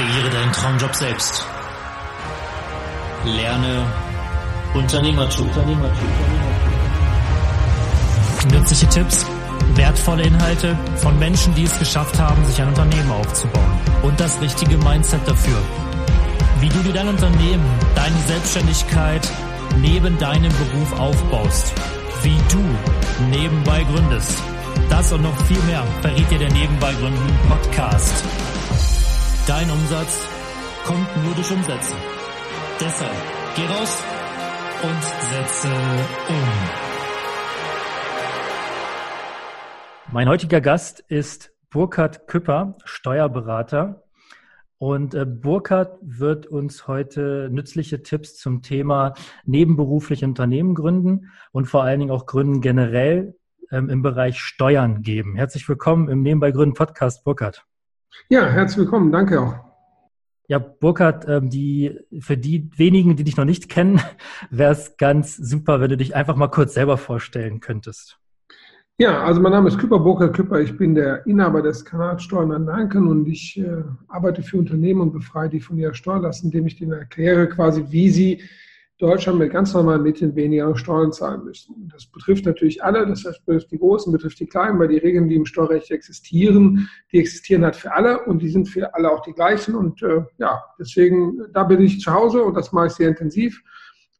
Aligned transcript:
Kreiere 0.00 0.30
deinen 0.30 0.52
Traumjob 0.52 0.94
selbst. 0.94 1.44
Lerne 3.26 3.84
Unternehmertum. 4.72 5.50
Nützliche 8.50 8.88
Tipps, 8.88 9.26
wertvolle 9.74 10.22
Inhalte 10.22 10.74
von 10.96 11.18
Menschen, 11.18 11.54
die 11.54 11.64
es 11.64 11.78
geschafft 11.78 12.18
haben, 12.18 12.42
sich 12.46 12.62
ein 12.62 12.68
Unternehmen 12.68 13.10
aufzubauen. 13.10 13.78
Und 14.02 14.18
das 14.18 14.40
richtige 14.40 14.78
Mindset 14.78 15.20
dafür. 15.28 15.58
Wie 16.60 16.70
du 16.70 16.78
dir 16.78 16.94
dein 16.94 17.08
Unternehmen, 17.08 17.70
deine 17.94 18.18
Selbstständigkeit 18.26 19.28
neben 19.82 20.16
deinem 20.16 20.52
Beruf 20.52 20.98
aufbaust. 20.98 21.74
Wie 22.22 22.38
du 22.50 22.64
nebenbei 23.30 23.84
gründest. 23.84 24.38
Das 24.88 25.12
und 25.12 25.20
noch 25.22 25.36
viel 25.44 25.60
mehr 25.64 25.84
verrät 26.00 26.30
dir 26.30 26.38
der 26.38 26.52
Nebenbei 26.52 26.94
Gründen 26.94 27.38
Podcast. 27.50 28.24
Dein 29.46 29.70
Umsatz 29.70 30.28
kommt 30.84 31.24
nur 31.24 31.34
durch 31.34 31.50
Umsetzen. 31.50 31.96
Deshalb 32.78 33.16
geh 33.56 33.64
raus 33.66 34.04
und 34.82 35.02
setze 35.02 35.68
um. 36.28 36.90
Mein 40.12 40.28
heutiger 40.28 40.60
Gast 40.60 41.00
ist 41.08 41.52
Burkhard 41.70 42.26
Küpper, 42.28 42.76
Steuerberater. 42.84 44.04
Und 44.78 45.14
äh, 45.14 45.24
Burkhard 45.24 45.98
wird 46.02 46.46
uns 46.46 46.86
heute 46.86 47.48
nützliche 47.50 48.02
Tipps 48.02 48.36
zum 48.36 48.62
Thema 48.62 49.14
nebenberufliche 49.44 50.26
Unternehmen 50.26 50.74
gründen 50.74 51.30
und 51.52 51.66
vor 51.66 51.82
allen 51.82 52.00
Dingen 52.00 52.12
auch 52.12 52.26
Gründen 52.26 52.60
generell 52.60 53.36
ähm, 53.70 53.88
im 53.88 54.02
Bereich 54.02 54.40
Steuern 54.40 55.02
geben. 55.02 55.36
Herzlich 55.36 55.68
willkommen 55.68 56.08
im 56.08 56.22
Nebenbei 56.22 56.50
Gründen 56.50 56.74
Podcast, 56.74 57.24
Burkhard. 57.24 57.64
Ja, 58.28 58.48
herzlich 58.48 58.78
willkommen. 58.78 59.12
Danke 59.12 59.40
auch. 59.40 59.54
Ja, 60.48 60.58
Burkhard, 60.58 61.28
ähm, 61.28 61.48
die, 61.48 61.96
für 62.18 62.36
die 62.36 62.70
wenigen, 62.76 63.14
die 63.14 63.24
dich 63.24 63.36
noch 63.36 63.44
nicht 63.44 63.68
kennen, 63.68 64.00
wäre 64.50 64.72
es 64.72 64.96
ganz 64.96 65.36
super, 65.36 65.80
wenn 65.80 65.90
du 65.90 65.96
dich 65.96 66.16
einfach 66.16 66.36
mal 66.36 66.48
kurz 66.48 66.74
selber 66.74 66.96
vorstellen 66.96 67.60
könntest. 67.60 68.18
Ja, 68.98 69.22
also 69.22 69.40
mein 69.40 69.52
Name 69.52 69.68
ist 69.68 69.78
Küpper, 69.78 69.98
Burkhard 69.98 70.34
Küpper. 70.34 70.60
Ich 70.60 70.76
bin 70.76 70.94
der 70.94 71.24
Inhaber 71.26 71.62
des 71.62 71.84
Kanals 71.84 72.22
Steuern 72.22 72.52
an 72.52 72.66
Danken 72.66 73.06
und 73.06 73.26
ich 73.28 73.58
äh, 73.58 73.82
arbeite 74.08 74.42
für 74.42 74.58
Unternehmen 74.58 75.00
und 75.00 75.12
befreie 75.12 75.48
die 75.48 75.60
von 75.60 75.78
ihrer 75.78 75.94
Steuerlast, 75.94 76.44
indem 76.44 76.66
ich 76.66 76.76
denen 76.76 76.92
erkläre 76.92 77.48
quasi, 77.48 77.86
wie 77.88 78.10
sie 78.10 78.42
Deutschland 79.00 79.38
mit 79.38 79.50
ganz 79.50 79.72
normalen 79.72 80.02
Mitteln 80.02 80.36
weniger 80.36 80.76
Steuern 80.76 81.10
zahlen 81.10 81.44
müssen. 81.44 81.90
Das 81.90 82.06
betrifft 82.06 82.44
natürlich 82.44 82.84
alle, 82.84 83.06
das 83.06 83.22
betrifft 83.22 83.70
die 83.70 83.78
Großen, 83.78 84.12
betrifft 84.12 84.38
die 84.40 84.46
Kleinen, 84.46 84.78
weil 84.78 84.88
die 84.88 84.98
Regeln, 84.98 85.26
die 85.28 85.36
im 85.36 85.46
Steuerrecht 85.46 85.90
existieren, 85.90 86.88
die 87.10 87.18
existieren 87.18 87.64
halt 87.64 87.76
für 87.76 87.92
alle 87.92 88.24
und 88.26 88.42
die 88.42 88.50
sind 88.50 88.68
für 88.68 88.94
alle 88.94 89.10
auch 89.10 89.22
die 89.22 89.32
gleichen. 89.32 89.74
Und 89.74 90.02
äh, 90.02 90.22
ja, 90.36 90.62
deswegen, 90.78 91.40
da 91.52 91.64
bin 91.64 91.80
ich 91.80 92.00
zu 92.00 92.12
Hause 92.12 92.42
und 92.42 92.54
das 92.54 92.72
mache 92.72 92.88
ich 92.88 92.92
sehr 92.92 93.08
intensiv. 93.08 93.62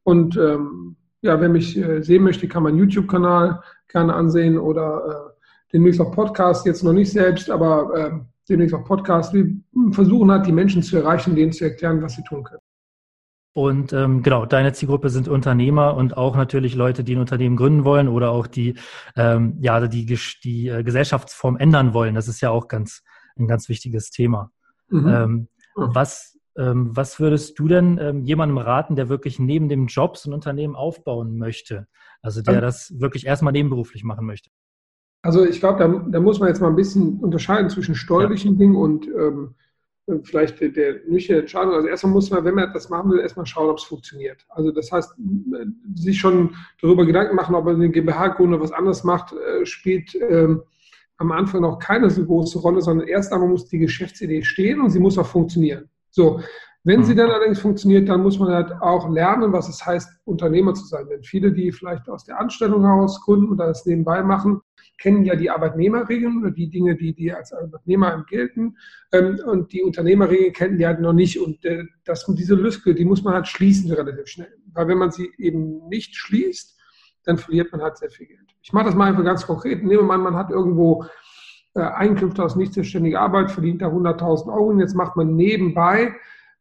Und 0.03 0.37
ähm, 0.39 0.97
ja, 1.21 1.39
wer 1.39 1.51
mich 1.51 1.77
äh, 1.77 2.03
sehen 2.03 2.23
möchte, 2.23 2.49
kann 2.49 2.63
meinen 2.63 2.79
YouTube-Kanal 2.79 3.63
gerne 3.89 4.15
ansehen 4.15 4.59
oder 4.59 5.35
äh, 5.37 5.43
demnächst 5.75 6.01
auch 6.01 6.13
Podcast, 6.13 6.65
jetzt 6.65 6.83
noch 6.83 6.95
nicht 6.95 7.13
selbst, 7.13 7.51
aber 7.51 7.95
äh, 7.95 8.11
demnächst 8.49 8.75
auch 8.75 8.85
Podcast. 8.85 9.35
Wir 9.35 9.47
versuchen 9.93 10.31
halt, 10.31 10.47
die 10.47 10.53
Menschen 10.53 10.83
zu 10.83 10.97
erreichen, 10.97 11.37
denen 11.37 11.53
zu 11.53 11.65
erklären, 11.65 12.01
was 12.01 12.15
sie 12.15 12.25
tun 12.25 12.45
können. 12.45 12.63
Und 13.53 13.93
ähm, 13.93 14.23
genau, 14.23 14.47
deine 14.47 14.73
Zielgruppe 14.73 15.11
sind 15.11 15.27
Unternehmer 15.27 15.97
und 15.97 16.17
auch 16.17 16.37
natürlich 16.37 16.77
Leute, 16.77 17.03
die 17.03 17.17
ein 17.17 17.21
Unternehmen 17.21 17.57
gründen 17.57 17.85
wollen 17.85 18.07
oder 18.09 18.31
auch 18.31 18.47
die 18.47 18.75
ähm, 19.17 19.57
ja 19.61 19.87
die, 19.89 20.07
die 20.45 20.69
äh, 20.69 20.85
Gesellschaftsform 20.85 21.57
ändern 21.57 21.93
wollen. 21.93 22.15
Das 22.15 22.29
ist 22.29 22.41
ja 22.41 22.51
auch 22.51 22.69
ganz 22.69 23.03
ein 23.37 23.49
ganz 23.49 23.69
wichtiges 23.69 24.11
Thema. 24.11 24.53
Mhm. 24.89 25.09
Ähm, 25.09 25.49
was 25.75 26.39
ähm, 26.57 26.91
was 26.95 27.19
würdest 27.19 27.59
du 27.59 27.69
denn 27.69 27.99
ähm, 27.99 28.25
jemandem 28.25 28.59
raten, 28.59 28.95
der 28.95 29.09
wirklich 29.09 29.39
neben 29.39 29.69
dem 29.69 29.87
Job 29.87 30.17
so 30.17 30.31
ein 30.31 30.35
Unternehmen 30.35 30.77
aufbauen 30.77 31.37
möchte? 31.39 31.89
Also 32.23 32.43
der 32.43 32.61
das 32.61 33.01
wirklich 33.01 33.27
erstmal 33.27 33.53
nebenberuflich 33.53 34.05
machen 34.05 34.27
möchte? 34.27 34.51
Also 35.23 35.45
ich 35.45 35.61
glaube, 35.61 35.79
da, 35.79 35.89
da, 36.11 36.21
muss 36.21 36.41
man 36.41 36.49
jetzt 36.49 36.61
mal 36.61 36.69
ein 36.69 36.77
bisschen 36.77 37.21
unterscheiden 37.21 37.71
zwischen 37.71 37.95
steuerlichen 37.95 38.53
ja. 38.53 38.59
Dingen 38.59 38.77
und 38.77 39.07
ähm, 39.07 39.55
vielleicht 40.23 40.61
der, 40.61 41.01
nüchterne 41.07 41.41
Entscheidung. 41.41 41.75
Also 41.75 41.89
erstmal 41.89 42.13
muss 42.13 42.31
man, 42.31 42.45
wenn 42.45 42.55
man 42.55 42.73
das 42.73 42.89
machen 42.89 43.11
will, 43.11 43.21
erstmal 43.21 43.47
schauen, 43.47 43.71
ob 43.71 43.79
es 43.79 43.85
funktioniert. 43.85 44.45
Also 44.49 44.71
das 44.71 44.91
heißt, 44.91 45.15
sich 45.95 46.19
schon 46.19 46.55
darüber 46.81 47.07
Gedanken 47.07 47.37
machen, 47.37 47.55
ob 47.55 47.65
man 47.65 47.77
eine 47.77 47.91
GmbH-Gründe 47.91 48.61
was 48.61 48.73
anderes 48.73 49.05
macht, 49.05 49.33
äh, 49.33 49.65
spielt 49.65 50.15
ähm, 50.17 50.63
am 51.19 51.33
Anfang 51.33 51.61
noch 51.61 51.79
keine 51.79 52.11
so 52.11 52.25
große 52.25 52.59
Rolle, 52.59 52.81
sondern 52.81 53.07
erst 53.07 53.33
einmal 53.33 53.49
muss 53.49 53.69
die 53.69 53.79
Geschäftsidee 53.79 54.43
stehen 54.43 54.81
und 54.81 54.91
sie 54.91 55.01
muss 55.01 55.19
auch 55.19 55.27
funktionieren. 55.27 55.89
So, 56.11 56.41
wenn 56.83 57.05
sie 57.05 57.13
mhm. 57.13 57.19
dann 57.19 57.31
allerdings 57.31 57.61
funktioniert, 57.61 58.09
dann 58.09 58.23
muss 58.23 58.39
man 58.39 58.53
halt 58.53 58.73
auch 58.81 59.09
lernen, 59.11 59.53
was 59.53 59.69
es 59.69 59.85
heißt, 59.85 60.09
Unternehmer 60.25 60.75
zu 60.75 60.87
sein. 60.87 61.07
Denn 61.09 61.23
viele, 61.23 61.53
die 61.53 61.73
vielleicht 61.73 62.09
aus 62.09 62.25
der 62.25 62.41
Anstellung 62.41 62.85
heraus 62.85 63.21
gründen 63.21 63.51
oder 63.51 63.67
das 63.67 63.85
nebenbei 63.85 64.23
machen, 64.23 64.63
kennen 65.01 65.25
ja 65.25 65.35
die 65.35 65.51
Arbeitnehmerregeln 65.51 66.39
oder 66.41 66.51
die 66.51 66.69
Dinge, 66.69 66.95
die, 66.95 67.15
die 67.15 67.33
als 67.33 67.53
Arbeitnehmer 67.53 68.25
gelten. 68.29 68.77
Ähm, 69.13 69.41
und 69.45 69.73
die 69.73 69.83
Unternehmerregeln 69.83 70.53
kennen 70.53 70.79
die 70.79 70.87
halt 70.87 71.01
noch 71.01 71.15
nicht. 71.15 71.41
Und 71.41 71.65
äh, 71.65 71.85
das, 72.05 72.25
diese 72.27 72.55
Lücke, 72.55 72.95
die 72.95 73.05
muss 73.05 73.25
man 73.25 73.35
halt 73.35 73.49
schließen 73.49 73.91
relativ 73.91 74.29
schnell. 74.29 74.55
Weil 74.73 74.89
wenn 74.89 74.99
man 74.99 75.11
sie 75.11 75.33
eben 75.39 75.89
nicht 75.89 76.15
schließt, 76.15 76.79
dann 77.25 77.39
verliert 77.39 77.73
man 77.73 77.83
halt 77.83 77.99
sehr 77.99 78.11
viel 78.11 78.27
Geld. 78.27 78.55
Ich 78.63 78.73
mache 78.73 78.87
das 78.87 78.95
mal 78.95 79.09
einfach 79.09 79.25
ganz 79.25 79.47
konkret. 79.47 79.83
Nehmen 79.83 80.01
wir 80.01 80.03
mal, 80.03 80.19
man 80.19 80.37
hat 80.37 80.51
irgendwo 80.51 81.05
äh, 81.75 81.81
Einkünfte 81.81 82.45
aus 82.45 82.57
nicht 82.57 82.75
selbstständiger 82.75 83.21
Arbeit, 83.21 83.51
verdient 83.51 83.83
da 83.83 83.89
100.000 83.89 84.53
Euro 84.53 84.67
und 84.67 84.81
jetzt 84.81 84.95
macht 84.95 85.17
man 85.17 85.35
nebenbei 85.35 86.15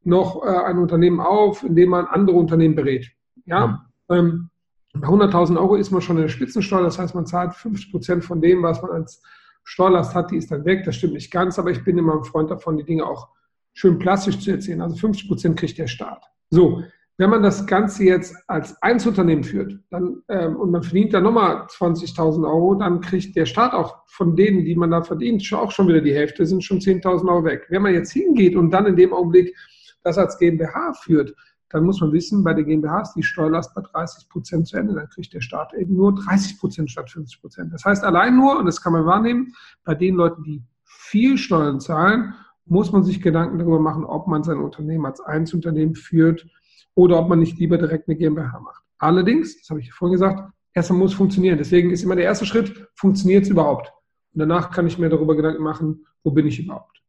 noch 0.03 0.45
äh, 0.45 0.49
ein 0.49 0.77
Unternehmen 0.77 1.19
auf, 1.19 1.63
in 1.63 1.75
dem 1.75 1.89
man 1.89 2.05
andere 2.05 2.37
Unternehmen 2.37 2.75
berät. 2.75 3.11
Ja, 3.45 3.85
ja. 4.09 4.17
Ähm, 4.17 4.48
100.000 4.95 5.57
Euro 5.57 5.75
ist 5.75 5.91
man 5.91 6.01
schon 6.01 6.17
in 6.17 6.23
der 6.23 6.29
Spitzensteuer, 6.29 6.81
das 6.81 6.97
heißt, 6.97 7.15
man 7.15 7.25
zahlt 7.25 7.53
50 7.53 7.91
Prozent 7.91 8.23
von 8.23 8.41
dem, 8.41 8.63
was 8.63 8.81
man 8.81 8.91
als 8.91 9.21
Steuerlast 9.63 10.15
hat, 10.15 10.31
die 10.31 10.37
ist 10.37 10.51
dann 10.51 10.65
weg. 10.65 10.83
Das 10.83 10.95
stimmt 10.95 11.13
nicht 11.13 11.31
ganz, 11.31 11.59
aber 11.59 11.69
ich 11.69 11.83
bin 11.83 11.97
immer 11.97 12.15
ein 12.15 12.23
Freund 12.23 12.49
davon, 12.49 12.77
die 12.77 12.83
Dinge 12.83 13.05
auch 13.05 13.29
schön 13.73 13.99
plastisch 13.99 14.39
zu 14.39 14.51
erzählen. 14.51 14.81
Also 14.81 14.95
50 14.95 15.27
Prozent 15.27 15.59
kriegt 15.59 15.77
der 15.77 15.87
Staat. 15.87 16.23
So, 16.49 16.83
wenn 17.17 17.29
man 17.29 17.43
das 17.43 17.67
Ganze 17.67 18.05
jetzt 18.05 18.35
als 18.47 18.81
Einzelunternehmen 18.81 19.43
führt 19.43 19.77
dann, 19.91 20.23
ähm, 20.29 20.55
und 20.55 20.71
man 20.71 20.81
verdient 20.81 21.13
dann 21.13 21.23
nochmal 21.23 21.67
20.000 21.67 22.47
Euro, 22.47 22.75
dann 22.75 23.01
kriegt 23.01 23.35
der 23.35 23.45
Staat 23.45 23.73
auch 23.73 23.97
von 24.07 24.35
denen, 24.35 24.65
die 24.65 24.75
man 24.75 24.89
da 24.89 25.01
verdient, 25.01 25.47
auch 25.53 25.71
schon 25.71 25.87
wieder 25.87 26.01
die 26.01 26.15
Hälfte, 26.15 26.45
sind 26.45 26.63
schon 26.63 26.79
10.000 26.79 27.29
Euro 27.29 27.43
weg. 27.43 27.67
Wenn 27.69 27.81
man 27.81 27.93
jetzt 27.93 28.13
hingeht 28.13 28.55
und 28.55 28.71
dann 28.71 28.85
in 28.85 28.95
dem 28.95 29.13
Augenblick 29.13 29.55
das 30.01 30.17
als 30.17 30.37
GmbH 30.39 30.93
führt, 30.93 31.35
dann 31.69 31.83
muss 31.83 32.01
man 32.01 32.11
wissen, 32.11 32.43
bei 32.43 32.53
der 32.53 32.63
GmbH 32.63 33.01
ist 33.01 33.13
die 33.13 33.23
Steuerlast 33.23 33.75
bei 33.75 33.81
30 33.81 34.27
Prozent 34.29 34.67
zu 34.67 34.77
Ende. 34.77 34.95
Dann 34.95 35.07
kriegt 35.09 35.33
der 35.33 35.41
Staat 35.41 35.73
eben 35.73 35.95
nur 35.95 36.15
30 36.15 36.59
Prozent 36.59 36.89
statt 36.89 37.09
50 37.11 37.41
Prozent. 37.41 37.73
Das 37.73 37.85
heißt, 37.85 38.03
allein 38.03 38.35
nur, 38.35 38.57
und 38.57 38.65
das 38.65 38.81
kann 38.81 38.93
man 38.93 39.05
wahrnehmen, 39.05 39.53
bei 39.83 39.93
den 39.93 40.15
Leuten, 40.15 40.43
die 40.43 40.63
viel 40.83 41.37
Steuern 41.37 41.79
zahlen, 41.79 42.33
muss 42.65 42.91
man 42.91 43.03
sich 43.03 43.21
Gedanken 43.21 43.59
darüber 43.59 43.79
machen, 43.79 44.03
ob 44.03 44.27
man 44.27 44.43
sein 44.43 44.57
Unternehmen 44.57 45.05
als 45.05 45.21
Einzelunternehmen 45.21 45.95
führt 45.95 46.47
oder 46.95 47.19
ob 47.19 47.29
man 47.29 47.39
nicht 47.39 47.57
lieber 47.59 47.77
direkt 47.77 48.07
eine 48.07 48.17
GmbH 48.17 48.59
macht. 48.59 48.83
Allerdings, 48.97 49.59
das 49.59 49.69
habe 49.69 49.79
ich 49.79 49.93
vorhin 49.93 50.13
gesagt, 50.13 50.51
erstmal 50.73 50.99
muss 50.99 51.13
funktionieren. 51.13 51.57
Deswegen 51.57 51.91
ist 51.91 52.03
immer 52.03 52.15
der 52.15 52.25
erste 52.25 52.45
Schritt, 52.45 52.87
funktioniert 52.95 53.43
es 53.43 53.49
überhaupt? 53.49 53.91
Und 54.33 54.39
danach 54.39 54.71
kann 54.71 54.87
ich 54.87 54.99
mir 54.99 55.09
darüber 55.09 55.35
Gedanken 55.35 55.63
machen, 55.63 56.05
wo 56.23 56.31
bin 56.31 56.47
ich 56.47 56.59
überhaupt? 56.59 57.01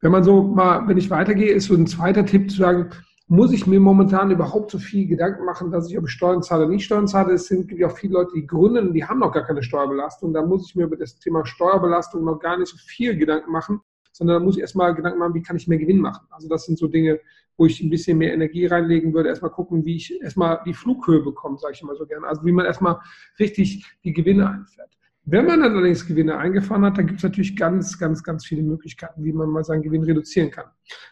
Wenn 0.00 0.12
man 0.12 0.24
so 0.24 0.42
mal, 0.42 0.86
wenn 0.86 0.98
ich 0.98 1.10
weitergehe, 1.10 1.52
ist 1.52 1.66
so 1.66 1.74
ein 1.74 1.86
zweiter 1.86 2.24
Tipp 2.26 2.50
zu 2.50 2.58
sagen, 2.58 2.90
muss 3.28 3.52
ich 3.52 3.66
mir 3.66 3.80
momentan 3.80 4.30
überhaupt 4.30 4.70
so 4.70 4.78
viel 4.78 5.06
Gedanken 5.06 5.44
machen, 5.44 5.72
dass 5.72 5.90
ich, 5.90 5.98
ob 5.98 6.04
ich 6.04 6.12
Steuern 6.12 6.42
zahle 6.42 6.64
oder 6.64 6.72
nicht 6.72 6.84
Steuern 6.84 7.08
zahle. 7.08 7.34
Es 7.34 7.46
sind 7.46 7.66
gibt 7.66 7.80
ja 7.80 7.88
auch 7.88 7.96
viele 7.96 8.14
Leute, 8.14 8.32
die 8.34 8.46
gründen, 8.46 8.92
die 8.92 9.04
haben 9.04 9.18
noch 9.18 9.32
gar 9.32 9.44
keine 9.44 9.62
Steuerbelastung. 9.62 10.32
Da 10.32 10.42
muss 10.42 10.68
ich 10.68 10.76
mir 10.76 10.84
über 10.84 10.96
das 10.96 11.18
Thema 11.18 11.44
Steuerbelastung 11.44 12.24
noch 12.24 12.38
gar 12.38 12.56
nicht 12.56 12.68
so 12.68 12.76
viel 12.76 13.16
Gedanken 13.16 13.50
machen, 13.50 13.80
sondern 14.12 14.38
da 14.38 14.44
muss 14.44 14.56
ich 14.56 14.62
erstmal 14.62 14.94
Gedanken 14.94 15.18
machen, 15.18 15.34
wie 15.34 15.42
kann 15.42 15.56
ich 15.56 15.66
mehr 15.66 15.78
Gewinn 15.78 15.98
machen. 15.98 16.24
Also 16.30 16.48
das 16.48 16.66
sind 16.66 16.78
so 16.78 16.86
Dinge, 16.86 17.18
wo 17.56 17.66
ich 17.66 17.80
ein 17.82 17.90
bisschen 17.90 18.16
mehr 18.16 18.32
Energie 18.32 18.66
reinlegen 18.66 19.12
würde. 19.12 19.28
Erstmal 19.28 19.50
gucken, 19.50 19.84
wie 19.84 19.96
ich 19.96 20.20
erstmal 20.22 20.60
die 20.64 20.74
Flughöhe 20.74 21.20
bekomme, 21.20 21.58
sage 21.58 21.74
ich 21.74 21.82
immer 21.82 21.96
so 21.96 22.06
gerne. 22.06 22.28
Also 22.28 22.44
wie 22.44 22.52
man 22.52 22.64
erstmal 22.64 23.00
richtig 23.40 23.84
die 24.04 24.12
Gewinne 24.12 24.48
einfährt. 24.48 24.96
Wenn 25.28 25.46
man 25.46 25.60
dann 25.60 25.72
allerdings 25.72 26.06
Gewinne 26.06 26.38
eingefahren 26.38 26.84
hat, 26.84 26.98
dann 26.98 27.06
gibt 27.08 27.18
es 27.18 27.24
natürlich 27.24 27.56
ganz, 27.56 27.98
ganz, 27.98 28.22
ganz 28.22 28.46
viele 28.46 28.62
Möglichkeiten, 28.62 29.24
wie 29.24 29.32
man 29.32 29.48
mal 29.48 29.64
seinen 29.64 29.82
Gewinn 29.82 30.04
reduzieren 30.04 30.52
kann. 30.52 30.66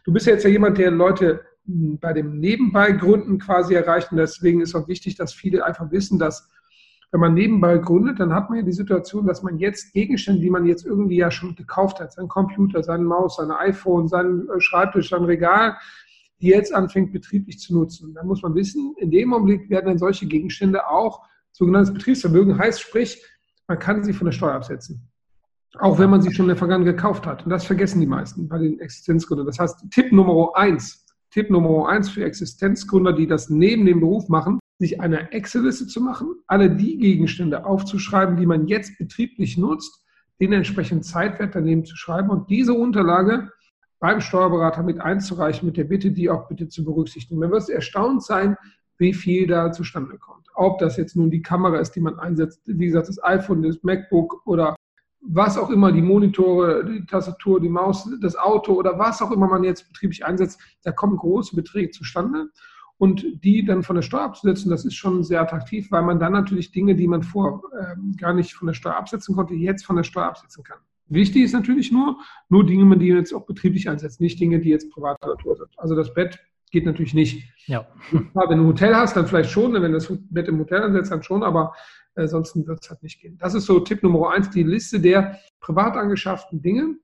Du 0.04 0.12
bist 0.12 0.26
ja 0.26 0.34
jetzt 0.34 0.44
ja 0.44 0.50
jemand, 0.50 0.78
der 0.78 0.92
Leute 0.92 1.40
bei 1.66 2.12
dem 2.12 2.38
Nebenbei-Gründen 2.38 3.38
quasi 3.38 3.74
erreicht. 3.74 4.12
Und 4.12 4.18
deswegen 4.18 4.60
ist 4.60 4.74
auch 4.74 4.88
wichtig, 4.88 5.16
dass 5.16 5.32
viele 5.32 5.64
einfach 5.64 5.90
wissen, 5.90 6.18
dass 6.18 6.50
wenn 7.14 7.20
man 7.20 7.34
nebenbei 7.34 7.78
gründet, 7.78 8.18
dann 8.18 8.34
hat 8.34 8.50
man 8.50 8.58
ja 8.58 8.64
die 8.64 8.72
Situation, 8.72 9.24
dass 9.24 9.44
man 9.44 9.58
jetzt 9.58 9.92
Gegenstände, 9.92 10.40
die 10.40 10.50
man 10.50 10.66
jetzt 10.66 10.84
irgendwie 10.84 11.16
ja 11.16 11.30
schon 11.30 11.54
gekauft 11.54 12.00
hat, 12.00 12.12
sein 12.12 12.26
Computer, 12.26 12.82
seine 12.82 13.04
Maus, 13.04 13.36
sein 13.36 13.52
iPhone, 13.52 14.08
sein 14.08 14.48
äh, 14.48 14.60
Schreibtisch, 14.60 15.10
sein 15.10 15.22
Regal, 15.22 15.76
die 16.40 16.48
jetzt 16.48 16.74
anfängt 16.74 17.12
betrieblich 17.12 17.60
zu 17.60 17.72
nutzen. 17.72 18.14
Dann 18.14 18.26
muss 18.26 18.42
man 18.42 18.56
wissen, 18.56 18.96
in 18.98 19.12
dem 19.12 19.32
Augenblick 19.32 19.70
werden 19.70 19.86
dann 19.86 19.98
solche 19.98 20.26
Gegenstände 20.26 20.88
auch 20.88 21.22
sogenanntes 21.52 21.94
Betriebsvermögen, 21.94 22.58
heißt 22.58 22.80
sprich, 22.80 23.24
man 23.68 23.78
kann 23.78 24.02
sie 24.02 24.12
von 24.12 24.24
der 24.24 24.32
Steuer 24.32 24.54
absetzen. 24.54 25.08
Auch 25.78 26.00
wenn 26.00 26.10
man 26.10 26.20
sie 26.20 26.32
schon 26.32 26.46
in 26.46 26.48
der 26.48 26.56
Vergangenheit 26.56 26.96
gekauft 26.96 27.26
hat. 27.26 27.44
Und 27.44 27.50
das 27.50 27.64
vergessen 27.64 28.00
die 28.00 28.08
meisten 28.08 28.48
bei 28.48 28.58
den 28.58 28.80
Existenzgründern. 28.80 29.46
Das 29.46 29.60
heißt, 29.60 29.88
Tipp 29.92 30.10
Nummer 30.10 30.50
eins, 30.56 31.03
Tipp 31.34 31.50
Nummer 31.50 31.88
eins 31.88 32.10
für 32.10 32.24
Existenzgründer, 32.24 33.12
die 33.12 33.26
das 33.26 33.50
neben 33.50 33.84
dem 33.86 33.98
Beruf 33.98 34.28
machen, 34.28 34.60
sich 34.78 35.00
eine 35.00 35.32
Excel-Liste 35.32 35.88
zu 35.88 36.00
machen, 36.00 36.28
alle 36.46 36.70
die 36.70 36.96
Gegenstände 36.96 37.66
aufzuschreiben, 37.66 38.36
die 38.36 38.46
man 38.46 38.68
jetzt 38.68 38.96
betrieblich 38.98 39.58
nutzt, 39.58 40.04
den 40.40 40.52
entsprechenden 40.52 41.02
Zeitwert 41.02 41.56
daneben 41.56 41.84
zu 41.84 41.96
schreiben 41.96 42.30
und 42.30 42.48
diese 42.50 42.72
Unterlage 42.72 43.50
beim 43.98 44.20
Steuerberater 44.20 44.84
mit 44.84 45.00
einzureichen, 45.00 45.66
mit 45.66 45.76
der 45.76 45.84
Bitte, 45.84 46.12
die 46.12 46.30
auch 46.30 46.46
bitte 46.46 46.68
zu 46.68 46.84
berücksichtigen. 46.84 47.40
Man 47.40 47.50
wird 47.50 47.68
erstaunt 47.68 48.22
sein, 48.22 48.56
wie 48.98 49.12
viel 49.12 49.48
da 49.48 49.72
zustande 49.72 50.18
kommt. 50.18 50.46
Ob 50.54 50.78
das 50.78 50.96
jetzt 50.96 51.16
nun 51.16 51.32
die 51.32 51.42
Kamera 51.42 51.80
ist, 51.80 51.96
die 51.96 52.00
man 52.00 52.16
einsetzt, 52.20 52.60
wie 52.66 52.86
gesagt, 52.86 53.08
das 53.08 53.20
iPhone, 53.24 53.62
das 53.62 53.82
MacBook 53.82 54.46
oder 54.46 54.76
was 55.26 55.56
auch 55.56 55.70
immer, 55.70 55.90
die 55.90 56.02
Monitore, 56.02 56.84
die 56.84 57.06
Tastatur, 57.06 57.60
die 57.60 57.68
Maus, 57.68 58.08
das 58.20 58.36
Auto 58.36 58.74
oder 58.74 58.98
was 58.98 59.22
auch 59.22 59.30
immer 59.30 59.46
man 59.46 59.64
jetzt 59.64 59.88
betrieblich 59.92 60.24
einsetzt, 60.24 60.60
da 60.82 60.92
kommen 60.92 61.16
große 61.16 61.56
Beträge 61.56 61.90
zustande. 61.90 62.48
Und 62.96 63.24
die 63.42 63.64
dann 63.64 63.82
von 63.82 63.96
der 63.96 64.02
Steuer 64.02 64.22
abzusetzen, 64.22 64.70
das 64.70 64.84
ist 64.84 64.94
schon 64.94 65.24
sehr 65.24 65.40
attraktiv, 65.40 65.90
weil 65.90 66.02
man 66.02 66.20
dann 66.20 66.32
natürlich 66.32 66.70
Dinge, 66.70 66.94
die 66.94 67.08
man 67.08 67.24
vor 67.24 67.62
äh, 67.76 67.96
gar 68.16 68.32
nicht 68.32 68.54
von 68.54 68.68
der 68.68 68.74
Steuer 68.74 68.94
absetzen 68.94 69.34
konnte, 69.34 69.54
jetzt 69.54 69.84
von 69.84 69.96
der 69.96 70.04
Steuer 70.04 70.26
absetzen 70.26 70.62
kann. 70.62 70.78
Wichtig 71.08 71.42
ist 71.42 71.52
natürlich 71.52 71.90
nur, 71.90 72.18
nur 72.48 72.64
Dinge, 72.64 72.96
die 72.96 73.08
jetzt 73.08 73.34
auch 73.34 73.46
betrieblich 73.46 73.88
einsetzt, 73.88 74.20
nicht 74.20 74.38
Dinge, 74.38 74.60
die 74.60 74.70
jetzt 74.70 74.90
privater 74.90 75.26
Natur 75.26 75.56
sind. 75.56 75.68
Also 75.76 75.96
das 75.96 76.14
Bett 76.14 76.38
geht 76.70 76.86
natürlich 76.86 77.14
nicht. 77.14 77.52
Ja. 77.66 77.86
Wenn 78.10 78.30
du 78.32 78.64
ein 78.64 78.66
Hotel 78.66 78.94
hast, 78.94 79.16
dann 79.16 79.26
vielleicht 79.26 79.50
schon, 79.50 79.72
wenn 79.74 79.82
du 79.82 79.92
das 79.92 80.12
Bett 80.30 80.48
im 80.48 80.58
Hotel 80.58 80.82
ansetzt, 80.82 81.10
dann 81.10 81.22
schon, 81.22 81.42
aber 81.42 81.74
äh, 82.16 82.22
ansonsten 82.22 82.66
wird 82.66 82.82
es 82.82 82.90
halt 82.90 83.02
nicht 83.02 83.20
gehen. 83.20 83.38
Das 83.38 83.54
ist 83.54 83.66
so 83.66 83.80
Tipp 83.80 84.02
Nummer 84.02 84.30
eins, 84.30 84.50
die 84.50 84.62
Liste 84.62 85.00
der 85.00 85.38
privat 85.60 85.96
angeschafften 85.96 86.62
Dinge, 86.62 86.96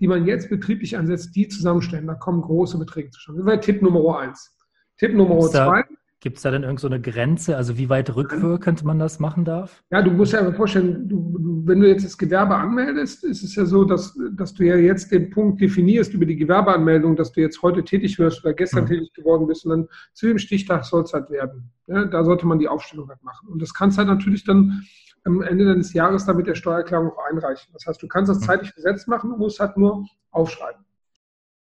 die 0.00 0.08
man 0.08 0.26
jetzt 0.26 0.48
betrieblich 0.48 0.96
einsetzt, 0.96 1.34
die 1.34 1.48
zusammenstellen. 1.48 2.06
Da 2.06 2.14
kommen 2.14 2.42
große 2.42 2.78
Beträge 2.78 3.10
zustande. 3.10 3.42
Das 3.42 3.46
wäre 3.46 3.60
Tipp 3.60 3.82
Nummer 3.82 4.18
eins. 4.18 4.54
Tipp 4.96 5.14
Nummer 5.14 5.40
zwei. 5.48 5.84
Gibt 6.20 6.38
es 6.38 6.42
da 6.42 6.50
denn 6.50 6.64
irgend 6.64 6.80
so 6.80 6.88
eine 6.88 7.00
Grenze, 7.00 7.56
also 7.56 7.78
wie 7.78 7.88
weit 7.88 8.16
rückwirkend 8.16 8.82
man 8.82 8.98
das 8.98 9.20
machen 9.20 9.44
darf? 9.44 9.84
Ja, 9.90 10.02
du 10.02 10.10
musst 10.10 10.32
ja 10.32 10.52
vorstellen, 10.52 11.08
du, 11.08 11.62
wenn 11.64 11.80
du 11.80 11.88
jetzt 11.88 12.04
das 12.04 12.18
Gewerbe 12.18 12.56
anmeldest, 12.56 13.22
ist 13.22 13.44
es 13.44 13.54
ja 13.54 13.64
so, 13.64 13.84
dass, 13.84 14.18
dass 14.32 14.52
du 14.52 14.64
ja 14.64 14.74
jetzt 14.74 15.12
den 15.12 15.30
Punkt 15.30 15.60
definierst 15.60 16.12
über 16.14 16.26
die 16.26 16.34
Gewerbeanmeldung, 16.34 17.14
dass 17.14 17.30
du 17.30 17.40
jetzt 17.40 17.62
heute 17.62 17.84
tätig 17.84 18.18
wirst 18.18 18.44
oder 18.44 18.52
gestern 18.52 18.84
mhm. 18.84 18.88
tätig 18.88 19.12
geworden 19.14 19.46
bist 19.46 19.64
und 19.64 19.70
dann 19.70 19.88
zu 20.12 20.26
dem 20.26 20.38
Stichtag 20.38 20.84
soll 20.84 21.04
es 21.04 21.12
halt 21.12 21.30
werden. 21.30 21.70
Ja, 21.86 22.04
da 22.04 22.24
sollte 22.24 22.48
man 22.48 22.58
die 22.58 22.68
Aufstellung 22.68 23.08
halt 23.08 23.22
machen. 23.22 23.48
Und 23.48 23.62
das 23.62 23.72
kannst 23.72 23.96
halt 23.96 24.08
natürlich 24.08 24.44
dann 24.44 24.82
am 25.22 25.40
Ende 25.42 25.66
deines 25.66 25.92
Jahres 25.92 26.24
dann 26.26 26.36
mit 26.36 26.48
der 26.48 26.56
Steuererklärung 26.56 27.12
auch 27.12 27.30
einreichen. 27.30 27.72
Das 27.72 27.86
heißt, 27.86 28.02
du 28.02 28.08
kannst 28.08 28.28
das 28.28 28.40
mhm. 28.40 28.44
zeitlich 28.44 28.74
gesetzt 28.74 29.06
machen, 29.06 29.30
du 29.30 29.36
musst 29.36 29.60
halt 29.60 29.76
nur 29.76 30.04
aufschreiben. 30.32 30.84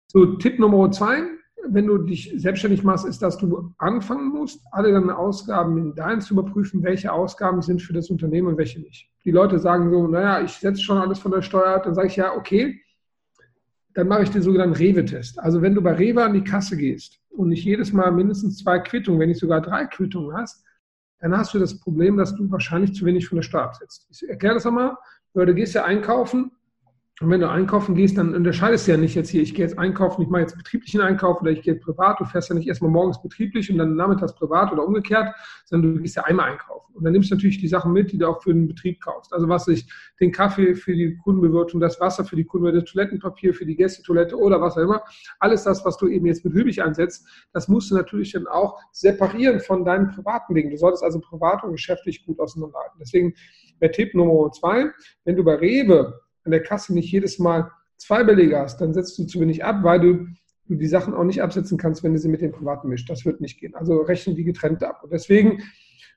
So, 0.08 0.26
Tipp 0.36 0.60
Nummer 0.60 0.92
zwei, 0.92 1.22
wenn 1.68 1.88
du 1.88 1.98
dich 2.00 2.34
selbstständig 2.36 2.84
machst, 2.84 3.06
ist, 3.06 3.22
dass 3.22 3.38
du 3.38 3.74
anfangen 3.78 4.30
musst, 4.30 4.62
alle 4.72 4.92
deine 4.92 5.18
Ausgaben 5.18 5.78
in 5.78 5.96
dein 5.96 6.22
zu 6.22 6.34
überprüfen, 6.34 6.84
welche 6.84 7.12
Ausgaben 7.12 7.62
sind 7.62 7.82
für 7.82 7.94
das 7.94 8.10
Unternehmen 8.10 8.48
und 8.48 8.58
welche 8.58 8.80
nicht. 8.80 9.10
Die 9.24 9.32
Leute 9.32 9.60
sagen 9.60 9.90
so, 9.90 10.08
naja, 10.08 10.42
ich 10.42 10.52
setze 10.54 10.82
schon 10.82 10.98
alles 10.98 11.20
von 11.20 11.32
der 11.32 11.42
Steuer 11.42 11.76
ab, 11.76 11.84
dann 11.84 11.96
sage 11.96 12.08
ich 12.08 12.16
ja, 12.16 12.36
okay, 12.36 12.82
dann 13.94 14.08
mache 14.08 14.24
ich 14.24 14.30
den 14.30 14.42
sogenannten 14.42 14.76
Rewe-Test. 14.76 15.40
Also 15.40 15.62
wenn 15.62 15.76
du 15.76 15.82
bei 15.82 15.94
Rewe 15.94 16.24
an 16.24 16.34
die 16.34 16.44
Kasse 16.44 16.78
gehst 16.78 17.20
und 17.30 17.50
nicht 17.50 17.66
jedes 17.66 17.92
Mal 17.92 18.12
mindestens 18.12 18.58
zwei 18.58 18.80
Quittungen, 18.80 19.20
wenn 19.20 19.30
nicht 19.30 19.40
sogar 19.40 19.62
drei 19.62 19.86
Quittungen 19.86 20.36
hast, 20.36 20.64
dann 21.20 21.38
hast 21.38 21.54
du 21.54 21.60
das 21.60 21.80
Problem, 21.80 22.18
dass 22.18 22.36
du 22.36 22.50
wahrscheinlich 22.50 22.96
zu 22.96 23.06
wenig 23.06 23.28
von 23.28 23.36
der 23.36 23.44
Steuer 23.44 23.64
absetzt. 23.64 24.08
Ich 24.10 24.28
erkläre 24.28 24.56
das 24.56 24.66
einmal, 24.66 24.96
du 25.34 25.54
gehst 25.54 25.76
ja 25.76 25.84
einkaufen 25.84 26.52
und 27.22 27.30
wenn 27.30 27.40
du 27.40 27.48
einkaufen 27.48 27.94
gehst, 27.94 28.18
dann 28.18 28.34
unterscheidest 28.34 28.88
du 28.88 28.92
ja 28.92 28.98
nicht 28.98 29.14
jetzt 29.14 29.30
hier, 29.30 29.44
ich 29.44 29.54
gehe 29.54 29.64
jetzt 29.64 29.78
einkaufen, 29.78 30.24
ich 30.24 30.30
mache 30.30 30.42
jetzt 30.42 30.58
betrieblichen 30.58 31.02
Einkauf 31.02 31.40
oder 31.40 31.52
ich 31.52 31.62
gehe 31.62 31.76
privat. 31.76 32.20
Du 32.20 32.26
fährst 32.26 32.50
ja 32.50 32.56
nicht 32.56 32.68
erstmal 32.68 32.90
morgens 32.90 33.22
betrieblich 33.22 33.72
und 33.72 33.78
dann 33.78 33.96
nachmittags 33.96 34.34
privat 34.34 34.72
oder 34.72 34.84
umgekehrt, 34.84 35.36
sondern 35.66 35.96
du 35.96 36.02
gehst 36.02 36.16
ja 36.16 36.24
einmal 36.24 36.50
einkaufen. 36.50 36.96
Und 36.96 37.04
dann 37.04 37.14
nimmst 37.14 37.30
du 37.30 37.36
natürlich 37.36 37.60
die 37.60 37.68
Sachen 37.68 37.94
mit, 37.94 38.12
die 38.12 38.18
du 38.18 38.28
auch 38.28 38.42
für 38.42 38.52
den 38.52 38.68
Betrieb 38.68 39.02
kaufst. 39.02 39.34
Also 39.34 39.48
was 39.48 39.68
ich, 39.68 39.86
den 40.20 40.32
Kaffee 40.32 40.74
für 40.74 40.96
die 40.96 41.16
Kundenbewirtung, 41.18 41.80
das 41.80 42.00
Wasser 42.00 42.26
für 42.26 42.36
die 42.36 42.44
Kundenbewirtung, 42.44 42.86
das 42.86 42.92
Toilettenpapier 42.92 43.54
für 43.54 43.68
die 43.68 43.76
Gästetoilette 43.76 44.36
oder 44.36 44.60
was 44.60 44.76
auch 44.76 44.82
immer. 44.82 45.04
Alles 45.40 45.64
das, 45.64 45.86
was 45.86 45.98
du 45.98 46.08
eben 46.08 46.26
jetzt 46.26 46.42
betrieblich 46.42 46.82
einsetzt, 46.82 47.28
das 47.54 47.68
musst 47.68 47.92
du 47.92 47.96
natürlich 47.96 48.32
dann 48.32 48.48
auch 48.48 48.80
separieren 48.94 49.60
von 49.60 49.86
deinen 49.86 50.08
privaten 50.08 50.56
Dingen. 50.56 50.72
Du 50.72 50.78
solltest 50.78 51.04
also 51.04 51.20
privat 51.20 51.64
und 51.64 51.74
geschäftlich 51.74 52.26
gut 52.26 52.40
auseinanderhalten. 52.40 52.98
Deswegen 53.00 53.36
der 53.80 53.92
Tipp 53.92 54.16
Nummer 54.16 54.52
zwei, 54.52 54.90
wenn 55.24 55.36
du 55.36 55.44
bei 55.44 55.54
Rewe 55.54 56.20
an 56.44 56.52
der 56.52 56.64
Kasse 56.64 56.94
nicht 56.94 57.12
jedes 57.12 57.40
Mal 57.40 57.72
zwei 57.98 58.24
Belege 58.24 58.58
hast, 58.58 58.82
dann 58.82 58.94
setzt 58.94 59.18
du 59.20 59.26
zu 59.26 59.40
wenig 59.40 59.64
ab, 59.64 59.84
weil 59.84 60.00
du, 60.00 60.28
du 60.68 60.76
die 60.76 60.88
Sachen 60.88 61.14
auch 61.14 61.24
nicht 61.24 61.42
absetzen 61.42 61.78
kannst, 61.78 62.04
wenn 62.04 62.14
du 62.14 62.20
sie 62.20 62.30
mit 62.30 62.42
dem 62.42 62.52
Privaten 62.52 62.90
mischt. 62.90 63.10
Das 63.10 63.26
wird 63.26 63.42
nicht 63.42 63.60
gehen. 63.60 63.76
Also 63.76 64.02
rechnen 64.02 64.36
die 64.36 64.44
getrennt 64.44 64.84
ab. 64.84 65.02
Und 65.04 65.14
deswegen, 65.14 65.62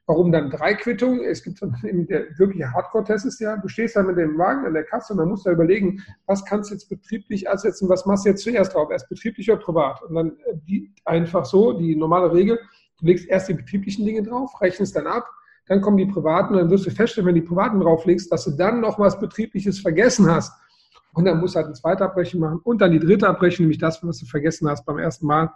warum 0.07 0.33
dann 0.33 0.51
drei 0.51 0.75
Quittungen? 0.75 1.21
Es 1.21 1.43
gibt 1.43 1.61
eben 1.63 2.07
der 2.07 2.27
wirkliche 2.39 2.73
Hardcore-Test 2.73 3.27
ist 3.27 3.41
ja, 3.41 3.57
du 3.57 3.69
stehst 3.69 3.97
da 3.97 4.03
mit 4.03 4.17
dem 4.17 4.39
Wagen 4.39 4.65
an 4.65 4.75
der 4.75 4.85
Kasse 4.85 5.13
und 5.13 5.19
dann 5.19 5.29
musst 5.29 5.45
du 5.45 5.51
überlegen, 5.51 6.03
was 6.27 6.45
kannst 6.45 6.71
du 6.71 6.75
jetzt 6.75 6.89
betrieblich 6.89 7.49
absetzen, 7.49 7.89
was 7.89 8.07
machst 8.07 8.25
du 8.25 8.31
jetzt 8.31 8.43
zuerst 8.43 8.75
drauf? 8.75 8.91
Erst 8.91 9.09
betrieblich 9.09 9.51
oder 9.51 9.61
privat? 9.61 10.03
Und 10.03 10.15
dann 10.15 10.29
äh, 10.47 10.57
die, 10.67 10.93
einfach 11.05 11.45
so, 11.45 11.75
die 11.75 11.97
normale 11.97 12.33
Regel, 12.33 12.59
du 12.99 13.07
legst 13.07 13.29
erst 13.29 13.49
die 13.49 13.55
betrieblichen 13.55 14.07
Dinge 14.07 14.23
drauf, 14.23 14.59
rechnest 14.61 14.97
dann 14.97 15.07
ab, 15.07 15.29
dann 15.67 15.81
kommen 15.81 15.97
die 15.97 16.07
privaten 16.07 16.55
und 16.55 16.61
dann 16.61 16.71
wirst 16.71 16.87
du 16.87 16.91
feststellen, 16.91 17.27
wenn 17.27 17.35
du 17.35 17.41
die 17.41 17.47
privaten 17.47 17.81
drauflegst, 17.81 18.31
dass 18.31 18.45
du 18.45 18.51
dann 18.53 18.81
noch 18.81 18.99
was 18.99 19.19
Betriebliches 19.19 19.81
vergessen 19.81 20.31
hast. 20.31 20.53
Und 21.15 21.25
dann 21.27 21.39
musst 21.39 21.55
du 21.55 21.59
halt 21.59 21.67
eine 21.67 21.75
zweite 21.75 22.05
Abrechnung 22.05 22.43
machen 22.43 22.61
und 22.65 22.81
dann 22.81 22.91
die 22.91 22.99
dritte 22.99 23.29
Abrechnung, 23.29 23.65
nämlich 23.65 23.79
das, 23.79 24.03
was 24.03 24.19
du 24.19 24.27
vergessen 24.27 24.69
hast 24.69 24.85
beim 24.85 24.99
ersten 24.99 25.27
Mal. 25.27 25.51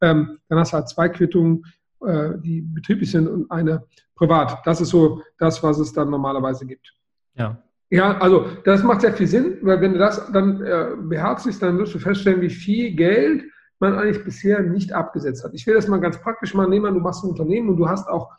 Ähm, 0.00 0.38
dann 0.48 0.58
hast 0.58 0.72
du 0.72 0.76
halt 0.76 0.88
zwei 0.88 1.08
Quittungen, 1.08 1.64
äh, 2.04 2.30
die 2.38 2.60
betrieblich 2.62 3.10
sind 3.10 3.28
und 3.28 3.50
eine 3.50 3.84
privat. 4.16 4.58
Das 4.66 4.80
ist 4.80 4.90
so 4.90 5.22
das, 5.38 5.62
was 5.62 5.78
es 5.78 5.92
dann 5.92 6.10
normalerweise 6.10 6.66
gibt. 6.66 6.92
Ja. 7.34 7.62
Ja, 7.90 8.18
also 8.18 8.46
das 8.64 8.82
macht 8.82 9.00
sehr 9.00 9.14
viel 9.14 9.26
Sinn, 9.26 9.58
weil 9.62 9.80
wenn 9.80 9.94
du 9.94 9.98
das 9.98 10.30
dann 10.32 10.60
äh, 10.62 10.90
beherzigst, 11.00 11.62
dann 11.62 11.78
wirst 11.78 11.94
du 11.94 11.98
feststellen, 11.98 12.42
wie 12.42 12.50
viel 12.50 12.94
Geld 12.94 13.44
man 13.78 13.94
eigentlich 13.94 14.22
bisher 14.24 14.60
nicht 14.60 14.92
abgesetzt 14.92 15.42
hat. 15.42 15.54
Ich 15.54 15.66
will 15.66 15.74
das 15.74 15.88
mal 15.88 16.00
ganz 16.00 16.20
praktisch 16.20 16.52
machen. 16.52 16.68
Nehmen 16.68 16.92
du 16.92 17.00
machst 17.00 17.24
ein 17.24 17.30
Unternehmen 17.30 17.70
und 17.70 17.76
du 17.78 17.88
hast 17.88 18.08
auch 18.08 18.30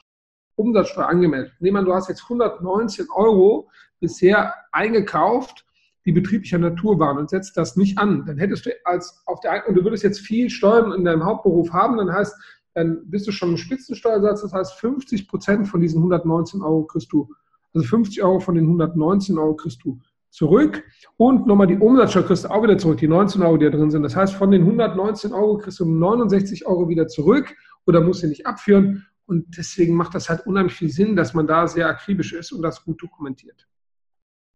Umsatzsteuer 0.59 1.07
angemeldet. 1.07 1.53
Nehmen 1.59 1.77
wir, 1.77 1.85
du 1.85 1.93
hast 1.93 2.09
jetzt 2.09 2.23
119 2.23 3.07
Euro 3.15 3.69
bisher 3.99 4.53
eingekauft, 4.71 5.65
die 6.05 6.11
betrieblicher 6.11 6.57
Natur 6.57 6.99
waren 6.99 7.17
und 7.17 7.29
setzt 7.29 7.55
das 7.57 7.75
nicht 7.75 7.97
an. 7.97 8.25
Dann 8.25 8.37
hättest 8.37 8.65
du 8.65 8.71
als 8.83 9.21
auf 9.25 9.39
der 9.39 9.67
und 9.67 9.75
du 9.75 9.83
würdest 9.83 10.03
jetzt 10.03 10.19
viel 10.19 10.49
Steuern 10.49 10.91
in 10.91 11.05
deinem 11.05 11.25
Hauptberuf 11.25 11.71
haben, 11.71 11.97
dann 11.97 12.11
heißt, 12.11 12.35
dann 12.73 13.01
bist 13.05 13.27
du 13.27 13.31
schon 13.31 13.51
im 13.51 13.57
Spitzensteuersatz, 13.57 14.41
das 14.41 14.53
heißt 14.53 14.73
50 14.75 15.27
Prozent 15.27 15.67
von 15.67 15.81
diesen 15.81 15.97
119 15.97 16.61
Euro 16.61 16.83
kriegst 16.83 17.11
du, 17.11 17.29
also 17.73 17.85
50 17.87 18.23
Euro 18.23 18.39
von 18.39 18.55
den 18.55 18.65
119 18.65 19.37
Euro 19.37 19.55
kriegst 19.55 19.83
du 19.83 19.99
zurück 20.29 20.83
und 21.17 21.47
nochmal 21.47 21.67
die 21.67 21.77
Umsatzsteuer 21.77 22.23
kriegst 22.23 22.45
du 22.45 22.49
auch 22.49 22.63
wieder 22.63 22.77
zurück, 22.77 22.97
die 22.97 23.07
19 23.07 23.41
Euro, 23.41 23.57
die 23.57 23.65
da 23.65 23.71
drin 23.71 23.91
sind. 23.91 24.03
Das 24.03 24.15
heißt, 24.15 24.33
von 24.33 24.51
den 24.51 24.61
119 24.61 25.33
Euro 25.33 25.57
kriegst 25.57 25.79
du 25.79 25.85
69 25.85 26.67
Euro 26.67 26.87
wieder 26.87 27.07
zurück 27.07 27.53
oder 27.85 28.01
musst 28.01 28.23
du 28.23 28.27
nicht 28.27 28.45
abführen 28.45 29.05
und 29.29 29.57
deswegen 29.57 29.95
macht 29.95 30.15
das 30.15 30.29
halt 30.29 30.45
unheimlich 30.47 30.73
viel 30.73 30.89
Sinn, 30.89 31.15
dass 31.15 31.33
man 31.33 31.47
da 31.47 31.67
sehr 31.67 31.87
akribisch 31.87 32.33
ist 32.33 32.51
und 32.51 32.61
das 32.61 32.83
gut 32.83 33.01
dokumentiert. 33.01 33.67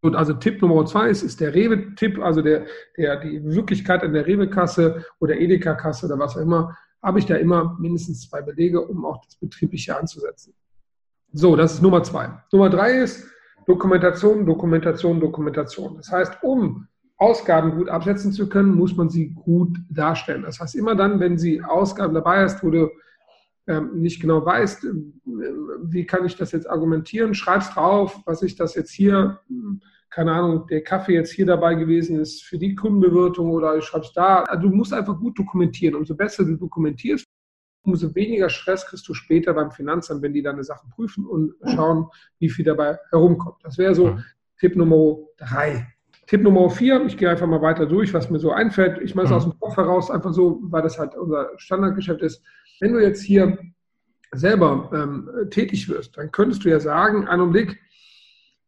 Und 0.01 0.15
also 0.15 0.33
Tipp 0.33 0.61
Nummer 0.61 0.85
zwei 0.85 1.09
ist, 1.09 1.23
ist 1.23 1.39
der 1.39 1.53
Rewe-Tipp, 1.53 2.19
also 2.19 2.41
der, 2.41 2.65
der, 2.97 3.21
die 3.21 3.41
Wirklichkeit 3.43 4.03
an 4.03 4.13
der 4.13 4.27
Rewe-Kasse 4.27 5.05
oder 5.19 5.39
Edeka-Kasse 5.39 6.07
oder 6.07 6.19
was 6.19 6.35
auch 6.35 6.41
immer, 6.41 6.77
habe 7.01 7.19
ich 7.19 7.25
da 7.25 7.35
immer 7.35 7.77
mindestens 7.79 8.27
zwei 8.27 8.41
Belege, 8.41 8.81
um 8.81 9.05
auch 9.05 9.23
das 9.23 9.35
Betriebliche 9.35 9.97
anzusetzen. 9.97 10.53
So, 11.31 11.55
das 11.55 11.75
ist 11.75 11.81
Nummer 11.81 12.03
zwei. 12.03 12.29
Nummer 12.51 12.69
drei 12.69 12.97
ist 12.99 13.25
Dokumentation, 13.65 14.45
Dokumentation, 14.45 15.19
Dokumentation. 15.19 15.95
Das 15.95 16.11
heißt, 16.11 16.43
um 16.43 16.87
Ausgaben 17.17 17.77
gut 17.77 17.89
absetzen 17.89 18.33
zu 18.33 18.49
können, 18.49 18.75
muss 18.75 18.95
man 18.95 19.09
sie 19.09 19.29
gut 19.29 19.77
darstellen. 19.89 20.43
Das 20.43 20.59
heißt, 20.59 20.75
immer 20.75 20.95
dann, 20.95 21.19
wenn 21.19 21.37
Sie 21.37 21.61
Ausgaben 21.61 22.13
dabei 22.13 22.43
hast, 22.43 22.63
wo 22.63 22.71
du 22.71 22.89
nicht 23.93 24.21
genau 24.21 24.45
weißt, 24.45 24.85
äh, 24.85 24.93
wie 25.83 26.05
kann 26.05 26.25
ich 26.25 26.35
das 26.35 26.51
jetzt 26.51 26.69
argumentieren, 26.69 27.33
schreibst 27.33 27.75
drauf, 27.75 28.19
was 28.25 28.41
ich 28.43 28.55
das 28.55 28.75
jetzt 28.75 28.91
hier, 28.91 29.39
keine 30.09 30.33
Ahnung, 30.33 30.67
der 30.67 30.83
Kaffee 30.83 31.13
jetzt 31.13 31.31
hier 31.31 31.45
dabei 31.45 31.75
gewesen 31.75 32.19
ist 32.19 32.43
für 32.43 32.57
die 32.57 32.75
Kundenbewirtung 32.75 33.49
oder 33.51 33.77
ich 33.77 33.85
schreib's 33.85 34.13
da. 34.13 34.43
Also 34.43 34.67
du 34.67 34.75
musst 34.75 34.93
einfach 34.93 35.17
gut 35.17 35.39
dokumentieren. 35.39 35.95
Umso 35.95 36.15
besser 36.15 36.43
du 36.43 36.55
dokumentierst, 36.55 37.25
umso 37.83 38.13
weniger 38.13 38.49
Stress 38.49 38.85
kriegst 38.85 39.07
du 39.07 39.13
später 39.13 39.53
beim 39.53 39.71
Finanzamt, 39.71 40.21
wenn 40.21 40.33
die 40.33 40.43
deine 40.43 40.63
Sachen 40.63 40.89
prüfen 40.91 41.25
und 41.25 41.53
schauen, 41.65 42.07
wie 42.39 42.49
viel 42.49 42.65
dabei 42.65 42.99
herumkommt. 43.09 43.57
Das 43.63 43.77
wäre 43.77 43.95
so 43.95 44.07
mhm. 44.07 44.23
Tipp 44.59 44.75
Nummer 44.75 45.17
drei. 45.37 45.87
Tipp 46.27 46.41
Nummer 46.41 46.69
vier, 46.69 47.05
ich 47.05 47.17
gehe 47.17 47.29
einfach 47.29 47.47
mal 47.47 47.61
weiter 47.61 47.85
durch, 47.85 48.13
was 48.13 48.29
mir 48.29 48.39
so 48.39 48.51
einfällt. 48.51 49.01
Ich 49.01 49.15
mache 49.15 49.25
es 49.25 49.31
mhm. 49.31 49.37
aus 49.37 49.43
dem 49.43 49.59
Kopf 49.59 49.77
heraus, 49.77 50.09
einfach 50.09 50.33
so, 50.33 50.59
weil 50.63 50.81
das 50.81 50.97
halt 50.97 51.15
unser 51.15 51.49
Standardgeschäft 51.57 52.21
ist. 52.21 52.43
Wenn 52.79 52.93
du 52.93 52.99
jetzt 52.99 53.21
hier 53.21 53.57
selber 54.31 54.89
ähm, 54.93 55.49
tätig 55.49 55.87
wirst, 55.89 56.17
dann 56.17 56.31
könntest 56.31 56.65
du 56.65 56.69
ja 56.69 56.79
sagen, 56.79 57.27
einen 57.27 57.41
Augenblick, 57.41 57.79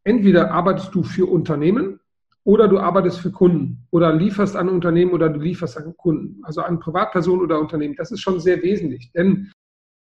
entweder 0.04 0.52
arbeitest 0.52 0.94
du 0.94 1.04
für 1.04 1.26
Unternehmen 1.26 2.00
oder 2.44 2.68
du 2.68 2.80
arbeitest 2.80 3.20
für 3.20 3.32
Kunden 3.32 3.88
oder 3.90 4.14
lieferst 4.14 4.56
an 4.56 4.70
Unternehmen 4.70 5.12
oder 5.12 5.30
du 5.30 5.40
lieferst 5.40 5.78
an 5.78 5.98
Kunden, 5.98 6.44
also 6.44 6.62
an 6.62 6.80
Privatpersonen 6.80 7.42
oder 7.42 7.60
Unternehmen. 7.60 7.96
Das 7.96 8.12
ist 8.12 8.22
schon 8.22 8.40
sehr 8.40 8.62
wesentlich. 8.62 9.12
Denn 9.14 9.52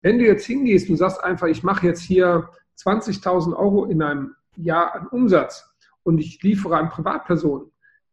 wenn 0.03 0.19
du 0.19 0.25
jetzt 0.25 0.47
hingehst 0.47 0.89
und 0.89 0.97
sagst 0.97 1.23
einfach, 1.23 1.49
ich 1.49 1.63
mache 1.63 1.87
jetzt 1.87 2.01
hier 2.01 2.49
20.000 2.79 3.55
Euro 3.55 3.85
in 3.85 4.03
einem 4.03 4.35
Jahr 4.57 4.95
an 4.95 5.07
Umsatz 5.09 5.71
und 6.03 6.19
ich 6.19 6.43
liefere 6.43 6.79
an 6.79 6.89
Privatpersonen, 6.89 7.71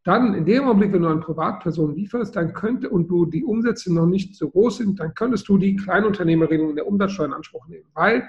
dann 0.08 0.32
in 0.34 0.46
dem 0.46 0.64
Augenblick, 0.64 0.92
wenn 0.92 1.02
du 1.02 1.08
an 1.08 1.20
Privatpersonen 1.20 1.94
lieferst, 1.94 2.34
dann 2.34 2.54
könnte 2.54 2.88
und 2.88 3.08
du 3.08 3.26
die 3.26 3.44
Umsätze 3.44 3.92
noch 3.92 4.06
nicht 4.06 4.34
so 4.36 4.48
groß 4.48 4.78
sind, 4.78 4.98
dann 4.98 5.12
könntest 5.12 5.46
du 5.48 5.58
die 5.58 5.76
Kleinunternehmerregelung 5.76 6.74
der 6.74 6.86
Umsatzsteuer 6.86 7.26
in 7.26 7.34
Anspruch 7.34 7.68
nehmen. 7.68 7.84
Weil 7.92 8.28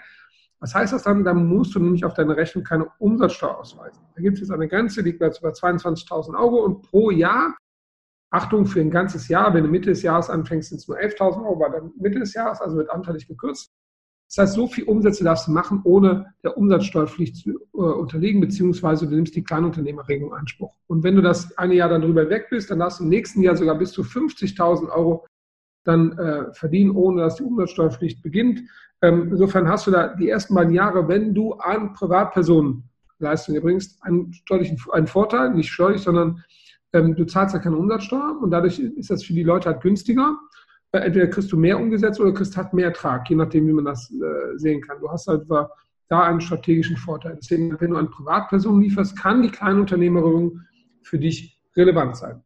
was 0.59 0.75
heißt 0.75 0.91
das 0.91 1.03
dann? 1.03 1.23
Dann 1.23 1.47
musst 1.47 1.73
du 1.73 1.79
nämlich 1.79 2.03
auf 2.03 2.13
deine 2.13 2.35
Rechnung 2.35 2.65
keine 2.65 2.87
Umsatzsteuer 2.99 3.57
ausweisen. 3.57 4.01
Da 4.13 4.21
gibt 4.21 4.35
es 4.35 4.41
jetzt 4.41 4.51
eine 4.51 4.67
Grenze, 4.67 5.03
die 5.03 5.11
liegt 5.11 5.19
bei 5.19 5.27
22.000 5.27 6.37
Euro 6.37 6.65
und 6.65 6.81
pro 6.81 7.11
Jahr, 7.11 7.55
Achtung, 8.29 8.65
für 8.65 8.81
ein 8.81 8.91
ganzes 8.91 9.29
Jahr, 9.29 9.53
wenn 9.53 9.63
du 9.63 9.69
Mitte 9.69 9.89
des 9.89 10.03
Jahres 10.03 10.29
anfängst, 10.29 10.69
sind 10.69 10.79
es 10.79 10.87
nur 10.87 10.97
11.000 10.97 11.37
Euro, 11.37 11.65
aber 11.65 11.77
dann 11.77 11.91
Mitte 11.97 12.19
des 12.19 12.33
Jahres, 12.33 12.59
also 12.59 12.75
wird 12.75 12.91
anteilig 12.91 13.25
gekürzt. 13.25 13.71
Das 14.29 14.37
heißt, 14.37 14.53
so 14.53 14.67
viel 14.67 14.83
Umsätze 14.83 15.23
darfst 15.23 15.47
du 15.47 15.51
machen, 15.51 15.81
ohne 15.83 16.33
der 16.43 16.55
Umsatzsteuerpflicht 16.55 17.37
zu 17.37 17.49
äh, 17.49 17.77
unterliegen, 17.77 18.39
beziehungsweise 18.39 19.07
du 19.07 19.15
nimmst 19.15 19.35
die 19.35 19.43
Kleinunternehmerregelung 19.43 20.31
in 20.31 20.37
Anspruch. 20.37 20.71
Und 20.85 21.03
wenn 21.03 21.15
du 21.15 21.23
das 21.23 21.57
eine 21.57 21.73
Jahr 21.73 21.89
dann 21.89 22.03
drüber 22.03 22.29
weg 22.29 22.47
bist, 22.51 22.69
dann 22.69 22.79
darfst 22.79 22.99
du 22.99 23.05
im 23.05 23.09
nächsten 23.09 23.41
Jahr 23.41 23.55
sogar 23.55 23.75
bis 23.75 23.91
zu 23.91 24.03
50.000 24.03 24.89
Euro 24.89 25.25
dann 25.83 26.17
äh, 26.19 26.53
verdienen, 26.53 26.91
ohne 26.91 27.23
dass 27.23 27.37
die 27.37 27.43
Umsatzsteuerpflicht 27.43 28.21
beginnt. 28.21 28.61
Ähm, 29.01 29.29
insofern 29.31 29.67
hast 29.67 29.87
du 29.87 29.91
da 29.91 30.09
die 30.09 30.29
ersten 30.29 30.53
beiden 30.53 30.73
Jahre, 30.73 31.07
wenn 31.07 31.33
du 31.33 31.53
an 31.53 31.93
Privatpersonen 31.93 32.83
Leistungen 33.17 33.57
erbringst, 33.57 33.97
einen 34.03 34.31
steuerlichen 34.33 34.79
einen 34.91 35.07
Vorteil, 35.07 35.53
nicht 35.53 35.71
steuerlich, 35.71 36.01
sondern 36.01 36.43
ähm, 36.93 37.15
du 37.15 37.25
zahlst 37.25 37.55
ja 37.55 37.59
keine 37.59 37.77
Umsatzsteuer 37.77 38.37
und 38.41 38.51
dadurch 38.51 38.79
ist 38.79 39.09
das 39.09 39.23
für 39.23 39.33
die 39.33 39.43
Leute 39.43 39.69
halt 39.69 39.81
günstiger. 39.81 40.37
Äh, 40.91 40.99
entweder 40.99 41.27
kriegst 41.27 41.51
du 41.51 41.57
mehr 41.57 41.79
umgesetzt 41.79 42.19
oder 42.19 42.33
kriegst 42.33 42.57
halt 42.57 42.73
mehr 42.73 42.87
Ertrag, 42.87 43.29
je 43.29 43.35
nachdem, 43.35 43.67
wie 43.67 43.73
man 43.73 43.85
das 43.85 44.11
äh, 44.11 44.57
sehen 44.57 44.81
kann. 44.81 44.99
Du 44.99 45.09
hast 45.09 45.27
halt 45.27 45.47
da 45.49 46.23
einen 46.23 46.41
strategischen 46.41 46.97
Vorteil. 46.97 47.37
Deswegen, 47.39 47.79
wenn 47.79 47.91
du 47.91 47.97
an 47.97 48.09
Privatpersonen 48.09 48.81
lieferst, 48.81 49.17
kann 49.17 49.43
die 49.43 49.51
Kleinunternehmerung 49.51 50.61
für 51.03 51.19
dich 51.19 51.61
relevant 51.75 52.17
sein. 52.17 52.43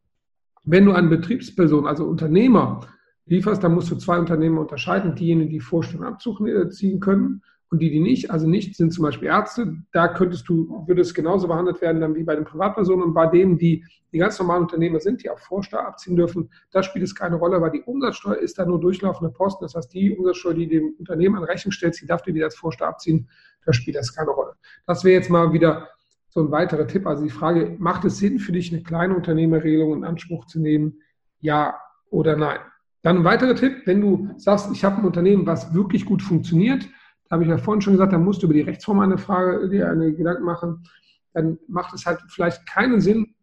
Wenn 0.64 0.84
du 0.84 0.92
an 0.92 1.08
Betriebspersonen, 1.08 1.86
also 1.86 2.04
Unternehmer, 2.04 2.80
lieferst, 3.26 3.64
dann 3.64 3.74
musst 3.74 3.90
du 3.90 3.96
zwei 3.96 4.18
Unternehmen 4.18 4.58
unterscheiden. 4.58 5.14
Diejenigen, 5.14 5.50
die 5.50 5.60
Vorstellungsabzug 5.60 6.46
äh, 6.46 6.68
ziehen 6.68 7.00
können 7.00 7.42
und 7.74 7.80
die, 7.80 7.90
die 7.90 7.98
nicht, 7.98 8.30
also 8.30 8.46
nicht, 8.46 8.76
sind 8.76 8.92
zum 8.92 9.02
Beispiel 9.02 9.26
Ärzte. 9.26 9.76
Da 9.90 10.06
könntest 10.06 10.48
du, 10.48 10.84
würde 10.86 11.02
es 11.02 11.12
genauso 11.12 11.48
behandelt 11.48 11.80
werden 11.80 12.00
dann 12.00 12.14
wie 12.14 12.22
bei 12.22 12.36
den 12.36 12.44
Privatpersonen. 12.44 13.02
Und 13.02 13.14
bei 13.14 13.26
denen, 13.26 13.58
die, 13.58 13.84
die 14.12 14.18
ganz 14.18 14.38
normalen 14.38 14.62
Unternehmer 14.62 15.00
sind, 15.00 15.24
die 15.24 15.28
auch 15.28 15.40
Vorsteuer 15.40 15.84
abziehen 15.84 16.14
dürfen, 16.14 16.50
da 16.70 16.84
spielt 16.84 17.04
es 17.04 17.16
keine 17.16 17.34
Rolle, 17.34 17.60
weil 17.60 17.72
die 17.72 17.82
Umsatzsteuer 17.82 18.36
ist 18.36 18.60
da 18.60 18.64
nur 18.64 18.78
durchlaufende 18.78 19.32
Posten. 19.32 19.64
Das 19.64 19.74
heißt, 19.74 19.92
die 19.92 20.16
Umsatzsteuer, 20.16 20.54
die 20.54 20.68
dem 20.68 20.94
Unternehmen 21.00 21.34
an 21.34 21.42
Rechnung 21.42 21.72
stellt, 21.72 22.00
die 22.00 22.06
darf 22.06 22.22
dir 22.22 22.32
die 22.32 22.44
als 22.44 22.54
Vorsteuer 22.54 22.86
abziehen, 22.86 23.28
da 23.66 23.72
spielt 23.72 23.96
das 23.96 24.14
keine 24.14 24.30
Rolle. 24.30 24.52
Das 24.86 25.02
wäre 25.02 25.16
jetzt 25.16 25.30
mal 25.30 25.52
wieder 25.52 25.88
so 26.28 26.42
ein 26.42 26.52
weiterer 26.52 26.86
Tipp. 26.86 27.08
Also 27.08 27.24
die 27.24 27.30
Frage, 27.30 27.74
macht 27.80 28.04
es 28.04 28.18
Sinn 28.18 28.38
für 28.38 28.52
dich, 28.52 28.72
eine 28.72 28.84
kleine 28.84 29.16
Unternehmerregelung 29.16 29.94
in 29.94 30.04
Anspruch 30.04 30.46
zu 30.46 30.60
nehmen? 30.60 31.00
Ja 31.40 31.74
oder 32.08 32.36
nein? 32.36 32.60
Dann 33.02 33.16
ein 33.16 33.24
weiterer 33.24 33.56
Tipp, 33.56 33.82
wenn 33.84 34.00
du 34.00 34.28
sagst, 34.36 34.70
ich 34.72 34.84
habe 34.84 34.98
ein 34.98 35.04
Unternehmen, 35.04 35.44
was 35.44 35.74
wirklich 35.74 36.06
gut 36.06 36.22
funktioniert, 36.22 36.88
habe 37.34 37.44
ich 37.44 37.50
ja 37.50 37.58
vorhin 37.58 37.80
schon 37.80 37.94
gesagt, 37.94 38.12
dann 38.12 38.24
musst 38.24 38.42
du 38.42 38.46
über 38.46 38.54
die 38.54 38.62
Rechtsform 38.62 39.00
eine 39.00 39.18
Frage, 39.18 39.68
dir 39.68 39.90
eine 39.90 40.14
Gedanken 40.14 40.44
machen, 40.44 40.84
dann 41.32 41.58
macht 41.68 41.92
es 41.92 42.06
halt 42.06 42.20
vielleicht 42.28 42.66
keinen 42.66 43.00
Sinn, 43.00 43.34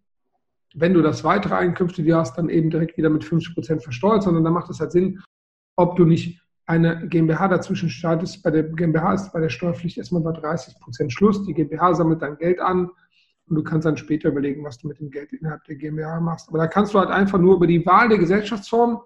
wenn 0.74 0.94
du 0.94 1.02
das 1.02 1.24
weitere 1.24 1.56
Einkünfte, 1.56 2.02
die 2.02 2.14
hast, 2.14 2.38
dann 2.38 2.50
eben 2.50 2.70
direkt 2.70 2.98
wieder 2.98 3.10
mit 3.10 3.26
50 3.26 3.54
Prozent 3.54 3.84
versteuert, 3.84 4.24
sondern 4.24 4.44
dann 4.44 4.54
macht 4.54 4.70
es 4.70 4.80
halt 4.80 4.92
Sinn, 4.92 5.22
ob 5.76 5.98
du 5.98 6.06
nicht 6.06 6.42
eine 6.66 7.08
GmbH 7.10 7.50
dazwischen 7.50 7.90
startest. 7.90 8.42
Bei 8.44 8.52
der 8.52 8.64
GmbH 8.64 9.14
ist 9.14 9.34
bei 9.34 9.42
der 9.42 9.50
Steuerpflicht 9.50 9.98
erstmal 9.98 10.22
bei 10.22 10.32
30 10.32 10.80
Prozent 10.80 11.12
Schluss. 11.12 11.46
Die 11.46 11.54
GmbH 11.54 11.94
sammelt 11.96 12.22
dein 12.22 12.38
Geld 12.38 12.62
an 12.62 12.90
und 13.48 13.56
du 13.56 13.64
kannst 13.64 13.86
dann 13.86 13.98
später 13.98 14.30
überlegen, 14.30 14.64
was 14.64 14.78
du 14.78 14.88
mit 14.88 15.00
dem 15.00 15.12
Geld 15.12 15.34
innerhalb 15.34 15.66
der 15.66 15.76
GmbH 15.76 16.22
machst. 16.22 16.48
Aber 16.48 16.60
da 16.60 16.68
kannst 16.68 16.94
du 16.94 17.00
halt 17.00 17.10
einfach 17.10 17.40
nur 17.40 17.56
über 17.58 17.68
die 17.68 17.86
Wahl 17.86 18.08
der 18.08 18.20
Gesellschaftsform 18.20 19.02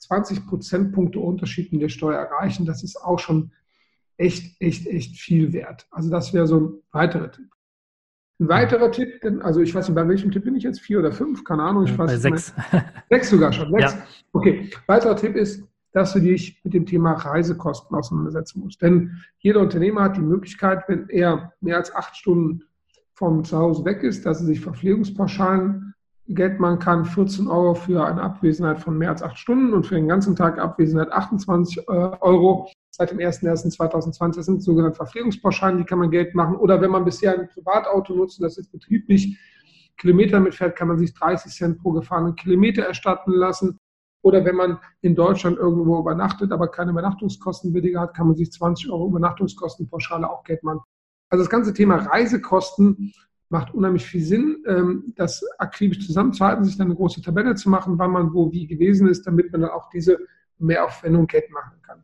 20 0.00 0.46
Prozentpunkte 0.46 1.18
Unterschied 1.18 1.72
in 1.72 1.80
der 1.80 1.88
Steuer 1.88 2.18
erreichen, 2.18 2.66
das 2.66 2.82
ist 2.82 2.96
auch 2.96 3.18
schon 3.18 3.52
echt, 4.18 4.60
echt, 4.60 4.86
echt 4.86 5.16
viel 5.16 5.52
wert. 5.52 5.86
Also 5.90 6.10
das 6.10 6.34
wäre 6.34 6.46
so 6.46 6.60
ein 6.60 6.72
weiterer 6.92 7.30
Tipp. 7.30 7.46
Ein 8.40 8.48
weiterer 8.48 8.92
Tipp, 8.92 9.24
also 9.40 9.60
ich 9.60 9.74
weiß 9.74 9.88
nicht, 9.88 9.96
bei 9.96 10.06
welchem 10.06 10.30
Tipp 10.30 10.44
bin 10.44 10.54
ich 10.54 10.62
jetzt? 10.62 10.80
Vier 10.80 11.00
oder 11.00 11.10
fünf? 11.10 11.42
Keine 11.42 11.62
Ahnung. 11.62 11.84
Ich 11.84 11.98
weiß 11.98 12.10
bei 12.10 12.16
sechs. 12.16 12.52
Sechs 13.10 13.30
sogar 13.30 13.52
schon. 13.52 13.72
Sechs. 13.72 13.94
Ja. 13.94 14.02
Okay. 14.32 14.70
Weiterer 14.86 15.16
Tipp 15.16 15.34
ist, 15.34 15.64
dass 15.92 16.12
du 16.12 16.20
dich 16.20 16.60
mit 16.62 16.74
dem 16.74 16.86
Thema 16.86 17.14
Reisekosten 17.14 17.96
auseinandersetzen 17.96 18.60
musst. 18.60 18.80
Denn 18.82 19.22
jeder 19.38 19.60
Unternehmer 19.60 20.02
hat 20.02 20.16
die 20.16 20.20
Möglichkeit, 20.20 20.84
wenn 20.86 21.08
er 21.08 21.52
mehr 21.60 21.78
als 21.78 21.92
acht 21.94 22.16
Stunden 22.16 22.62
vom 23.14 23.42
Zuhause 23.44 23.84
weg 23.84 24.04
ist, 24.04 24.24
dass 24.24 24.40
er 24.40 24.46
sich 24.46 24.60
Verpflegungspauschalen 24.60 25.94
Geld 26.28 26.60
man 26.60 26.78
kann 26.78 27.06
14 27.06 27.48
Euro 27.48 27.74
für 27.74 28.04
eine 28.04 28.20
Abwesenheit 28.22 28.80
von 28.80 28.98
mehr 28.98 29.08
als 29.08 29.22
acht 29.22 29.38
Stunden 29.38 29.72
und 29.72 29.86
für 29.86 29.94
den 29.94 30.08
ganzen 30.08 30.36
Tag 30.36 30.58
Abwesenheit 30.58 31.10
28 31.10 31.78
äh, 31.78 31.82
Euro 31.90 32.70
seit 32.98 33.12
dem 33.12 33.18
01.01.2020. 33.18 34.36
Das 34.36 34.46
sind 34.46 34.62
sogenannte 34.62 34.96
Verpflegungspauschalen, 34.96 35.78
die 35.78 35.84
kann 35.84 36.00
man 36.00 36.10
Geld 36.10 36.34
machen. 36.34 36.56
Oder 36.56 36.80
wenn 36.80 36.90
man 36.90 37.04
bisher 37.04 37.38
ein 37.38 37.48
Privatauto 37.48 38.14
nutzt 38.14 38.40
und 38.40 38.44
das 38.44 38.56
jetzt 38.56 38.72
betrieblich 38.72 39.38
Kilometer 39.96 40.40
mitfährt, 40.40 40.76
kann 40.76 40.88
man 40.88 40.98
sich 40.98 41.14
30 41.14 41.52
Cent 41.52 41.78
pro 41.80 41.92
gefahrenen 41.92 42.34
Kilometer 42.34 42.82
erstatten 42.82 43.32
lassen. 43.32 43.78
Oder 44.22 44.44
wenn 44.44 44.56
man 44.56 44.78
in 45.00 45.14
Deutschland 45.14 45.58
irgendwo 45.58 46.00
übernachtet, 46.00 46.50
aber 46.50 46.68
keine 46.68 46.90
Übernachtungskosten 46.90 47.72
billiger 47.72 48.00
hat, 48.00 48.14
kann 48.14 48.26
man 48.26 48.36
sich 48.36 48.50
20 48.50 48.90
Euro 48.90 49.08
Übernachtungskostenpauschale 49.08 50.28
auch 50.28 50.42
Geld 50.42 50.64
machen. 50.64 50.80
Also 51.30 51.44
das 51.44 51.50
ganze 51.50 51.72
Thema 51.72 51.96
Reisekosten 51.96 53.12
macht 53.48 53.72
unheimlich 53.74 54.04
viel 54.04 54.22
Sinn, 54.22 54.62
ähm, 54.66 55.12
das 55.16 55.44
akribisch 55.58 56.04
zusammenzuhalten, 56.04 56.64
sich 56.64 56.76
dann 56.76 56.88
eine 56.88 56.96
große 56.96 57.22
Tabelle 57.22 57.54
zu 57.54 57.70
machen, 57.70 57.98
wann 57.98 58.10
man 58.10 58.34
wo 58.34 58.52
wie 58.52 58.66
gewesen 58.66 59.08
ist, 59.08 59.26
damit 59.26 59.52
man 59.52 59.62
dann 59.62 59.70
auch 59.70 59.88
diese 59.88 60.18
Mehraufwendung 60.58 61.26
Geld 61.26 61.50
machen 61.50 61.80
kann. 61.82 62.02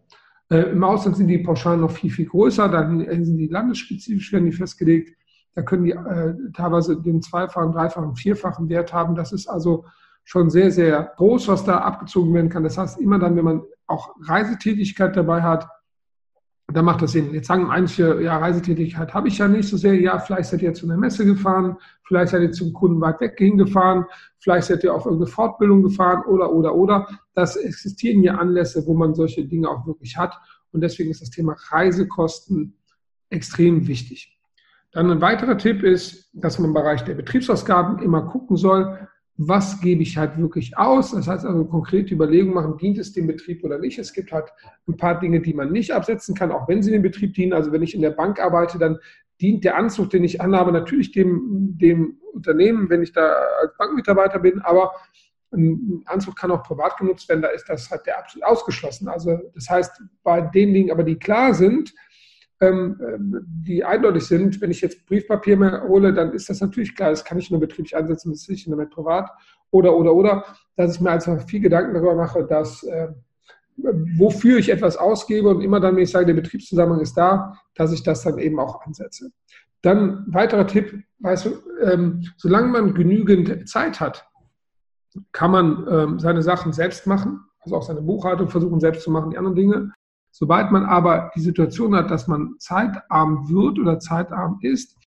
Äh, 0.50 0.70
Im 0.70 0.84
Ausland 0.84 1.16
sind 1.16 1.28
die 1.28 1.38
Pauschalen 1.38 1.80
noch 1.80 1.90
viel, 1.90 2.10
viel 2.10 2.26
größer, 2.26 2.68
dann 2.68 3.00
sind 3.24 3.36
die 3.36 3.48
landesspezifisch, 3.48 4.32
werden 4.32 4.46
die 4.46 4.52
festgelegt. 4.52 5.16
Da 5.54 5.62
können 5.62 5.84
die 5.84 5.92
äh, 5.92 6.34
teilweise 6.52 7.00
den 7.00 7.22
zweifachen, 7.22 7.72
dreifachen, 7.72 8.16
vierfachen 8.16 8.68
Wert 8.68 8.92
haben. 8.92 9.14
Das 9.14 9.32
ist 9.32 9.46
also 9.46 9.84
schon 10.24 10.50
sehr, 10.50 10.70
sehr 10.70 11.12
groß, 11.16 11.48
was 11.48 11.64
da 11.64 11.78
abgezogen 11.78 12.34
werden 12.34 12.48
kann. 12.48 12.64
Das 12.64 12.78
heißt, 12.78 13.00
immer 13.00 13.18
dann, 13.18 13.36
wenn 13.36 13.44
man 13.44 13.62
auch 13.86 14.14
Reisetätigkeit 14.22 15.16
dabei 15.16 15.42
hat, 15.42 15.68
da 16.73 16.83
macht 16.83 17.02
das 17.02 17.12
Sinn. 17.12 17.35
Jetzt 17.35 17.49
sagen 17.49 17.71
einige, 17.71 18.23
ja, 18.23 18.38
Reisetätigkeit 18.38 19.12
habe 19.12 19.28
ich 19.28 19.38
ja 19.38 19.49
nicht 19.49 19.68
so 19.68 19.76
sehr. 19.76 19.94
Ja, 19.94 20.18
vielleicht 20.18 20.50
seid 20.50 20.62
ihr 20.62 20.73
zu 20.73 20.87
einer 20.87 20.97
Messe 20.97 21.25
gefahren, 21.25 21.76
vielleicht 22.04 22.33
seid 22.33 22.42
ihr 22.42 22.52
zum 22.52 22.73
Kunden 22.73 23.00
weit 23.00 23.21
weg 23.21 23.35
hingefahren, 23.37 24.06
vielleicht 24.38 24.68
seid 24.68 24.83
ihr 24.83 24.94
auf 24.94 25.04
irgendeine 25.04 25.30
Fortbildung 25.30 25.83
gefahren 25.83 26.23
oder, 26.26 26.52
oder, 26.52 26.75
oder. 26.75 27.06
Das 27.35 27.56
existieren 27.56 28.23
ja 28.23 28.37
Anlässe, 28.37 28.87
wo 28.87 28.94
man 28.94 29.14
solche 29.14 29.44
Dinge 29.44 29.68
auch 29.68 29.87
wirklich 29.87 30.16
hat. 30.16 30.35
Und 30.73 30.80
deswegen 30.80 31.11
ist 31.11 31.21
das 31.21 31.30
Thema 31.30 31.54
Reisekosten 31.68 32.76
extrem 33.28 33.87
wichtig. 33.87 34.38
Dann 34.92 35.11
ein 35.11 35.21
weiterer 35.21 35.59
Tipp 35.59 35.83
ist, 35.83 36.30
dass 36.33 36.59
man 36.59 36.68
im 36.68 36.75
Bereich 36.75 37.04
der 37.04 37.14
Betriebsausgaben 37.14 38.00
immer 38.00 38.23
gucken 38.23 38.56
soll, 38.56 39.09
was 39.36 39.80
gebe 39.80 40.02
ich 40.02 40.16
halt 40.16 40.38
wirklich 40.38 40.76
aus. 40.78 41.10
Das 41.10 41.26
heißt 41.26 41.44
also 41.44 41.64
konkrete 41.64 42.14
Überlegungen 42.14 42.54
machen, 42.54 42.76
dient 42.78 42.98
es 42.98 43.12
dem 43.12 43.26
Betrieb 43.26 43.64
oder 43.64 43.78
nicht. 43.78 43.98
Es 43.98 44.12
gibt 44.12 44.32
halt 44.32 44.52
ein 44.86 44.96
paar 44.96 45.18
Dinge, 45.18 45.40
die 45.40 45.54
man 45.54 45.72
nicht 45.72 45.92
absetzen 45.92 46.34
kann, 46.34 46.52
auch 46.52 46.68
wenn 46.68 46.82
sie 46.82 46.92
dem 46.92 47.02
Betrieb 47.02 47.34
dienen. 47.34 47.52
Also 47.52 47.72
wenn 47.72 47.82
ich 47.82 47.94
in 47.94 48.02
der 48.02 48.10
Bank 48.10 48.40
arbeite, 48.40 48.78
dann 48.78 48.98
dient 49.40 49.64
der 49.64 49.76
Anzug, 49.76 50.10
den 50.10 50.22
ich 50.22 50.40
anhabe, 50.40 50.70
natürlich 50.70 51.10
dem, 51.10 51.76
dem 51.78 52.18
Unternehmen, 52.32 52.88
wenn 52.88 53.02
ich 53.02 53.12
da 53.12 53.34
als 53.60 53.76
Bankmitarbeiter 53.76 54.38
bin, 54.38 54.60
aber 54.60 54.92
ein 55.52 56.02
Anzug 56.06 56.36
kann 56.36 56.50
auch 56.50 56.62
privat 56.62 56.96
genutzt 56.96 57.28
werden, 57.28 57.42
da 57.42 57.48
ist 57.48 57.68
das 57.68 57.90
halt 57.90 58.06
der 58.06 58.18
absolut 58.18 58.44
ausgeschlossen. 58.44 59.08
Also 59.08 59.38
das 59.54 59.68
heißt, 59.68 60.02
bei 60.22 60.40
den 60.40 60.74
Dingen 60.74 60.90
aber, 60.90 61.04
die 61.04 61.16
klar 61.16 61.54
sind, 61.54 61.94
die 62.73 63.85
eindeutig 63.85 64.25
sind. 64.25 64.61
Wenn 64.61 64.71
ich 64.71 64.80
jetzt 64.80 65.06
Briefpapier 65.06 65.56
mehr 65.56 65.83
hole, 65.87 66.12
dann 66.12 66.33
ist 66.33 66.49
das 66.49 66.61
natürlich 66.61 66.94
klar, 66.94 67.11
das 67.11 67.25
kann 67.25 67.38
ich 67.38 67.50
nur 67.50 67.61
betrieblich 67.61 67.97
einsetzen, 67.97 68.30
das 68.30 68.42
ist 68.42 68.50
nicht 68.50 68.71
damit 68.71 68.90
privat. 68.90 69.30
Oder, 69.71 69.97
oder, 69.97 70.14
oder, 70.14 70.44
dass 70.76 70.94
ich 70.94 71.00
mir 71.00 71.11
einfach 71.11 71.40
viel 71.49 71.61
Gedanken 71.61 71.94
darüber 71.94 72.14
mache, 72.14 72.44
dass 72.44 72.83
äh, 72.85 73.09
wofür 73.76 74.59
ich 74.59 74.71
etwas 74.71 74.97
ausgebe 74.97 75.49
und 75.49 75.61
immer 75.61 75.80
dann, 75.80 75.97
wenn 75.97 76.04
ich 76.04 76.11
sage, 76.11 76.26
der 76.26 76.35
Betriebszusammenhang 76.35 77.00
ist 77.00 77.14
da, 77.14 77.59
dass 77.75 77.92
ich 77.92 78.02
das 78.02 78.23
dann 78.23 78.38
eben 78.38 78.59
auch 78.61 78.85
ansetze. 78.87 79.30
Dann 79.83 80.25
weiterer 80.28 80.66
Tipp, 80.66 81.02
weißt 81.18 81.47
du, 81.47 81.50
ähm, 81.83 82.25
solange 82.37 82.68
man 82.68 82.94
genügend 82.94 83.68
Zeit 83.68 84.00
hat, 84.00 84.26
kann 85.33 85.50
man 85.50 85.87
ähm, 85.90 86.18
seine 86.18 86.42
Sachen 86.42 86.73
selbst 86.73 87.06
machen, 87.06 87.40
also 87.61 87.76
auch 87.76 87.83
seine 87.83 88.02
Buchhaltung 88.02 88.49
versuchen 88.49 88.80
selbst 88.80 89.02
zu 89.02 89.11
machen, 89.11 89.30
die 89.30 89.38
anderen 89.38 89.56
Dinge. 89.56 89.92
Sobald 90.36 90.72
man 90.72 90.84
aber 90.84 91.30
die 91.36 91.40
Situation 91.40 91.94
hat, 91.94 92.10
dass 92.10 92.26
man 92.26 92.56
zeitarm 92.58 93.48
wird 93.48 93.78
oder 93.78 94.00
zeitarm 94.00 94.58
ist, 94.62 94.98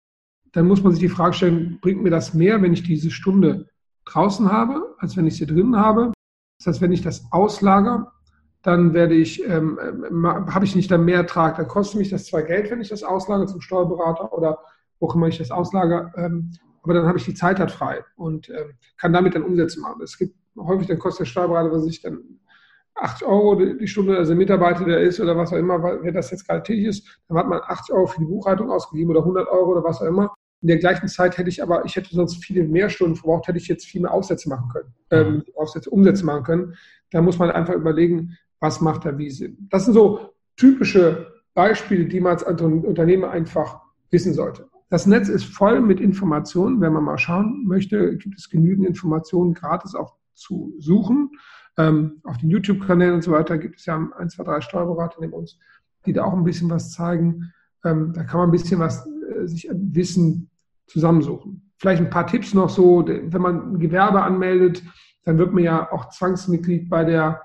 dann 0.53 0.69
muss 0.69 0.85
man 0.85 0.93
sich 0.93 1.01
die 1.01 1.09
Frage 1.09 1.33
stellen, 1.33 1.81
bringt 1.83 2.01
mir 2.01 2.11
das 2.11 2.33
mehr, 2.33 2.63
wenn 2.63 2.73
ich 2.73 2.85
diese 2.85 3.11
Stunde 3.11 3.67
draußen 4.05 4.51
habe, 4.53 4.95
als 4.99 5.17
wenn 5.17 5.27
ich 5.27 5.37
sie 5.37 5.47
drin 5.47 5.77
habe? 5.77 6.13
Das 6.59 6.69
heißt, 6.69 6.81
wenn 6.81 6.93
ich 6.93 7.03
das 7.03 7.27
auslager, 7.33 8.13
dann 8.63 8.95
werde 8.95 9.15
ich, 9.15 9.45
ähm, 9.45 9.77
habe 10.25 10.65
ich 10.65 10.77
nicht 10.77 10.93
dann 10.93 11.05
mehr 11.05 11.19
Ertrag. 11.19 11.57
Dann 11.57 11.67
kostet 11.67 11.99
mich 11.99 12.11
das 12.11 12.27
zwar 12.27 12.43
Geld, 12.43 12.71
wenn 12.71 12.81
ich 12.81 12.91
das 12.91 13.03
auslage 13.03 13.47
zum 13.47 13.61
Steuerberater 13.61 14.33
oder 14.33 14.61
wo 15.01 15.09
auch 15.09 15.17
immer 15.17 15.27
ich 15.27 15.39
das 15.39 15.51
auslage, 15.51 16.13
ähm, 16.17 16.53
aber 16.85 16.95
dann 16.95 17.07
habe 17.07 17.19
ich 17.19 17.25
die 17.25 17.35
Zeit 17.35 17.59
halt 17.59 17.73
frei 17.73 18.05
und 18.15 18.49
ähm, 18.49 18.75
kann 18.97 19.13
damit 19.13 19.35
dann 19.35 19.43
Umsätze 19.43 19.81
machen. 19.81 20.01
Es 20.03 20.17
gibt 20.17 20.37
häufig, 20.57 20.87
dann 20.87 21.01
kostet 21.01 21.27
der 21.27 21.31
Steuerberater, 21.31 21.73
was 21.73 21.85
ich 21.85 22.01
dann 22.01 22.39
80 22.97 23.27
Euro 23.27 23.55
die 23.57 23.87
Stunde, 23.87 24.17
also 24.17 24.35
Mitarbeiter, 24.35 24.85
der 24.85 25.01
ist 25.01 25.21
oder 25.21 25.37
was 25.37 25.53
auch 25.53 25.59
immer, 25.59 25.83
wer 26.03 26.13
das 26.13 26.31
jetzt 26.31 26.47
gerade 26.47 26.63
tätig 26.63 26.87
ist, 26.87 27.21
dann 27.29 27.39
hat 27.39 27.49
man 27.49 27.61
80 27.63 27.95
Euro 27.95 28.07
für 28.07 28.21
die 28.21 28.27
Buchhaltung 28.27 28.71
ausgegeben 28.71 29.11
oder 29.11 29.21
100 29.21 29.49
Euro 29.49 29.73
oder 29.73 29.85
was 29.85 30.01
auch 30.01 30.07
immer. 30.07 30.35
In 30.63 30.69
der 30.69 30.79
gleichen 30.79 31.07
Zeit 31.09 31.37
hätte 31.37 31.51
ich 31.51 31.63
aber, 31.63 31.85
ich 31.85 31.95
hätte 31.97 32.15
sonst 32.15 32.43
viele 32.43 32.65
mehr 32.65 32.89
Stunden 32.89 33.17
verbraucht, 33.17 33.49
hätte 33.49 33.59
ich 33.59 33.69
jetzt 33.69 33.87
viel 33.87 34.01
mehr 34.01 34.13
Aufsätze 34.13 34.49
machen 34.49 34.69
können, 34.73 34.95
ähm, 35.11 35.35
mhm. 35.35 35.45
Aufsätze, 35.55 35.91
Umsätze 35.91 36.25
machen 36.25 36.45
können. 36.45 36.75
Da 37.11 37.21
muss 37.21 37.39
man 37.39 37.51
einfach 37.51 37.75
überlegen, 37.75 38.37
was 38.61 38.81
macht 38.81 39.05
da 39.05 39.17
wie 39.19 39.31
Sinn. 39.31 39.69
Das 39.71 39.85
sind 39.85 39.95
so 39.95 40.31
typische 40.57 41.27
Beispiele, 41.55 42.07
die 42.07 42.21
man 42.21 42.33
als 42.33 42.43
Unternehmer 42.43 43.31
einfach 43.31 43.81
wissen 44.11 44.33
sollte. 44.33 44.69
Das 44.89 45.07
Netz 45.07 45.29
ist 45.29 45.45
voll 45.45 45.81
mit 45.81 46.01
Informationen. 46.01 46.81
Wenn 46.81 46.93
man 46.93 47.05
mal 47.05 47.19
schauen 47.19 47.65
möchte, 47.67 48.17
gibt 48.17 48.39
es 48.39 48.49
genügend 48.49 48.87
Informationen 48.87 49.53
gratis 49.53 49.95
auch 49.95 50.15
zu 50.35 50.75
suchen. 50.79 51.31
Ähm, 51.79 52.21
auf 52.25 52.39
den 52.39 52.51
YouTube-Kanälen 52.51 53.15
und 53.15 53.23
so 53.23 53.33
weiter 53.33 53.59
gibt 53.59 53.79
es 53.79 53.87
ja 53.87 53.97
ein, 54.19 54.31
zwei, 54.31 54.45
drei 54.45 54.61
Steuerberater 54.61 55.21
neben 55.21 55.35
uns, 55.35 55.59
die 56.07 56.13
da 56.13 56.25
auch 56.25 56.33
ein 56.33 56.45
bisschen 56.45 56.71
was 56.71 56.93
zeigen. 56.93 57.53
Ähm, 57.85 58.13
da 58.15 58.25
kann 58.25 58.41
man 58.41 58.49
ein 58.49 58.53
bisschen 58.53 58.81
was 58.81 59.07
äh, 59.07 59.47
sich 59.47 59.71
an 59.71 59.95
Wissen 59.95 60.51
zusammensuchen. 60.87 61.71
Vielleicht 61.79 62.01
ein 62.01 62.11
paar 62.11 62.27
Tipps 62.27 62.55
noch 62.55 62.71
so, 62.71 63.07
wenn 63.07 63.43
man 63.43 63.75
ein 63.75 63.79
Gewerbe 63.79 64.23
anmeldet, 64.23 64.83
dann 65.25 65.39
wird 65.39 65.53
man 65.53 65.65
ja 65.65 65.93
auch 65.93 66.09
Zwangsmitglied 66.09 66.89
bei 66.89 67.05
der 67.05 67.43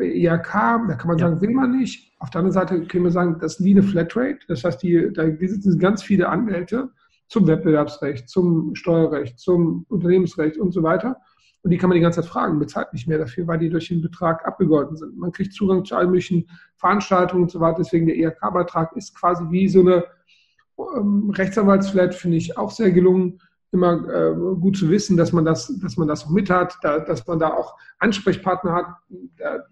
IHK, 0.00 0.52
da 0.52 0.94
kann 0.94 1.08
man 1.08 1.18
ja. 1.18 1.28
sagen, 1.28 1.40
will 1.40 1.50
man 1.50 1.76
nicht. 1.76 2.12
Auf 2.18 2.30
der 2.30 2.40
anderen 2.40 2.52
Seite 2.52 2.86
können 2.86 3.04
wir 3.04 3.10
sagen, 3.10 3.38
das 3.40 3.58
ist 3.58 3.64
wie 3.64 3.72
eine 3.72 3.82
Flatrate. 3.82 4.38
Das 4.48 4.64
heißt, 4.64 4.82
die, 4.82 5.12
da 5.12 5.24
sitzen 5.24 5.78
ganz 5.78 6.02
viele 6.02 6.28
Anwälte 6.28 6.90
zum 7.28 7.46
Wettbewerbsrecht, 7.46 8.28
zum 8.28 8.74
Steuerrecht, 8.74 9.38
zum 9.38 9.86
Unternehmensrecht 9.88 10.58
und 10.58 10.72
so 10.72 10.82
weiter. 10.82 11.16
Und 11.62 11.70
die 11.70 11.78
kann 11.78 11.88
man 11.88 11.96
die 11.96 12.02
ganze 12.02 12.20
Zeit 12.20 12.30
fragen, 12.30 12.58
bezahlt 12.58 12.92
nicht 12.92 13.06
mehr 13.06 13.18
dafür, 13.18 13.46
weil 13.46 13.58
die 13.58 13.70
durch 13.70 13.88
den 13.88 14.02
Betrag 14.02 14.44
abgegolten 14.46 14.96
sind. 14.96 15.16
Man 15.16 15.30
kriegt 15.30 15.52
Zugang 15.52 15.84
zu 15.84 15.94
allen 15.94 16.08
möglichen 16.08 16.48
Veranstaltungen 16.76 17.44
und 17.44 17.50
so 17.50 17.60
weiter. 17.60 17.78
Deswegen 17.78 18.06
der 18.06 18.16
IHK-Beitrag 18.16 18.96
ist 18.96 19.14
quasi 19.16 19.44
wie 19.50 19.68
so 19.68 19.80
eine 19.80 20.04
ähm, 20.96 21.30
Rechtsanwaltsflat, 21.30 22.14
finde 22.14 22.38
ich 22.38 22.58
auch 22.58 22.70
sehr 22.70 22.90
gelungen. 22.90 23.40
Immer 23.72 24.06
äh, 24.08 24.34
gut 24.60 24.76
zu 24.76 24.90
wissen, 24.90 25.16
dass 25.16 25.32
man 25.32 25.44
das, 25.44 25.74
dass 25.80 25.96
man 25.96 26.06
das 26.06 26.26
auch 26.26 26.30
mit 26.30 26.50
hat, 26.50 26.78
da, 26.82 27.00
dass 27.00 27.26
man 27.26 27.38
da 27.38 27.54
auch 27.54 27.76
Ansprechpartner 27.98 28.72
hat. 28.72 28.86
Da, 29.38 29.64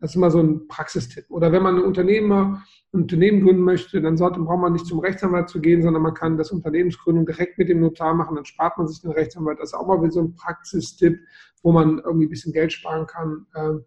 das 0.00 0.10
ist 0.10 0.16
immer 0.16 0.30
so 0.30 0.40
ein 0.40 0.68
Praxistipp. 0.68 1.24
Oder 1.30 1.50
wenn 1.50 1.62
man 1.62 1.76
ein 1.76 1.82
Unternehmer, 1.82 2.62
ein 2.92 3.02
Unternehmen 3.02 3.42
gründen 3.42 3.62
möchte, 3.62 4.02
dann 4.02 4.18
sollte, 4.18 4.40
braucht 4.40 4.60
man 4.60 4.74
nicht 4.74 4.86
zum 4.86 4.98
Rechtsanwalt 4.98 5.48
zu 5.48 5.60
gehen, 5.60 5.82
sondern 5.82 6.02
man 6.02 6.12
kann 6.12 6.36
das 6.36 6.50
Unternehmensgründung 6.50 7.24
direkt 7.24 7.56
mit 7.56 7.68
dem 7.68 7.80
Notar 7.80 8.12
machen, 8.12 8.36
dann 8.36 8.44
spart 8.44 8.76
man 8.76 8.86
sich 8.86 9.00
den 9.00 9.12
Rechtsanwalt. 9.12 9.58
Das 9.60 9.70
ist 9.70 9.74
auch 9.74 9.86
mal 9.86 10.10
so 10.10 10.20
ein 10.20 10.34
Praxistipp, 10.34 11.18
wo 11.62 11.72
man 11.72 12.00
irgendwie 12.00 12.26
ein 12.26 12.30
bisschen 12.30 12.52
Geld 12.52 12.72
sparen 12.72 13.06
kann, 13.06 13.46
äh, 13.54 13.78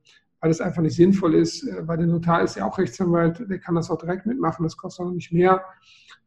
weil 0.46 0.52
es 0.52 0.62
einfach 0.62 0.84
nicht 0.84 0.96
sinnvoll 0.96 1.34
ist, 1.34 1.64
äh, 1.64 1.88
weil 1.88 1.98
der 1.98 2.06
Notar 2.06 2.44
ist 2.44 2.56
ja 2.56 2.68
auch 2.68 2.78
Rechtsanwalt, 2.78 3.50
der 3.50 3.58
kann 3.58 3.74
das 3.74 3.90
auch 3.90 3.98
direkt 3.98 4.28
mitmachen, 4.28 4.62
das 4.62 4.78
kostet 4.78 5.04
auch 5.04 5.10
nicht 5.10 5.32
mehr. 5.32 5.64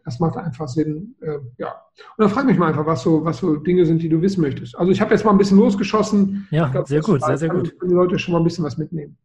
Das 0.05 0.19
macht 0.19 0.37
einfach 0.37 0.67
Sinn, 0.67 1.15
äh, 1.21 1.39
ja. 1.59 1.69
Und 1.69 2.25
dann 2.25 2.29
frag 2.29 2.45
mich 2.45 2.59
mal 2.59 2.67
einfach, 2.67 2.85
was 2.85 3.03
so, 3.03 3.25
was 3.25 3.39
so 3.39 3.55
Dinge 3.55 3.87
sind, 3.87 4.03
die 4.03 4.09
du 4.09 4.21
wissen 4.21 4.41
möchtest. 4.41 4.77
Also 4.77 4.91
ich 4.91 5.01
habe 5.01 5.13
jetzt 5.13 5.25
mal 5.25 5.31
ein 5.31 5.39
bisschen 5.39 5.57
losgeschossen. 5.57 6.49
Ja, 6.51 6.67
glaub, 6.67 6.89
sehr 6.89 7.01
gut, 7.01 7.23
sehr, 7.23 7.39
sehr 7.39 7.49
gut. 7.49 7.77
die 7.81 7.95
Leute 7.95 8.19
schon 8.19 8.33
mal 8.33 8.39
ein 8.39 8.45
bisschen 8.45 8.65
was 8.65 8.77
mitnehmen. 8.77 9.17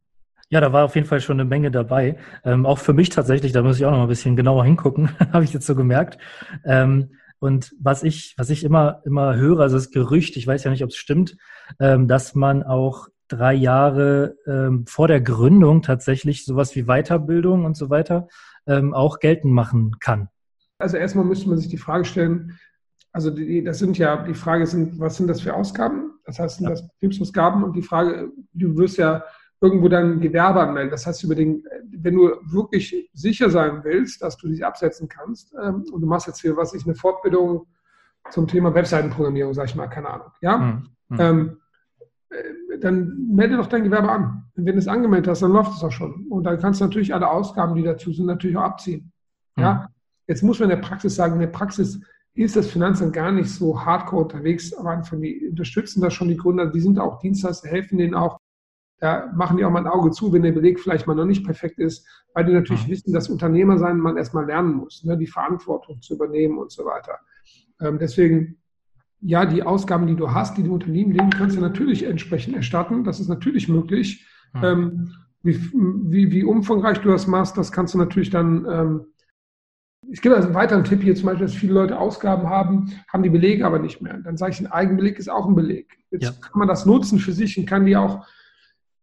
Ja, 0.50 0.62
da 0.62 0.72
war 0.72 0.86
auf 0.86 0.94
jeden 0.94 1.08
Fall 1.08 1.22
schon 1.22 1.40
eine 1.40 1.50
Menge 1.50 1.72
dabei. 1.72 2.20
Ähm, 2.44 2.68
auch 2.68 2.78
für 2.78 2.94
mich 2.94 3.10
tatsächlich, 3.10 3.52
da 3.52 3.64
muss 3.64 3.78
ich 3.78 3.86
auch 3.86 3.92
noch 3.92 3.98
mal 3.98 4.04
ein 4.04 4.10
bisschen 4.10 4.36
genauer 4.36 4.64
hingucken, 4.64 5.10
habe 5.34 5.44
ich 5.44 5.54
jetzt 5.54 5.66
so 5.66 5.74
gemerkt. 5.74 6.20
Ähm, 6.66 7.16
und 7.40 7.74
was 7.80 8.04
ich, 8.04 8.36
was 8.38 8.52
ich 8.52 8.64
immer, 8.64 9.02
immer 9.06 9.36
höre, 9.36 9.62
also 9.62 9.76
das 9.76 9.90
Gerücht, 9.90 10.38
ich 10.38 10.46
weiß 10.46 10.64
ja 10.66 10.70
nicht, 10.70 10.84
ob 10.84 10.92
es 10.92 10.98
stimmt, 10.98 11.36
ähm, 11.80 12.08
dass 12.08 12.36
man 12.36 12.62
auch 12.62 13.08
drei 13.36 13.54
Jahre 13.54 14.38
ähm, 14.46 14.86
vor 14.88 15.08
der 15.08 15.22
Gründung 15.22 15.82
tatsächlich 15.82 16.46
sowas 16.46 16.76
wie 16.76 16.84
Weiterbildung 16.84 17.66
und 17.66 17.76
so 17.76 17.90
weiter 17.90 18.28
ähm, 18.68 18.94
auch 18.94 19.20
geltend 19.20 19.54
machen 19.54 20.00
kann. 20.00 20.30
Also 20.78 20.98
erstmal 20.98 21.26
müsste 21.26 21.50
man 21.50 21.58
sich 21.58 21.70
die 21.70 21.78
Frage 21.78 22.06
stellen, 22.06 22.60
also 23.12 23.30
die, 23.30 23.64
das 23.64 23.80
sind 23.80 23.98
ja, 23.98 24.24
die 24.24 24.34
Frage 24.34 24.66
sind, 24.66 25.00
was 25.00 25.18
sind 25.18 25.28
das 25.28 25.42
für 25.42 25.54
Ausgaben? 25.54 26.14
Das 26.26 26.40
heißt, 26.40 26.58
sind 26.58 26.70
das 26.70 26.88
Betriebsausgaben? 26.88 27.64
Und 27.64 27.76
die 27.76 27.84
Frage, 27.84 28.32
du 28.54 28.76
wirst 28.76 28.98
ja 28.98 29.24
irgendwo 29.62 29.88
dein 29.88 30.20
Gewerbe 30.20 30.60
anmelden. 30.62 30.92
Das 30.92 31.06
heißt, 31.06 31.24
über 31.24 31.36
den, 31.36 31.64
wenn 31.90 32.16
du 32.16 32.32
wirklich 32.44 33.10
sicher 33.14 33.50
sein 33.50 33.84
willst, 33.84 34.22
dass 34.22 34.36
du 34.38 34.50
dich 34.50 34.66
absetzen 34.66 35.08
kannst, 35.08 35.54
ähm, 35.54 35.86
und 35.92 36.02
du 36.02 36.08
machst 36.08 36.28
jetzt 36.28 36.42
hier, 36.42 36.58
was 36.58 36.74
ich, 36.74 36.86
eine 36.86 36.96
Fortbildung 36.96 37.68
zum 38.32 38.48
Thema 38.48 38.74
Webseitenprogrammierung, 38.74 39.54
sag 39.54 39.66
ich 39.66 39.76
mal, 39.76 39.88
keine 39.88 40.10
Ahnung, 40.10 40.32
ja, 40.42 40.58
mhm. 40.58 41.20
ähm, 41.20 41.58
äh, 42.30 42.44
dann 42.84 43.30
melde 43.32 43.58
doch 43.58 43.68
dein 43.68 43.84
Gewerbe 43.84 44.12
an. 44.12 44.44
Und 44.56 44.66
wenn 44.66 44.74
du 44.74 44.80
es 44.80 44.88
angemeldet 44.88 45.30
hast, 45.30 45.42
dann 45.42 45.52
läuft 45.52 45.74
es 45.74 45.84
auch 45.84 45.92
schon. 45.92 46.28
Und 46.30 46.44
dann 46.44 46.60
kannst 46.60 46.82
du 46.82 46.86
natürlich 46.86 47.14
alle 47.14 47.30
Ausgaben, 47.30 47.76
die 47.76 47.84
dazu 47.84 48.12
sind, 48.12 48.26
natürlich 48.26 48.58
auch 48.58 48.64
abziehen. 48.64 49.12
Mhm. 49.56 49.64
Ja, 49.64 49.88
jetzt 50.28 50.44
muss 50.44 50.60
man 50.60 50.70
in 50.70 50.76
der 50.76 50.86
Praxis 50.86 51.16
sagen, 51.16 51.36
in 51.36 51.40
der 51.40 51.48
Praxis 51.48 52.02
ist 52.36 52.56
das 52.56 52.68
Finanzamt 52.68 53.14
gar 53.14 53.32
nicht 53.32 53.50
so 53.50 53.86
hardcore 53.86 54.24
unterwegs, 54.24 54.74
aber 54.74 54.92
einfach 54.92 55.18
die 55.18 55.48
unterstützen 55.50 56.02
das 56.02 56.14
schon 56.14 56.28
die 56.28 56.38
Gründer, 56.38 56.68
die 56.68 56.82
sind 56.82 57.00
auch 57.00 57.20
Dienstleister, 57.20 57.70
helfen 57.70 58.00
denen 58.00 58.16
auch, 58.16 58.40
da 59.00 59.32
machen 59.36 59.58
die 59.58 59.66
auch 59.66 59.70
mal 59.70 59.80
ein 59.80 59.88
Auge 59.88 60.12
zu, 60.12 60.34
wenn 60.34 60.42
der 60.42 60.52
Beleg 60.52 60.80
vielleicht 60.80 61.08
mal 61.08 61.14
noch 61.14 61.26
nicht 61.26 61.46
perfekt 61.46 61.78
ist, 61.78 62.08
weil 62.34 62.46
die 62.46 62.54
natürlich 62.54 62.88
mhm. 62.88 62.92
wissen, 62.92 63.14
dass 63.14 63.30
Unternehmer 63.30 63.78
sein 63.78 63.98
man 63.98 64.18
erstmal 64.18 64.46
lernen 64.46 64.74
muss, 64.74 65.04
ne, 65.04 65.18
die 65.18 65.28
Verantwortung 65.28 66.02
zu 66.02 66.16
übernehmen 66.16 66.58
und 66.58 66.72
so 66.72 66.86
weiter. 66.86 67.20
Ähm, 67.80 68.00
deswegen, 68.00 68.58
ja, 69.24 69.46
die 69.46 69.64
Ausgaben, 69.64 70.08
die 70.08 70.16
du 70.16 70.32
hast, 70.32 70.58
die 70.58 70.64
du 70.64 70.74
Unternehmen 70.74 71.12
legen, 71.12 71.30
kannst 71.30 71.56
du 71.56 71.62
natürlich 71.62 72.04
entsprechend 72.04 72.56
erstatten. 72.56 73.04
Das 73.04 73.20
ist 73.20 73.30
natürlich 73.30 73.70
möglich. 73.70 74.28
Mhm. 74.54 74.64
Ähm, 74.64 75.12
wie, 75.42 75.60
wie, 75.74 76.32
wie, 76.32 76.44
umfangreich 76.44 77.00
du 77.00 77.10
das 77.10 77.28
machst, 77.28 77.58
das 77.58 77.72
kannst 77.72 77.94
du 77.94 77.98
natürlich 77.98 78.30
dann 78.30 78.66
ähm, 78.70 79.06
ich 80.10 80.22
gebe 80.22 80.36
also 80.36 80.48
einen 80.48 80.56
weiteren 80.56 80.84
Tipp 80.84 81.02
hier 81.02 81.16
zum 81.16 81.28
Beispiel, 81.28 81.48
dass 81.48 81.56
viele 81.56 81.74
Leute 81.74 81.98
Ausgaben 81.98 82.50
haben, 82.50 82.92
haben 83.08 83.24
die 83.24 83.30
Belege 83.30 83.66
aber 83.66 83.80
nicht 83.80 84.02
mehr. 84.02 84.18
Dann 84.20 84.38
sage 84.38 84.52
ich, 84.52 84.60
ein 84.60 84.72
Eigenbeleg 84.72 85.18
ist 85.18 85.30
auch 85.30 85.48
ein 85.48 85.56
Beleg. 85.56 85.98
Jetzt 86.12 86.24
ja. 86.24 86.32
kann 86.32 86.60
man 86.60 86.68
das 86.68 86.86
nutzen 86.86 87.20
für 87.20 87.32
sich 87.32 87.58
und 87.58 87.66
kann 87.66 87.86
die 87.86 87.96
auch 87.96 88.26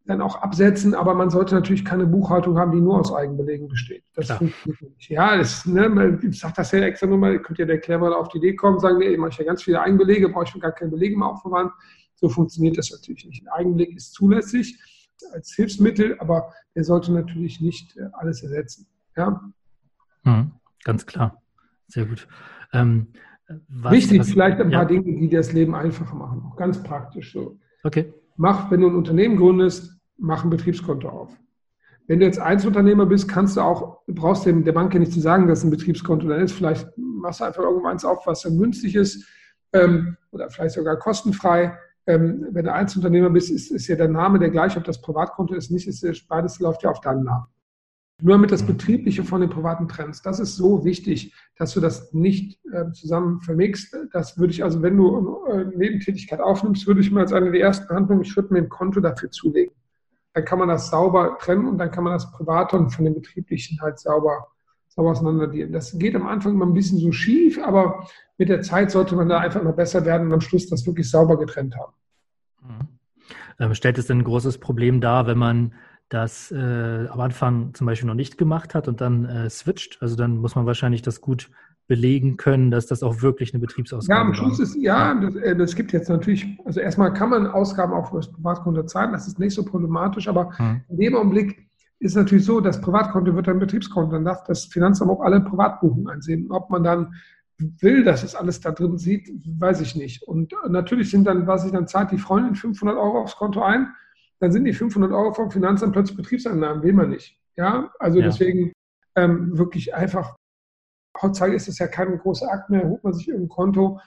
dann 0.07 0.21
auch 0.21 0.37
absetzen, 0.37 0.95
aber 0.95 1.15
man 1.15 1.31
sollte 1.31 1.55
natürlich 1.55 1.85
keine 1.85 2.07
Buchhaltung 2.07 2.59
haben, 2.59 2.73
die 2.73 2.81
nur 2.81 2.99
aus 2.99 3.13
Eigenbelegen 3.13 3.69
besteht. 3.69 4.03
Das 4.15 4.27
Klar. 4.27 4.39
funktioniert 4.39 4.83
nicht. 4.83 5.11
Ja, 5.11 5.37
das, 5.37 5.67
ne, 5.67 6.19
ich 6.23 6.39
sage 6.39 6.55
das 6.57 6.73
ja 6.73 6.81
extra 6.81 7.07
nur 7.07 7.19
mal, 7.19 7.39
könnt 7.39 7.59
ihr 7.59 7.67
der 7.67 7.79
Clever 7.79 8.19
auf 8.19 8.29
die 8.29 8.39
Idee 8.39 8.55
kommen, 8.55 8.81
sagen, 8.81 8.99
nee, 8.99 9.09
ich 9.09 9.19
mache 9.19 9.39
ja 9.39 9.45
ganz 9.45 9.63
viele 9.63 9.81
Eigenbelege, 9.81 10.29
brauche 10.29 10.45
ich 10.45 10.61
gar 10.61 10.73
keine 10.73 10.91
Belege 10.91 11.17
mehr 11.17 11.29
aufbewahren. 11.29 11.71
So 12.15 12.29
funktioniert 12.29 12.77
das 12.77 12.91
natürlich 12.91 13.25
nicht. 13.27 13.47
Ein 13.47 13.53
Eigenbeleg 13.53 13.97
ist 13.97 14.13
zulässig 14.13 14.79
als 15.33 15.53
Hilfsmittel, 15.55 16.17
aber 16.19 16.53
der 16.75 16.85
sollte 16.85 17.13
natürlich 17.13 17.61
nicht 17.61 17.97
äh, 17.97 18.09
alles 18.13 18.43
ersetzen. 18.43 18.87
Ja? 19.17 19.41
Mhm, 20.25 20.53
ganz 20.85 21.07
klar. 21.07 21.43
Sehr 21.89 22.07
gut. 22.07 22.27
Ähm, 22.73 23.09
was, 23.69 23.93
Wichtig, 23.93 24.21
was, 24.21 24.31
vielleicht 24.31 24.61
ein 24.61 24.71
paar 24.71 24.87
Dinge, 24.87 25.05
die 25.05 25.29
das 25.29 25.53
Leben 25.53 25.75
einfacher 25.75 26.15
machen. 26.15 26.53
Ganz 26.57 26.83
praktisch 26.83 27.33
so. 27.33 27.59
Okay. 27.83 28.13
Mach, 28.43 28.71
wenn 28.71 28.81
du 28.81 28.87
ein 28.87 28.95
Unternehmen 28.95 29.37
gründest, 29.37 30.01
mach 30.17 30.45
ein 30.45 30.49
Betriebskonto 30.49 31.07
auf. 31.07 31.29
Wenn 32.07 32.21
du 32.21 32.25
jetzt 32.25 32.39
Einzelunternehmer 32.39 33.05
bist, 33.05 33.29
kannst 33.29 33.59
du 33.59 33.61
auch, 33.61 33.99
du 34.07 34.15
brauchst 34.15 34.47
dem, 34.47 34.65
der 34.65 34.73
Bank 34.73 34.95
ja 34.95 34.99
nicht 34.99 35.13
zu 35.13 35.21
sagen, 35.21 35.47
dass 35.47 35.63
ein 35.63 35.69
Betriebskonto 35.69 36.27
dann 36.27 36.41
ist. 36.41 36.53
Vielleicht 36.53 36.89
machst 36.97 37.41
du 37.41 37.45
einfach 37.45 37.63
irgendwann 37.63 37.99
auf, 38.03 38.27
was 38.27 38.41
dann 38.41 38.57
günstig 38.57 38.95
ist 38.95 39.27
ähm, 39.75 40.17
oder 40.31 40.49
vielleicht 40.49 40.75
sogar 40.77 40.97
kostenfrei. 40.97 41.77
Ähm, 42.07 42.47
wenn 42.53 42.65
du 42.65 42.73
Einzelunternehmer 42.73 43.29
bist, 43.29 43.51
ist, 43.51 43.73
ist 43.73 43.89
ja 43.89 43.97
der 43.97 44.09
Name 44.09 44.39
der 44.39 44.49
gleiche, 44.49 44.79
ob 44.79 44.85
das 44.85 45.03
Privatkonto 45.03 45.55
ist, 45.55 45.71
nicht 45.71 45.87
ist, 45.87 46.27
beides 46.27 46.61
läuft 46.61 46.83
ja 46.83 46.89
auf 46.89 47.03
deinen 47.03 47.25
Namen. 47.25 47.45
Nur 48.23 48.39
mit 48.39 48.53
das 48.53 48.63
Betriebliche 48.63 49.25
von 49.25 49.41
den 49.41 49.51
privaten 49.51 49.89
trennst. 49.89 50.27
Das 50.27 50.41
ist 50.41 50.57
so 50.57 50.85
wichtig, 50.85 51.35
dass 51.57 51.73
du 51.75 51.81
das 51.81 52.13
nicht 52.13 52.59
äh, 52.73 52.91
zusammen 52.93 53.41
vermixst. 53.41 53.97
Das 54.13 54.39
würde 54.39 54.53
ich 54.53 54.63
also, 54.65 54.83
wenn 54.83 54.97
du 54.97 55.45
äh, 55.47 55.65
Nebentätigkeit 55.77 56.41
aufnimmst, 56.41 56.87
würde 56.87 57.01
ich 57.01 57.11
mir 57.11 57.21
als 57.21 57.33
eine 57.33 57.51
der 57.51 57.61
ersten 57.61 57.95
Handlungen 57.95 58.25
Schritte 58.25 58.53
mit 58.53 58.65
dem 58.65 58.69
Konto 58.69 59.01
dafür 59.01 59.31
zulegen 59.31 59.73
dann 60.33 60.45
kann 60.45 60.59
man 60.59 60.69
das 60.69 60.91
sauber 60.91 61.39
trennen 61.41 61.67
und 61.67 61.79
dann 61.79 61.91
kann 61.91 62.05
man 62.05 62.13
das 62.13 62.31
Private 62.31 62.77
und 62.77 62.91
von 62.91 63.05
dem 63.05 63.15
Betrieblichen 63.15 63.81
halt 63.81 63.99
sauber, 63.99 64.49
sauber 64.89 65.11
auseinanderdienen. 65.11 65.73
Das 65.73 65.99
geht 65.99 66.15
am 66.15 66.27
Anfang 66.27 66.53
immer 66.53 66.67
ein 66.67 66.75
bisschen 66.75 66.99
so 66.99 67.13
schief, 67.13 67.59
aber 67.63 68.07
mit 68.39 68.49
der 68.49 68.63
Zeit 68.63 68.91
sollte 68.91 69.17
man 69.17 69.29
da 69.29 69.39
einfach 69.39 69.61
immer 69.61 69.73
besser 69.73 70.05
werden 70.05 70.29
und 70.29 70.33
am 70.33 70.41
Schluss 70.41 70.69
das 70.69 70.87
wirklich 70.87 71.11
sauber 71.11 71.39
getrennt 71.39 71.77
haben. 71.77 71.93
Mhm. 72.63 72.89
Ähm, 73.59 73.75
stellt 73.75 73.99
es 73.99 74.07
denn 74.07 74.19
ein 74.19 74.25
großes 74.25 74.59
Problem 74.59 75.01
dar, 75.01 75.27
wenn 75.27 75.39
man 75.39 75.75
das 76.11 76.51
äh, 76.51 77.07
am 77.09 77.21
Anfang 77.21 77.73
zum 77.73 77.87
Beispiel 77.87 78.07
noch 78.07 78.15
nicht 78.15 78.37
gemacht 78.37 78.75
hat 78.75 78.87
und 78.89 79.01
dann 79.01 79.25
äh, 79.25 79.49
switcht? 79.49 79.99
Also 80.03 80.17
dann 80.17 80.37
muss 80.37 80.55
man 80.55 80.67
wahrscheinlich 80.67 81.01
das 81.01 81.23
gut 81.23 81.51
belegen 81.87 82.37
können, 82.37 82.71
dass 82.71 82.87
das 82.87 83.03
auch 83.03 83.23
wirklich 83.23 83.53
eine 83.53 83.61
Betriebsausgabe 83.61 84.05
ist. 84.05 84.17
Ja, 84.17 84.29
am 84.29 84.35
Schluss 84.35 84.59
war. 84.59 84.65
ist, 84.65 84.77
ja, 84.77 85.15
das, 85.15 85.35
äh, 85.37 85.57
das, 85.57 85.75
gibt 85.75 85.93
jetzt 85.93 86.09
natürlich, 86.09 86.47
also 86.65 86.79
erstmal 86.79 87.13
kann 87.13 87.31
man 87.31 87.47
Ausgaben 87.47 87.93
auch 87.93 88.11
für 88.11 88.17
das 88.17 88.31
Privatkonto 88.31 88.83
zahlen, 88.85 89.13
das 89.13 89.27
ist 89.27 89.39
nicht 89.39 89.55
so 89.55 89.65
problematisch, 89.65 90.29
aber 90.29 90.57
hm. 90.57 90.83
in 90.89 90.97
dem 90.99 91.17
Augenblick 91.17 91.69
ist 91.99 92.17
natürlich 92.17 92.45
so, 92.45 92.61
das 92.61 92.81
Privatkonto 92.81 93.35
wird 93.35 93.49
ein 93.49 93.59
Betriebskonto, 93.59 94.13
dann 94.13 94.25
darf 94.25 94.45
das 94.45 94.67
Finanzamt 94.67 95.11
auch 95.11 95.21
alle 95.21 95.41
Privatbuchungen 95.41 96.09
einsehen. 96.09 96.51
Ob 96.51 96.71
man 96.71 96.83
dann 96.83 97.15
will, 97.59 98.05
dass 98.05 98.23
es 98.23 98.35
alles 98.35 98.61
da 98.61 98.71
drin 98.71 98.97
sieht, 98.97 99.29
weiß 99.59 99.81
ich 99.83 99.95
nicht. 99.95 100.23
Und 100.23 100.55
natürlich 100.69 101.11
sind 101.11 101.25
dann, 101.25 101.47
was 101.47 101.65
ich 101.65 101.73
dann 101.73 101.87
zahlt, 101.87 102.11
die 102.11 102.19
Freundin 102.19 102.55
500 102.55 102.97
Euro 102.97 103.21
aufs 103.21 103.37
Konto 103.37 103.63
ein, 103.63 103.89
dann 104.41 104.53
sind 104.53 104.65
die 104.65 104.73
500 104.73 105.13
Euro 105.13 105.33
vom 105.33 105.51
Finanzamt 105.51 105.93
plötzlich 105.93 106.17
Betriebseinnahmen, 106.17 106.83
will 106.83 106.95
man 106.95 107.11
nicht. 107.11 107.39
Ja, 107.57 107.93
also 107.99 108.19
ja. 108.19 108.27
deswegen 108.27 108.73
ähm, 109.15 109.57
wirklich 109.57 109.95
einfach, 109.95 110.37
heutzutage 111.21 111.55
ist 111.55 111.69
es 111.69 111.79
ja 111.79 111.87
kein 111.87 112.19
großer 112.19 112.51
Akt 112.51 112.71
mehr, 112.71 112.89
holt 112.89 113.05
man 113.05 113.13
sich 113.13 113.29
irgendein 113.29 113.51
Konto 113.51 114.01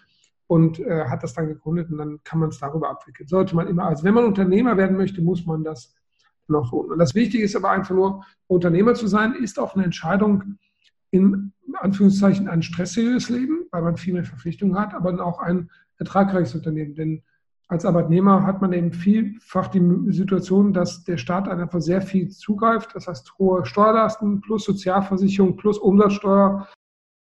und 0.48 0.80
äh, 0.80 1.06
hat 1.06 1.24
das 1.24 1.34
dann 1.34 1.48
gegründet 1.48 1.92
und 1.92 2.00
dann 2.00 2.20
kann 2.24 2.40
man 2.40 2.50
es 2.50 2.60
darüber 2.60 2.90
abwickeln. 2.90 3.28
Sollte 3.28 3.56
man 3.56 3.68
immer, 3.68 3.86
also 3.86 4.04
wenn 4.04 4.14
man 4.14 4.26
Unternehmer 4.26 4.76
werden 4.76 4.98
möchte, 4.98 5.22
muss 5.22 5.46
man 5.46 5.64
das 5.64 5.96
noch 6.48 6.70
tun. 6.70 6.92
Und 6.92 7.00
das 7.00 7.14
Wichtige 7.14 7.44
ist 7.44 7.56
aber 7.56 7.70
einfach 7.70 7.96
nur, 7.96 8.26
Unternehmer 8.48 8.96
zu 8.96 9.08
sein, 9.08 9.36
ist 9.36 9.60
auch 9.60 9.76
eine 9.76 9.86
Entscheidung, 9.86 10.58
in 11.12 11.54
Anführungszeichen 11.76 12.48
ein 12.48 12.64
stressiges 12.64 13.30
Leben, 13.30 13.68
weil 13.72 13.84
man 13.84 13.98
viel 13.98 14.14
mehr 14.14 14.26
Verpflichtungen 14.26 14.78
hat, 14.80 14.96
aber 14.96 15.24
auch 15.24 15.40
ein 15.40 15.70
ertragreiches 15.98 16.56
Unternehmen. 16.56 16.96
Denn 16.96 17.24
als 17.68 17.86
Arbeitnehmer 17.86 18.46
hat 18.46 18.62
man 18.62 18.74
eben 18.74 18.92
vielfach 18.92 19.68
die 19.68 19.82
Situation, 20.10 20.74
dass 20.74 21.04
der 21.04 21.18
Staat 21.18 21.48
einfach 21.48 21.82
sehr 21.82 22.02
viel 22.02 22.30
zugreift. 22.30 22.94
Das 22.94 23.08
heißt, 23.08 23.34
hohe 23.40 23.66
Steuerlasten 23.66 24.42
plus 24.42 24.66
Sozialversicherung 24.66 25.56
plus 25.56 25.78
Umsatzsteuer. 25.78 26.68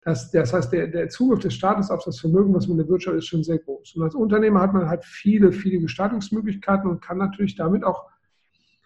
Das, 0.01 0.31
das 0.31 0.51
heißt, 0.51 0.73
der, 0.73 0.87
der 0.87 1.09
Zugriff 1.09 1.39
des 1.39 1.53
Staates 1.53 1.89
auf 1.89 2.03
das 2.03 2.19
Vermögen, 2.19 2.53
was 2.53 2.67
man 2.67 2.77
in 2.77 2.85
der 2.85 2.89
Wirtschaft 2.89 3.15
ist, 3.15 3.27
schon 3.27 3.43
sehr 3.43 3.59
groß. 3.59 3.95
Und 3.95 4.03
als 4.03 4.15
Unternehmer 4.15 4.59
hat 4.59 4.73
man 4.73 4.89
halt 4.89 5.05
viele, 5.05 5.51
viele 5.51 5.79
Gestaltungsmöglichkeiten 5.79 6.89
und 6.89 7.01
kann 7.01 7.19
natürlich 7.19 7.55
damit 7.55 7.85
auch 7.85 8.09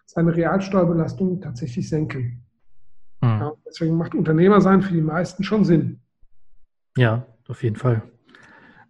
seine 0.05 0.35
Realsteuerbelastung 0.35 1.41
tatsächlich 1.41 1.89
senken. 1.89 2.45
Mhm. 3.21 3.27
Ja, 3.29 3.53
deswegen 3.65 3.97
macht 3.97 4.13
Unternehmer 4.13 4.61
sein 4.61 4.81
für 4.81 4.93
die 4.93 5.01
meisten 5.01 5.43
schon 5.43 5.65
Sinn. 5.65 6.01
Ja, 6.95 7.25
auf 7.47 7.63
jeden 7.63 7.77
Fall. 7.77 8.03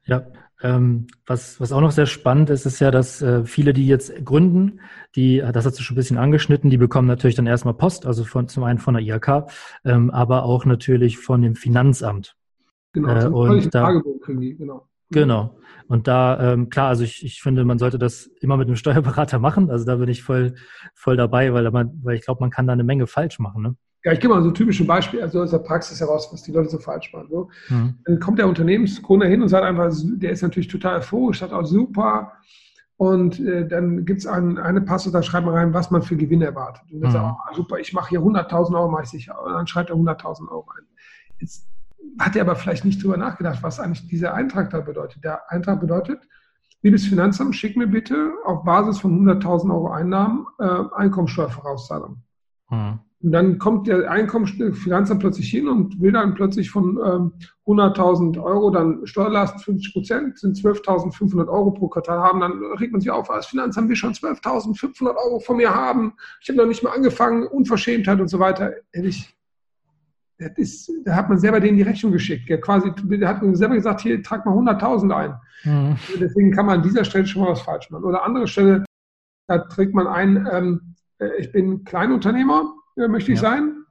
Ja, 0.06 0.26
ähm, 0.62 1.08
was, 1.26 1.60
was 1.60 1.72
auch 1.72 1.82
noch 1.82 1.92
sehr 1.92 2.06
spannend 2.08 2.50
ist, 2.50 2.66
ist 2.66 2.80
ja, 2.80 2.90
dass 2.90 3.22
äh, 3.22 3.46
viele, 3.46 3.74
die 3.74 3.88
jetzt 3.88 4.26
gründen, 4.26 4.80
die, 5.16 5.44
das 5.54 5.66
hast 5.66 5.78
du 5.78 5.84
schon 5.84 5.96
ein 5.96 5.98
bisschen 5.98 6.18
angeschnitten, 6.18 6.70
die 6.70 6.78
bekommen 6.78 7.08
natürlich 7.08 7.36
dann 7.36 7.48
erstmal 7.48 7.76
Post, 7.76 8.06
also 8.06 8.24
von, 8.24 8.48
zum 8.48 8.64
einen 8.64 8.80
von 8.80 8.96
der 8.96 9.04
IHK, 9.04 9.52
ähm, 9.86 10.10
aber 10.10 10.44
auch 10.44 10.66
natürlich 10.66 11.20
von 11.20 11.42
dem 11.42 11.56
Finanzamt. 11.56 12.36
Genau, 12.94 13.10
äh, 13.10 13.28
und 13.28 13.76
da, 13.76 14.02
kriegen 14.24 14.42
die, 14.42 14.56
genau. 14.56 14.88
Genau. 15.10 15.58
Und 15.88 16.08
da, 16.08 16.54
ähm, 16.54 16.70
klar, 16.70 16.90
also 16.90 17.04
ich, 17.04 17.24
ich 17.24 17.42
finde, 17.42 17.64
man 17.64 17.78
sollte 17.78 17.98
das 17.98 18.28
immer 18.42 18.58
mit 18.58 18.68
einem 18.68 18.76
Steuerberater 18.78 19.40
machen. 19.40 19.70
Also 19.70 19.86
da 19.86 19.96
bin 19.96 20.10
ich 20.10 20.24
voll, 20.24 20.56
voll 20.94 21.16
dabei, 21.16 21.54
weil, 21.54 21.70
man, 21.72 22.00
weil 22.04 22.16
ich 22.16 22.26
glaube, 22.26 22.42
man 22.42 22.50
kann 22.50 22.68
da 22.68 22.74
eine 22.74 22.84
Menge 22.84 23.08
falsch 23.08 23.40
machen. 23.40 23.62
Ne? 23.62 23.76
Ja, 24.04 24.14
ich 24.14 24.20
gebe 24.20 24.34
mal 24.34 24.42
so 24.42 24.50
ein 24.50 24.54
typisches 24.54 24.88
Beispiel, 24.88 25.22
also 25.22 25.42
aus 25.42 25.52
der 25.52 25.58
Praxis 25.60 26.00
heraus, 26.00 26.30
was 26.32 26.44
die 26.44 26.52
Leute 26.52 26.70
so 26.70 26.78
falsch 26.78 27.12
machen. 27.14 27.28
So. 27.30 27.50
Mhm. 27.70 27.96
Dann 28.06 28.20
kommt 28.20 28.40
der 28.40 28.48
Unternehmensgründer 28.48 29.28
hin 29.28 29.42
und 29.42 29.50
sagt 29.50 29.66
einfach, 29.66 29.92
der 30.02 30.32
ist 30.32 30.42
natürlich 30.42 30.68
total 30.68 30.98
euphorisch, 30.98 31.40
sagt 31.40 31.52
auch 31.52 31.66
super. 31.66 32.34
Und 32.98 33.40
äh, 33.40 33.68
dann 33.68 34.06
gibt 34.06 34.22
es 34.22 34.28
ein, 34.28 34.58
eine 34.58 34.82
Passage, 34.82 35.14
da 35.14 35.22
schreibt 35.22 35.46
man 35.46 35.56
rein, 35.56 35.74
was 35.74 35.92
man 35.92 36.02
für 36.02 36.18
Gewinn 36.18 36.42
erwartet. 36.42 36.84
Und 36.92 37.02
dann 37.02 37.10
mhm. 37.10 37.14
sagt 37.14 37.36
oh, 37.52 37.56
super, 37.56 37.80
ich 37.80 37.94
mache 37.94 38.10
hier 38.10 38.22
100.000 38.22 38.76
Euro, 38.76 38.90
mache 38.90 39.04
ich 39.04 39.10
sicher. 39.10 39.44
Und 39.44 39.54
dann 39.54 39.68
schreibt 39.68 39.90
er 39.90 39.96
100.000 39.96 40.50
Euro 40.50 40.68
ein. 40.78 40.86
Jetzt 41.40 41.68
hat 42.20 42.36
er 42.36 42.42
aber 42.42 42.56
vielleicht 42.56 42.86
nicht 42.86 43.04
drüber 43.04 43.18
nachgedacht, 43.18 43.62
was 43.62 43.80
eigentlich 43.80 44.08
dieser 44.08 44.34
Eintrag 44.34 44.72
da 44.72 44.80
bedeutet. 44.80 45.24
Der 45.24 45.52
Eintrag 45.52 45.80
bedeutet, 45.80 46.20
liebes 46.82 47.06
Finanzamt, 47.06 47.56
schick 47.56 47.78
mir 47.78 47.88
bitte 47.88 48.32
auf 48.46 48.64
Basis 48.64 49.00
von 49.00 49.28
100.000 49.28 49.72
Euro 49.72 49.90
Einnahmen 49.90 50.48
äh, 50.60 50.84
Einkommensteuervorauszahlung. 50.96 52.24
Mhm. 52.70 53.00
Und 53.24 53.32
dann 53.32 53.58
kommt 53.58 53.88
der 53.88 54.12
Einkommensfinanzamt 54.12 55.20
plötzlich 55.20 55.50
hin 55.50 55.68
und 55.68 56.00
will 56.00 56.12
dann 56.12 56.36
plötzlich 56.36 56.70
von 56.70 57.00
ähm, 57.04 57.34
100.000 57.66 58.42
Euro 58.42 58.70
dann 58.70 59.08
Steuerlast 59.08 59.64
50 59.64 59.94
Prozent, 59.94 60.38
sind 60.38 60.56
12.500 60.56 61.48
Euro 61.48 61.72
pro 61.72 61.88
Quartal 61.88 62.20
haben. 62.20 62.42
Dann 62.42 62.64
regt 62.78 62.92
man 62.92 63.02
sich 63.02 63.10
auf, 63.10 63.32
als 63.32 63.48
Finanzamt 63.48 63.90
will 63.90 63.96
schon 63.96 64.14
12.500 64.14 65.16
Euro 65.16 65.40
von 65.40 65.58
mir 65.58 65.74
haben. 65.74 66.14
Ich 66.42 66.50
habe 66.50 66.58
noch 66.58 66.68
nicht 66.68 66.84
mal 66.84 66.92
angefangen, 66.92 67.48
Unverschämtheit 67.48 68.20
und 68.20 68.28
so 68.28 68.40
weiter. 68.40 68.74
Ehrlich, 68.92 69.36
das 70.38 70.52
ist, 70.58 70.92
da 71.04 71.16
hat 71.16 71.30
man 71.30 71.40
selber 71.40 71.60
denen 71.60 71.78
die 71.78 71.84
Rechnung 71.84 72.12
geschickt. 72.12 72.48
Der 72.50 72.62
quasi, 72.62 72.92
der 73.04 73.28
hat 73.28 73.42
selber 73.54 73.74
gesagt, 73.74 74.02
hier, 74.02 74.22
trag 74.22 74.46
mal 74.46 74.56
100.000 74.56 75.12
ein. 75.12 75.34
Mhm. 75.64 75.96
Deswegen 76.20 76.52
kann 76.52 76.68
man 76.68 76.78
an 76.78 76.84
dieser 76.84 77.04
Stelle 77.04 77.26
schon 77.26 77.42
mal 77.42 77.52
was 77.52 77.62
falsch 77.62 77.90
machen. 77.90 78.04
Oder 78.04 78.24
andere 78.24 78.48
Stelle, 78.48 78.86
da 79.48 79.58
trägt 79.58 79.96
man 79.96 80.06
ein, 80.06 80.48
ähm, 80.52 80.96
äh, 81.18 81.30
ich 81.40 81.52
bin 81.52 81.84
Kleinunternehmer, 81.84 82.72
äh, 82.98 83.08
möchte 83.08 83.32
ich 83.32 83.42
ja. 83.42 83.50
sein, 83.50 83.86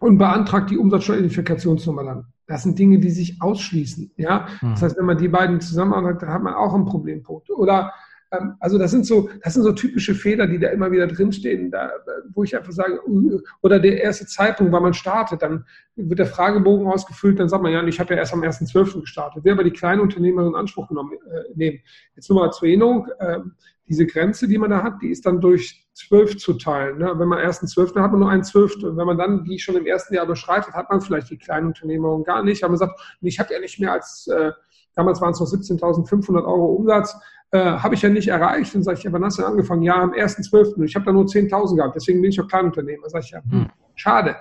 und 0.00 0.18
beantragt 0.18 0.70
die 0.70 0.78
Umsatzsteueridentifikationsnummer 0.78 2.04
dann. 2.04 2.26
Das 2.46 2.62
sind 2.62 2.78
Dinge, 2.78 2.98
die 2.98 3.10
sich 3.10 3.40
ausschließen. 3.40 4.10
Ja? 4.16 4.46
Mhm. 4.60 4.70
Das 4.70 4.82
heißt, 4.82 4.98
wenn 4.98 5.06
man 5.06 5.16
die 5.16 5.28
beiden 5.28 5.60
zusammenarbeitet, 5.60 6.22
dann 6.22 6.32
hat 6.32 6.42
man 6.42 6.54
auch 6.54 6.74
einen 6.74 6.84
Problempunkt. 6.84 7.48
Oder 7.50 7.90
ähm, 8.30 8.54
also 8.60 8.78
das 8.78 8.90
sind 8.90 9.06
so, 9.06 9.30
das 9.42 9.54
sind 9.54 9.62
so 9.62 9.72
typische 9.72 10.14
Fehler, 10.14 10.46
die 10.46 10.58
da 10.58 10.68
immer 10.68 10.90
wieder 10.90 11.06
drinstehen, 11.06 11.70
da, 11.70 11.90
wo 12.34 12.44
ich 12.44 12.56
einfach 12.56 12.72
sage, 12.72 13.00
uh, 13.08 13.40
oder 13.62 13.78
der 13.80 14.02
erste 14.02 14.26
Zeitpunkt, 14.26 14.72
wann 14.72 14.82
man 14.82 14.94
startet, 14.94 15.42
dann 15.42 15.64
wird 15.96 16.18
der 16.18 16.26
Fragebogen 16.26 16.86
ausgefüllt, 16.86 17.38
dann 17.38 17.48
sagt 17.48 17.62
man, 17.62 17.72
ja, 17.72 17.82
ich 17.84 18.00
habe 18.00 18.14
ja 18.14 18.20
erst 18.20 18.34
am 18.34 18.42
1.12. 18.42 19.00
gestartet. 19.00 19.42
Wer 19.44 19.54
aber 19.54 19.64
die 19.64 19.70
kleinen 19.70 20.00
Unternehmer 20.00 20.46
in 20.46 20.54
Anspruch 20.54 20.88
genommen 20.88 21.12
äh, 21.12 21.44
nehmen. 21.54 21.78
Jetzt 22.14 22.28
nur 22.28 22.40
mal 22.40 22.50
zur 22.50 22.68
Erinnerung, 22.68 23.08
äh, 23.18 23.38
diese 23.88 24.06
Grenze, 24.06 24.48
die 24.48 24.58
man 24.58 24.70
da 24.70 24.82
hat, 24.82 25.02
die 25.02 25.10
ist 25.10 25.26
dann 25.26 25.40
durch 25.40 25.86
zwölf 25.92 26.36
zu 26.38 26.54
teilen. 26.54 26.98
Ne? 26.98 27.12
Wenn 27.16 27.28
man 27.28 27.38
erst 27.38 27.62
einen 27.62 27.68
Zwölften 27.68 28.00
hat 28.00 28.10
man 28.10 28.20
nur 28.20 28.30
einen 28.30 28.44
Zwölftel. 28.44 28.96
Wenn 28.96 29.06
man 29.06 29.18
dann 29.18 29.44
die 29.44 29.58
schon 29.58 29.76
im 29.76 29.86
ersten 29.86 30.14
Jahr 30.14 30.24
überschreitet, 30.24 30.74
hat 30.74 30.90
man 30.90 31.00
vielleicht 31.00 31.30
die 31.30 31.38
kleinen 31.38 31.68
Unternehmer 31.68 32.22
gar 32.22 32.42
nicht. 32.42 32.64
Aber 32.64 32.72
man 32.72 32.78
sagt, 32.78 32.98
ich 33.20 33.38
habe 33.38 33.52
ja 33.52 33.60
nicht 33.60 33.78
mehr 33.78 33.92
als, 33.92 34.26
äh, 34.26 34.52
damals 34.94 35.20
waren 35.20 35.32
es 35.32 35.40
noch 35.40 35.46
17.500 35.46 36.44
Euro 36.44 36.66
Umsatz, 36.74 37.14
äh, 37.50 37.58
habe 37.58 37.94
ich 37.94 38.02
ja 38.02 38.08
nicht 38.08 38.28
erreicht. 38.28 38.74
Dann 38.74 38.82
sage 38.82 38.98
ich, 38.98 39.04
ja, 39.04 39.12
wann 39.12 39.24
hast 39.24 39.38
du 39.38 39.42
denn 39.42 39.50
angefangen? 39.50 39.82
Ja, 39.82 40.00
am 40.02 40.12
1.12. 40.12 40.82
Ich 40.84 40.94
habe 40.94 41.04
da 41.04 41.12
nur 41.12 41.24
10.000 41.24 41.76
gehabt, 41.76 41.94
deswegen 41.94 42.22
bin 42.22 42.30
ich 42.30 42.40
auch 42.40 42.48
Kleinunternehmer. 42.48 43.08
Sage 43.08 43.24
ich, 43.26 43.30
ja, 43.32 43.42
hm, 43.48 43.70
schade. 43.94 44.36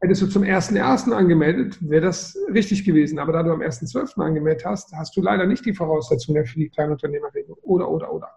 Hättest 0.00 0.22
du 0.22 0.26
zum 0.26 0.42
1.1. 0.42 1.12
angemeldet, 1.12 1.78
wäre 1.80 2.06
das 2.06 2.36
richtig 2.52 2.84
gewesen. 2.84 3.18
Aber 3.18 3.32
da 3.32 3.42
du 3.42 3.52
am 3.52 3.60
1.12. 3.60 4.20
angemeldet 4.20 4.64
hast, 4.64 4.92
hast 4.94 5.16
du 5.16 5.20
leider 5.20 5.46
nicht 5.46 5.66
die 5.66 5.74
Voraussetzungen 5.74 6.46
für 6.46 6.58
die 6.58 6.70
Kleinunternehmerregelung. 6.70 7.58
Oder, 7.62 7.90
oder, 7.90 8.12
oder. 8.12 8.28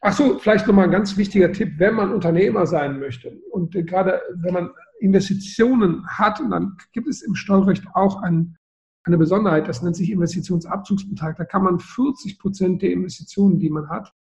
Ach 0.00 0.12
so, 0.12 0.38
vielleicht 0.38 0.66
nochmal 0.66 0.84
ein 0.84 0.92
ganz 0.92 1.16
wichtiger 1.16 1.52
Tipp, 1.52 1.74
wenn 1.78 1.94
man 1.94 2.12
Unternehmer 2.12 2.66
sein 2.66 3.00
möchte 3.00 3.36
und 3.50 3.72
gerade 3.72 4.22
wenn 4.36 4.54
man 4.54 4.70
Investitionen 5.00 6.06
hat, 6.06 6.38
dann 6.38 6.76
gibt 6.92 7.08
es 7.08 7.22
im 7.22 7.34
Steuerrecht 7.34 7.84
auch 7.94 8.22
ein, 8.22 8.56
eine 9.02 9.18
Besonderheit, 9.18 9.66
das 9.66 9.82
nennt 9.82 9.96
sich 9.96 10.10
Investitionsabzugsbetrag. 10.10 11.36
Da 11.36 11.44
kann 11.44 11.64
man 11.64 11.80
40 11.80 12.38
Prozent 12.38 12.82
der 12.82 12.92
Investitionen, 12.92 13.58
die 13.58 13.70
man 13.70 13.88
hat, 13.88 14.12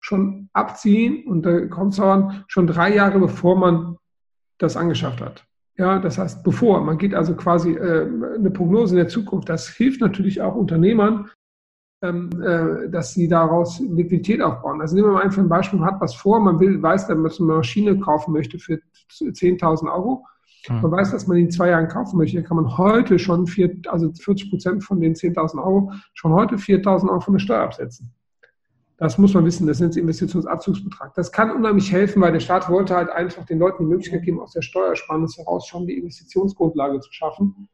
schon 0.00 0.48
abziehen 0.54 1.26
und 1.26 1.42
da 1.42 1.66
kommt 1.66 1.92
es 1.92 2.00
an, 2.00 2.44
schon 2.46 2.66
drei 2.66 2.94
Jahre 2.94 3.18
bevor 3.18 3.56
man 3.56 3.96
das 4.58 4.76
angeschafft 4.76 5.20
hat. 5.20 5.47
Ja, 5.78 6.00
das 6.00 6.18
heißt, 6.18 6.42
bevor. 6.42 6.82
Man 6.82 6.98
geht 6.98 7.14
also 7.14 7.36
quasi 7.36 7.72
äh, 7.72 8.06
eine 8.34 8.50
Prognose 8.50 8.94
in 8.94 8.98
der 8.98 9.08
Zukunft. 9.08 9.48
Das 9.48 9.68
hilft 9.68 10.00
natürlich 10.00 10.42
auch 10.42 10.56
Unternehmern, 10.56 11.30
ähm, 12.02 12.30
äh, 12.42 12.90
dass 12.90 13.14
sie 13.14 13.28
daraus 13.28 13.78
Liquidität 13.78 14.42
aufbauen. 14.42 14.80
Also 14.80 14.96
nehmen 14.96 15.08
wir 15.08 15.14
mal 15.14 15.22
einfach 15.22 15.40
ein 15.40 15.48
Beispiel, 15.48 15.78
man 15.78 15.88
hat 15.88 16.00
was 16.00 16.16
vor, 16.16 16.40
man 16.40 16.58
will, 16.58 16.82
weiß, 16.82 17.06
dass 17.06 17.16
man 17.16 17.30
eine 17.30 17.58
Maschine 17.58 17.98
kaufen 18.00 18.32
möchte 18.32 18.58
für 18.58 18.80
10.000 19.10 19.92
Euro. 19.92 20.26
Hm. 20.66 20.82
Man 20.82 20.90
weiß, 20.90 21.12
dass 21.12 21.28
man 21.28 21.36
in 21.36 21.50
zwei 21.50 21.68
Jahren 21.68 21.86
kaufen 21.86 22.18
möchte. 22.18 22.36
Dann 22.36 22.46
kann 22.46 22.56
man 22.56 22.76
heute 22.76 23.20
schon, 23.20 23.46
vier, 23.46 23.76
also 23.86 24.12
40 24.12 24.50
Prozent 24.50 24.84
von 24.84 25.00
den 25.00 25.14
10.000 25.14 25.62
Euro, 25.62 25.92
schon 26.12 26.32
heute 26.32 26.56
4.000 26.56 27.08
Euro 27.08 27.20
von 27.20 27.34
der 27.34 27.40
Steuer 27.40 27.62
absetzen. 27.62 28.12
Das 28.98 29.16
muss 29.16 29.32
man 29.32 29.44
wissen, 29.44 29.66
das 29.68 29.78
nennt 29.78 29.94
sich 29.94 30.02
Investitionsabzugsbetrag. 30.02 31.14
Das 31.14 31.30
kann 31.30 31.52
unheimlich 31.52 31.92
helfen, 31.92 32.20
weil 32.20 32.32
der 32.32 32.40
Staat 32.40 32.68
wollte 32.68 32.96
halt 32.96 33.10
einfach 33.10 33.44
den 33.46 33.60
Leuten 33.60 33.84
die 33.84 33.88
Möglichkeit 33.88 34.24
geben, 34.24 34.40
aus 34.40 34.52
der 34.52 34.62
Steuersparnis 34.62 35.38
heraus 35.38 35.68
schon 35.68 35.86
die 35.86 35.96
Investitionsgrundlage 35.96 36.98
zu 36.98 37.12
schaffen 37.12 37.68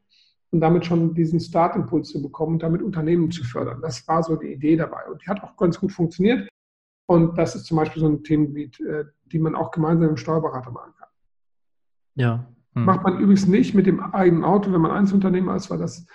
und 0.51 0.61
damit 0.61 0.85
schon 0.85 1.15
diesen 1.15 1.39
Startimpuls 1.39 2.09
zu 2.09 2.21
bekommen 2.21 2.53
und 2.53 2.63
damit 2.63 2.83
Unternehmen 2.83 3.31
zu 3.31 3.43
fördern. 3.43 3.81
Das 3.81 4.07
war 4.07 4.21
so 4.21 4.35
die 4.35 4.53
Idee 4.53 4.75
dabei 4.75 5.03
und 5.11 5.19
die 5.23 5.27
hat 5.27 5.41
auch 5.43 5.57
ganz 5.57 5.79
gut 5.79 5.91
funktioniert. 5.91 6.47
Und 7.07 7.37
das 7.37 7.55
ist 7.55 7.65
zum 7.65 7.77
Beispiel 7.77 8.01
so 8.01 8.07
ein 8.07 8.23
Themengebiet, 8.23 8.79
äh, 8.81 9.05
die 9.25 9.39
man 9.39 9.55
auch 9.55 9.71
gemeinsam 9.71 10.09
im 10.09 10.17
Steuerberater 10.17 10.71
machen 10.71 10.93
kann. 10.97 11.09
Ja. 12.15 12.45
Hm. 12.73 12.85
Macht 12.85 13.03
man 13.03 13.19
übrigens 13.19 13.47
nicht 13.47 13.73
mit 13.73 13.87
dem 13.87 13.99
eigenen 13.99 14.43
Auto, 14.43 14.71
wenn 14.71 14.81
man 14.81 14.91
Einzelunternehmer 14.91 15.55
ist, 15.55 15.71
weil 15.71 15.79
das 15.79 16.05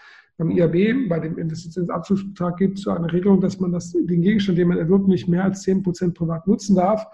beim 0.41 0.51
IAB, 0.53 1.07
bei 1.11 1.21
dem 1.21 1.37
Investitionsabzugsbetrag 1.37 2.57
gibt 2.57 2.79
es 2.79 2.85
so 2.85 2.93
eine 2.93 3.13
Regelung, 3.13 3.43
dass 3.43 3.61
man 3.61 3.73
das, 3.73 3.93
den 3.93 4.23
Gegenstand, 4.23 4.57
den 4.57 4.69
man 4.69 4.79
erwirbt, 4.79 5.07
nicht 5.07 5.29
mehr 5.29 5.45
als 5.45 5.61
10 5.63 5.83
Prozent 5.83 6.15
privat 6.15 6.47
nutzen 6.47 6.77
darf. 6.77 7.07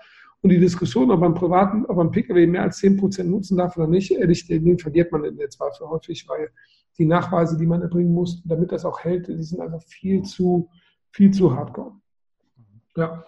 Und 0.43 0.51
die 0.51 0.61
Diskussion, 0.61 1.11
ob 1.11 1.19
man 1.19 1.35
privaten, 1.35 1.85
ob 1.87 1.97
man 1.97 2.12
Pkw 2.12 2.47
mehr 2.47 2.62
als 2.62 2.77
10 2.77 2.97
Prozent 2.97 3.29
nutzen 3.29 3.57
darf 3.57 3.77
oder 3.77 3.89
nicht, 3.89 4.12
ehrlich, 4.12 4.47
den 4.47 4.79
verliert 4.79 5.11
man 5.11 5.25
in 5.25 5.37
der 5.37 5.51
Zweifel 5.51 5.89
häufig, 5.89 6.25
weil 6.29 6.51
die 6.99 7.05
Nachweise, 7.05 7.59
die 7.59 7.67
man 7.67 7.83
erbringen 7.83 8.12
muss, 8.12 8.45
damit 8.45 8.71
das 8.71 8.85
auch 8.85 9.01
hält, 9.01 9.27
die 9.27 9.43
sind 9.43 9.61
einfach 9.61 9.83
viel 9.83 10.23
zu, 10.23 10.71
viel 11.11 11.33
zu 11.33 11.53
hardcore. 11.53 11.95
Ja. 12.97 13.25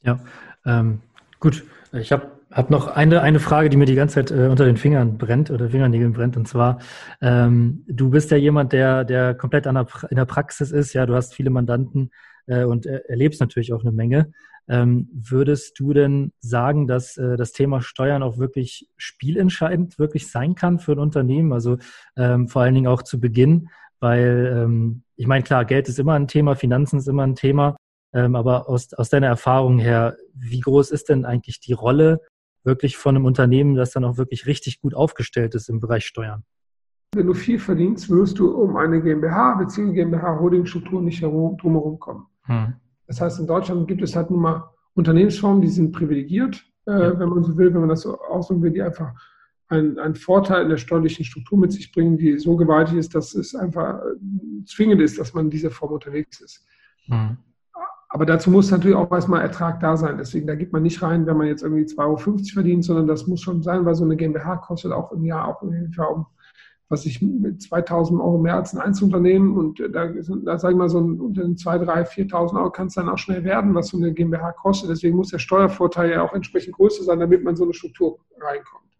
Ja, 0.00 0.20
ähm, 0.64 1.00
gut. 1.38 1.66
Ich 1.92 2.10
habe 2.12 2.32
hab 2.54 2.70
noch 2.70 2.86
eine, 2.86 3.20
eine 3.20 3.40
Frage, 3.40 3.68
die 3.68 3.76
mir 3.76 3.84
die 3.84 3.96
ganze 3.96 4.14
Zeit 4.14 4.30
äh, 4.30 4.46
unter 4.46 4.64
den 4.64 4.76
Fingern 4.76 5.18
brennt 5.18 5.50
oder 5.50 5.70
Fingernägeln 5.70 6.12
brennt. 6.12 6.36
Und 6.36 6.46
zwar, 6.46 6.78
ähm, 7.20 7.82
du 7.88 8.10
bist 8.10 8.30
ja 8.30 8.36
jemand, 8.36 8.72
der, 8.72 9.04
der 9.04 9.34
komplett 9.34 9.66
an 9.66 9.74
der, 9.74 9.86
in 10.08 10.16
der 10.16 10.24
Praxis 10.24 10.70
ist. 10.70 10.92
Ja, 10.92 11.04
du 11.04 11.14
hast 11.14 11.34
viele 11.34 11.50
Mandanten 11.50 12.10
äh, 12.46 12.62
und 12.62 12.86
er, 12.86 13.10
erlebst 13.10 13.40
natürlich 13.40 13.72
auch 13.72 13.82
eine 13.82 13.90
Menge. 13.90 14.32
Ähm, 14.68 15.08
würdest 15.12 15.78
du 15.80 15.92
denn 15.92 16.32
sagen, 16.38 16.86
dass 16.86 17.16
äh, 17.16 17.36
das 17.36 17.52
Thema 17.52 17.82
Steuern 17.82 18.22
auch 18.22 18.38
wirklich 18.38 18.88
spielentscheidend 18.96 19.98
wirklich 19.98 20.30
sein 20.30 20.54
kann 20.54 20.78
für 20.78 20.92
ein 20.92 21.00
Unternehmen? 21.00 21.52
Also 21.52 21.78
ähm, 22.16 22.46
vor 22.48 22.62
allen 22.62 22.74
Dingen 22.74 22.86
auch 22.86 23.02
zu 23.02 23.20
Beginn, 23.20 23.68
weil 23.98 24.54
ähm, 24.56 25.02
ich 25.16 25.26
meine, 25.26 25.42
klar, 25.42 25.64
Geld 25.64 25.88
ist 25.88 25.98
immer 25.98 26.14
ein 26.14 26.28
Thema, 26.28 26.54
Finanzen 26.54 26.98
ist 26.98 27.08
immer 27.08 27.24
ein 27.24 27.34
Thema, 27.34 27.76
ähm, 28.14 28.36
aber 28.36 28.68
aus, 28.68 28.94
aus 28.94 29.10
deiner 29.10 29.26
Erfahrung 29.26 29.78
her, 29.78 30.16
wie 30.34 30.60
groß 30.60 30.92
ist 30.92 31.08
denn 31.08 31.24
eigentlich 31.24 31.60
die 31.60 31.72
Rolle 31.72 32.20
wirklich 32.64 32.96
von 32.96 33.16
einem 33.16 33.24
Unternehmen, 33.24 33.74
das 33.74 33.92
dann 33.92 34.04
auch 34.04 34.16
wirklich 34.16 34.46
richtig 34.46 34.80
gut 34.80 34.94
aufgestellt 34.94 35.54
ist 35.54 35.68
im 35.68 35.80
Bereich 35.80 36.06
Steuern? 36.06 36.44
Wenn 37.14 37.26
du 37.26 37.34
viel 37.34 37.58
verdienst, 37.58 38.10
wirst 38.10 38.38
du 38.38 38.50
um 38.50 38.76
eine 38.76 39.00
GmbH 39.00 39.54
bzw. 39.54 39.92
GmbH-Holding-Struktur 39.92 41.00
nicht 41.00 41.22
drumherum 41.22 41.98
kommen. 41.98 42.26
Hm. 42.44 42.74
Das 43.06 43.20
heißt, 43.20 43.38
in 43.40 43.46
Deutschland 43.46 43.86
gibt 43.86 44.02
es 44.02 44.16
halt 44.16 44.30
nun 44.30 44.40
mal 44.40 44.70
Unternehmensformen, 44.94 45.60
die 45.60 45.68
sind 45.68 45.92
privilegiert, 45.92 46.64
äh, 46.86 46.92
ja. 46.92 47.18
wenn 47.18 47.28
man 47.28 47.44
so 47.44 47.56
will, 47.56 47.72
wenn 47.72 47.80
man 47.80 47.90
das 47.90 48.02
so 48.02 48.18
ausdrücken 48.18 48.62
will, 48.62 48.72
die 48.72 48.82
einfach 48.82 49.12
einen, 49.68 49.98
einen, 49.98 50.14
Vorteil 50.14 50.62
in 50.62 50.68
der 50.68 50.76
steuerlichen 50.76 51.24
Struktur 51.24 51.58
mit 51.58 51.72
sich 51.72 51.92
bringen, 51.92 52.16
die 52.16 52.38
so 52.38 52.56
gewaltig 52.56 52.96
ist, 52.96 53.14
dass 53.14 53.34
es 53.34 53.54
einfach 53.54 54.00
äh, 54.00 54.64
zwingend 54.66 55.00
ist, 55.00 55.18
dass 55.18 55.34
man 55.34 55.46
in 55.46 55.50
dieser 55.50 55.70
Form 55.70 55.92
unterwegs 55.92 56.40
ist. 56.40 56.66
Mhm. 57.06 57.38
Aber 58.14 58.26
dazu 58.26 58.48
muss 58.48 58.70
natürlich 58.70 58.96
auch 58.96 59.10
erstmal 59.10 59.40
Ertrag 59.40 59.80
da 59.80 59.96
sein. 59.96 60.18
Deswegen, 60.18 60.46
da 60.46 60.54
geht 60.54 60.72
man 60.72 60.84
nicht 60.84 61.02
rein, 61.02 61.26
wenn 61.26 61.36
man 61.36 61.48
jetzt 61.48 61.64
irgendwie 61.64 61.82
2,50 61.82 61.98
Euro 61.98 62.16
verdient, 62.54 62.84
sondern 62.84 63.08
das 63.08 63.26
muss 63.26 63.40
schon 63.40 63.60
sein, 63.64 63.84
weil 63.84 63.96
so 63.96 64.04
eine 64.04 64.14
GmbH 64.14 64.58
kostet 64.58 64.92
auch 64.92 65.10
im 65.10 65.24
Jahr 65.24 65.48
auch 65.48 65.62
ungefähr 65.62 66.08
um 66.08 66.26
was 66.88 67.06
ich 67.06 67.22
mit 67.22 67.60
2000 67.60 68.20
Euro 68.20 68.38
mehr 68.38 68.54
als 68.54 68.72
ein 68.72 68.80
Einzelunternehmen 68.80 69.56
und 69.56 69.80
da, 69.80 70.06
da 70.06 70.58
sage 70.58 70.74
ich 70.74 70.78
mal, 70.78 70.88
so 70.88 71.00
ein 71.00 71.18
Unternehmen 71.18 71.56
2, 71.56 71.78
3, 71.78 72.02
4.000 72.02 72.56
Euro 72.56 72.70
kann 72.70 72.86
es 72.86 72.94
dann 72.94 73.08
auch 73.08 73.18
schnell 73.18 73.42
werden, 73.42 73.74
was 73.74 73.88
so 73.88 73.96
eine 73.96 74.12
GmbH 74.12 74.52
kostet. 74.52 74.90
Deswegen 74.90 75.16
muss 75.16 75.30
der 75.30 75.40
Steuervorteil 75.40 76.10
ja 76.10 76.22
auch 76.22 76.34
entsprechend 76.34 76.74
größer 76.76 77.02
sein, 77.02 77.18
damit 77.18 77.42
man 77.42 77.56
so 77.56 77.64
eine 77.64 77.72
Struktur 77.72 78.20
reinkommt. 78.38 78.92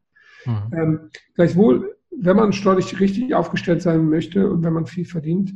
Mhm. 0.46 0.76
Ähm, 0.76 1.00
gleichwohl, 1.34 1.94
wenn 2.10 2.36
man 2.36 2.52
steuerlich 2.52 2.98
richtig 2.98 3.32
aufgestellt 3.34 3.82
sein 3.82 4.08
möchte 4.08 4.50
und 4.50 4.64
wenn 4.64 4.72
man 4.72 4.86
viel 4.86 5.04
verdient, 5.04 5.52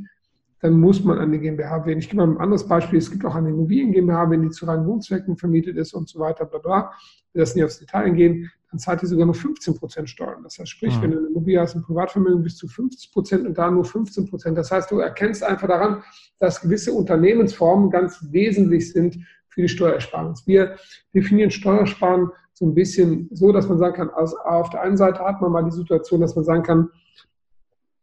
dann 0.60 0.80
muss 0.80 1.04
man 1.04 1.18
eine 1.18 1.38
GmbH 1.38 1.86
wählen. 1.86 1.98
Ich 1.98 2.08
gebe 2.08 2.24
mal 2.24 2.32
ein 2.32 2.40
anderes 2.40 2.66
Beispiel. 2.66 2.98
Es 2.98 3.10
gibt 3.10 3.24
auch 3.24 3.34
eine 3.34 3.50
Immobilien 3.50 3.92
GmbH, 3.92 4.30
wenn 4.30 4.42
die 4.42 4.50
zu 4.50 4.66
reinen 4.66 4.86
Wohnzwecken 4.86 5.36
vermietet 5.36 5.76
ist 5.76 5.94
und 5.94 6.08
so 6.08 6.18
weiter, 6.18 6.44
bla 6.44 6.58
bla. 6.58 6.92
Wir 7.32 7.42
das 7.42 7.54
nicht 7.54 7.64
aufs 7.64 7.78
Detail 7.78 8.10
gehen, 8.10 8.50
dann 8.70 8.78
zahlt 8.78 9.02
die 9.02 9.06
sogar 9.06 9.26
nur 9.26 9.34
15 9.34 9.74
Prozent 9.74 10.10
Steuern. 10.10 10.42
Das 10.42 10.58
heißt, 10.58 10.68
sprich, 10.68 10.96
mhm. 10.96 11.02
wenn 11.02 11.10
du 11.12 11.18
eine 11.18 11.26
Immobilie 11.28 11.60
hast, 11.60 11.74
ein 11.74 11.82
Privatvermögen 11.82 12.42
bis 12.42 12.56
zu 12.56 12.68
50 12.68 13.12
Prozent 13.12 13.46
und 13.46 13.56
da 13.56 13.70
nur 13.70 13.84
15 13.84 14.28
Prozent. 14.28 14.58
Das 14.58 14.70
heißt, 14.70 14.90
du 14.90 14.98
erkennst 14.98 15.42
einfach 15.42 15.68
daran, 15.68 16.02
dass 16.38 16.60
gewisse 16.60 16.92
Unternehmensformen 16.92 17.90
ganz 17.90 18.26
wesentlich 18.30 18.92
sind 18.92 19.18
für 19.48 19.62
die 19.62 19.68
Steuersparnis. 19.68 20.46
Wir 20.46 20.76
definieren 21.14 21.50
Steuersparen 21.50 22.30
so 22.52 22.66
ein 22.66 22.74
bisschen 22.74 23.28
so, 23.32 23.52
dass 23.52 23.68
man 23.68 23.78
sagen 23.78 23.94
kann, 23.94 24.10
also 24.10 24.36
auf 24.38 24.68
der 24.70 24.82
einen 24.82 24.96
Seite 24.96 25.20
hat 25.20 25.40
man 25.40 25.52
mal 25.52 25.64
die 25.64 25.70
Situation, 25.70 26.20
dass 26.20 26.34
man 26.34 26.44
sagen 26.44 26.62
kann, 26.64 26.90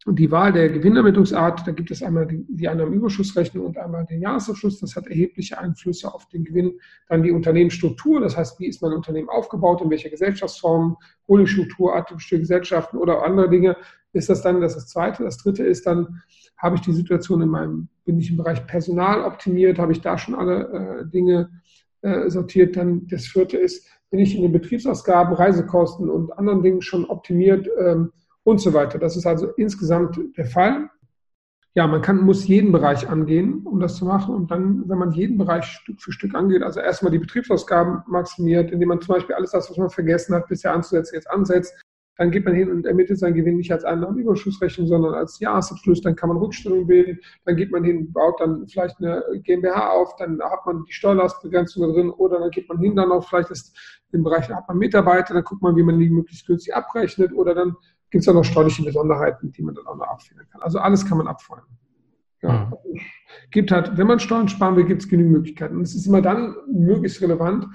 die 0.07 0.29
Wahl 0.29 0.53
der 0.53 0.69
Gewinnermittlungsart, 0.69 1.65
da 1.65 1.71
gibt 1.71 1.89
es 1.89 2.03
einmal 2.03 2.27
die, 2.27 2.45
die 2.47 2.67
Einnahmenüberschussrechnung 2.67 3.65
und 3.65 3.77
einmal 3.79 4.05
den 4.05 4.21
Jahresabschluss. 4.21 4.79
Das 4.79 4.95
hat 4.95 5.07
erhebliche 5.07 5.57
Einflüsse 5.57 6.13
auf 6.13 6.27
den 6.27 6.43
Gewinn. 6.43 6.79
Dann 7.09 7.23
die 7.23 7.31
Unternehmensstruktur, 7.31 8.21
das 8.21 8.37
heißt, 8.37 8.59
wie 8.59 8.67
ist 8.67 8.83
mein 8.83 8.93
Unternehmen 8.93 9.29
aufgebaut, 9.29 9.81
in 9.81 9.89
welcher 9.89 10.09
Gesellschaftsform, 10.09 10.97
Holdingstruktur, 11.27 11.95
artificielle 11.95 12.41
Gesellschaften 12.41 12.97
oder 12.97 13.23
andere 13.23 13.49
Dinge 13.49 13.77
ist 14.13 14.29
das 14.29 14.41
dann 14.41 14.61
das, 14.61 14.75
das 14.75 14.87
Zweite. 14.87 15.23
Das 15.23 15.37
Dritte 15.37 15.63
ist 15.63 15.85
dann, 15.85 16.21
habe 16.57 16.75
ich 16.75 16.81
die 16.81 16.93
Situation 16.93 17.41
in 17.41 17.49
meinem, 17.49 17.89
bin 18.05 18.17
ich 18.19 18.29
im 18.29 18.37
Bereich 18.37 18.65
Personal 18.65 19.23
optimiert, 19.23 19.77
habe 19.77 19.91
ich 19.91 20.01
da 20.01 20.17
schon 20.17 20.35
alle 20.35 21.01
äh, 21.01 21.09
Dinge 21.09 21.49
äh, 22.01 22.29
sortiert. 22.29 22.77
Dann 22.77 23.07
das 23.07 23.25
Vierte 23.25 23.57
ist, 23.57 23.87
bin 24.09 24.19
ich 24.19 24.35
in 24.35 24.43
den 24.43 24.51
Betriebsausgaben, 24.51 25.33
Reisekosten 25.33 26.09
und 26.09 26.31
anderen 26.37 26.63
Dingen 26.63 26.81
schon 26.81 27.05
optimiert, 27.05 27.67
ähm, 27.77 28.11
und 28.45 28.61
so 28.61 28.73
weiter. 28.73 28.99
Das 28.99 29.17
ist 29.17 29.25
also 29.25 29.47
insgesamt 29.57 30.19
der 30.37 30.45
Fall. 30.45 30.89
Ja, 31.73 31.87
man 31.87 32.01
kann, 32.01 32.21
muss 32.21 32.47
jeden 32.47 32.71
Bereich 32.71 33.09
angehen, 33.09 33.63
um 33.65 33.81
das 33.81 33.97
zu 33.97 34.05
machen. 34.05 34.33
Und 34.33 34.49
dann, 34.49 34.87
wenn 34.87 34.97
man 34.97 35.11
jeden 35.11 35.37
Bereich 35.37 35.65
Stück 35.65 36.01
für 36.01 36.13
Stück 36.13 36.33
angeht, 36.33 36.63
also 36.63 36.79
erstmal 36.79 37.11
die 37.11 37.19
Betriebsausgaben 37.19 38.03
maximiert, 38.07 38.71
indem 38.71 38.89
man 38.89 39.01
zum 39.01 39.15
Beispiel 39.15 39.35
alles 39.35 39.51
das, 39.51 39.69
was 39.69 39.77
man 39.77 39.89
vergessen 39.89 40.33
hat, 40.33 40.47
bisher 40.47 40.73
anzusetzen, 40.73 41.15
jetzt 41.15 41.29
ansetzt, 41.29 41.73
dann 42.17 42.31
geht 42.31 42.45
man 42.45 42.55
hin 42.55 42.71
und 42.71 42.85
ermittelt 42.85 43.19
seinen 43.19 43.33
Gewinn 43.33 43.57
nicht 43.57 43.71
als 43.71 43.83
Einnahmenüberschussrechnung, 43.83 44.87
sondern 44.87 45.15
als 45.15 45.39
Jahresabschluss. 45.39 46.01
Dann 46.01 46.15
kann 46.15 46.29
man 46.29 46.37
Rückstellungen 46.37 46.87
bilden. 46.87 47.19
Dann 47.43 47.57
geht 47.57 47.71
man 47.71 47.83
hin, 47.83 48.13
baut 48.13 48.39
dann 48.39 48.65
vielleicht 48.67 48.99
eine 48.99 49.21
GmbH 49.43 49.89
auf. 49.89 50.15
Dann 50.15 50.39
hat 50.41 50.65
man 50.65 50.85
die 50.85 50.93
Steuerlastbegrenzung 50.93 51.93
drin. 51.93 52.09
Oder 52.11 52.39
dann 52.39 52.51
geht 52.51 52.69
man 52.69 52.79
hin, 52.79 52.95
dann 52.95 53.11
auch 53.11 53.27
vielleicht 53.27 53.51
das, 53.51 53.73
im 54.13 54.23
Bereich, 54.23 54.49
hat 54.49 54.67
man 54.69 54.77
Mitarbeiter. 54.77 55.33
Dann 55.33 55.43
guckt 55.43 55.61
man, 55.61 55.75
wie 55.75 55.83
man 55.83 55.99
die 55.99 56.09
möglichst 56.09 56.47
günstig 56.47 56.73
abrechnet. 56.73 57.33
Oder 57.33 57.53
dann 57.53 57.75
gibt 58.09 58.21
es 58.21 58.25
ja 58.25 58.33
noch 58.33 58.43
steuerliche 58.43 58.83
Besonderheiten, 58.83 59.51
die 59.51 59.61
man 59.61 59.75
dann 59.75 59.87
auch 59.87 59.95
noch 59.95 60.07
abfedern 60.07 60.47
kann. 60.51 60.61
Also 60.61 60.79
alles 60.79 61.05
kann 61.05 61.17
man 61.17 61.27
abfallen. 61.27 61.63
Ja. 62.41 62.71
Mhm. 62.83 62.99
Gibt 63.51 63.71
halt, 63.71 63.97
wenn 63.97 64.07
man 64.07 64.19
Steuern 64.19 64.47
sparen 64.47 64.75
will, 64.75 64.85
gibt 64.85 65.01
es 65.01 65.09
genügend 65.09 65.33
Möglichkeiten. 65.33 65.75
Und 65.77 65.81
es 65.83 65.95
ist 65.95 66.07
immer 66.07 66.21
dann 66.21 66.55
möglichst 66.71 67.21
relevant, 67.21 67.67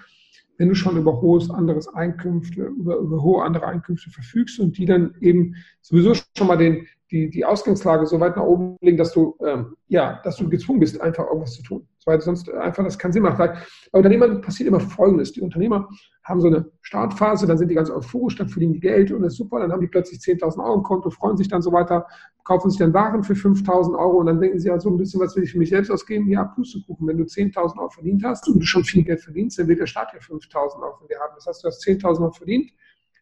wenn 0.58 0.68
du 0.68 0.74
schon 0.74 0.98
über 0.98 1.20
hohes 1.20 1.50
anderes 1.50 1.88
Einkünfte, 1.88 2.62
über, 2.62 2.96
über 2.96 3.22
hohe 3.22 3.42
andere 3.42 3.66
Einkünfte 3.66 4.10
verfügst 4.10 4.60
und 4.60 4.76
die 4.76 4.84
dann 4.84 5.14
eben 5.20 5.54
sowieso 5.80 6.12
schon 6.14 6.46
mal 6.46 6.58
den, 6.58 6.86
die, 7.10 7.30
die 7.30 7.44
Ausgangslage 7.44 8.06
so 8.06 8.20
weit 8.20 8.36
nach 8.36 8.44
oben 8.44 8.76
legen, 8.80 8.98
dass 8.98 9.12
du, 9.12 9.36
ähm, 9.44 9.74
ja, 9.88 10.20
dass 10.22 10.36
du 10.36 10.48
gezwungen 10.48 10.80
bist, 10.80 11.00
einfach 11.00 11.26
irgendwas 11.26 11.54
zu 11.54 11.62
tun. 11.62 11.88
Weil 12.04 12.20
sonst 12.20 12.50
einfach 12.50 12.84
das 12.84 12.98
keinen 12.98 13.12
Sinn 13.12 13.22
macht. 13.22 13.38
Bei 13.38 13.56
Unternehmern 13.92 14.40
passiert 14.42 14.68
immer 14.68 14.80
Folgendes. 14.80 15.32
Die 15.32 15.40
Unternehmer 15.40 15.88
haben 16.30 16.40
so 16.40 16.46
eine 16.46 16.70
Startphase, 16.80 17.46
dann 17.46 17.58
sind 17.58 17.68
die 17.68 17.74
ganz 17.74 17.90
euphorisch, 17.90 18.36
dann 18.36 18.48
verdienen 18.48 18.72
die 18.72 18.80
Geld 18.80 19.12
und 19.12 19.22
das 19.22 19.32
ist 19.32 19.38
super, 19.38 19.60
dann 19.60 19.72
haben 19.72 19.80
die 19.80 19.88
plötzlich 19.88 20.20
10.000 20.20 20.64
Euro 20.64 20.76
im 20.76 20.82
Konto, 20.82 21.10
freuen 21.10 21.36
sich 21.36 21.48
dann 21.48 21.60
so 21.60 21.72
weiter, 21.72 22.06
kaufen 22.44 22.70
sich 22.70 22.78
dann 22.78 22.94
Waren 22.94 23.22
für 23.22 23.34
5.000 23.34 23.98
Euro 23.98 24.18
und 24.18 24.26
dann 24.26 24.40
denken 24.40 24.58
sie, 24.58 24.68
ja, 24.68 24.78
so 24.78 24.88
ein 24.88 24.96
bisschen, 24.96 25.20
was 25.20 25.36
will 25.36 25.42
ich 25.42 25.52
für 25.52 25.58
mich 25.58 25.68
selbst 25.68 25.90
ausgeben? 25.90 26.28
Ja, 26.28 26.44
Pustekuchen. 26.44 27.06
Wenn 27.06 27.18
du 27.18 27.24
10.000 27.24 27.78
Euro 27.78 27.90
verdient 27.90 28.24
hast 28.24 28.48
und 28.48 28.60
du 28.60 28.66
schon 28.66 28.84
viel 28.84 29.04
Geld 29.04 29.20
verdienst, 29.20 29.58
dann 29.58 29.68
wird 29.68 29.80
der 29.80 29.86
Staat 29.86 30.12
ja 30.14 30.20
5.000 30.20 30.82
Euro 30.82 30.96
von 30.96 31.08
dir 31.08 31.18
haben. 31.20 31.32
Das 31.34 31.46
heißt, 31.46 31.64
du 31.64 31.68
hast 31.68 31.86
10.000 31.86 32.20
Euro 32.20 32.30
verdient, 32.30 32.70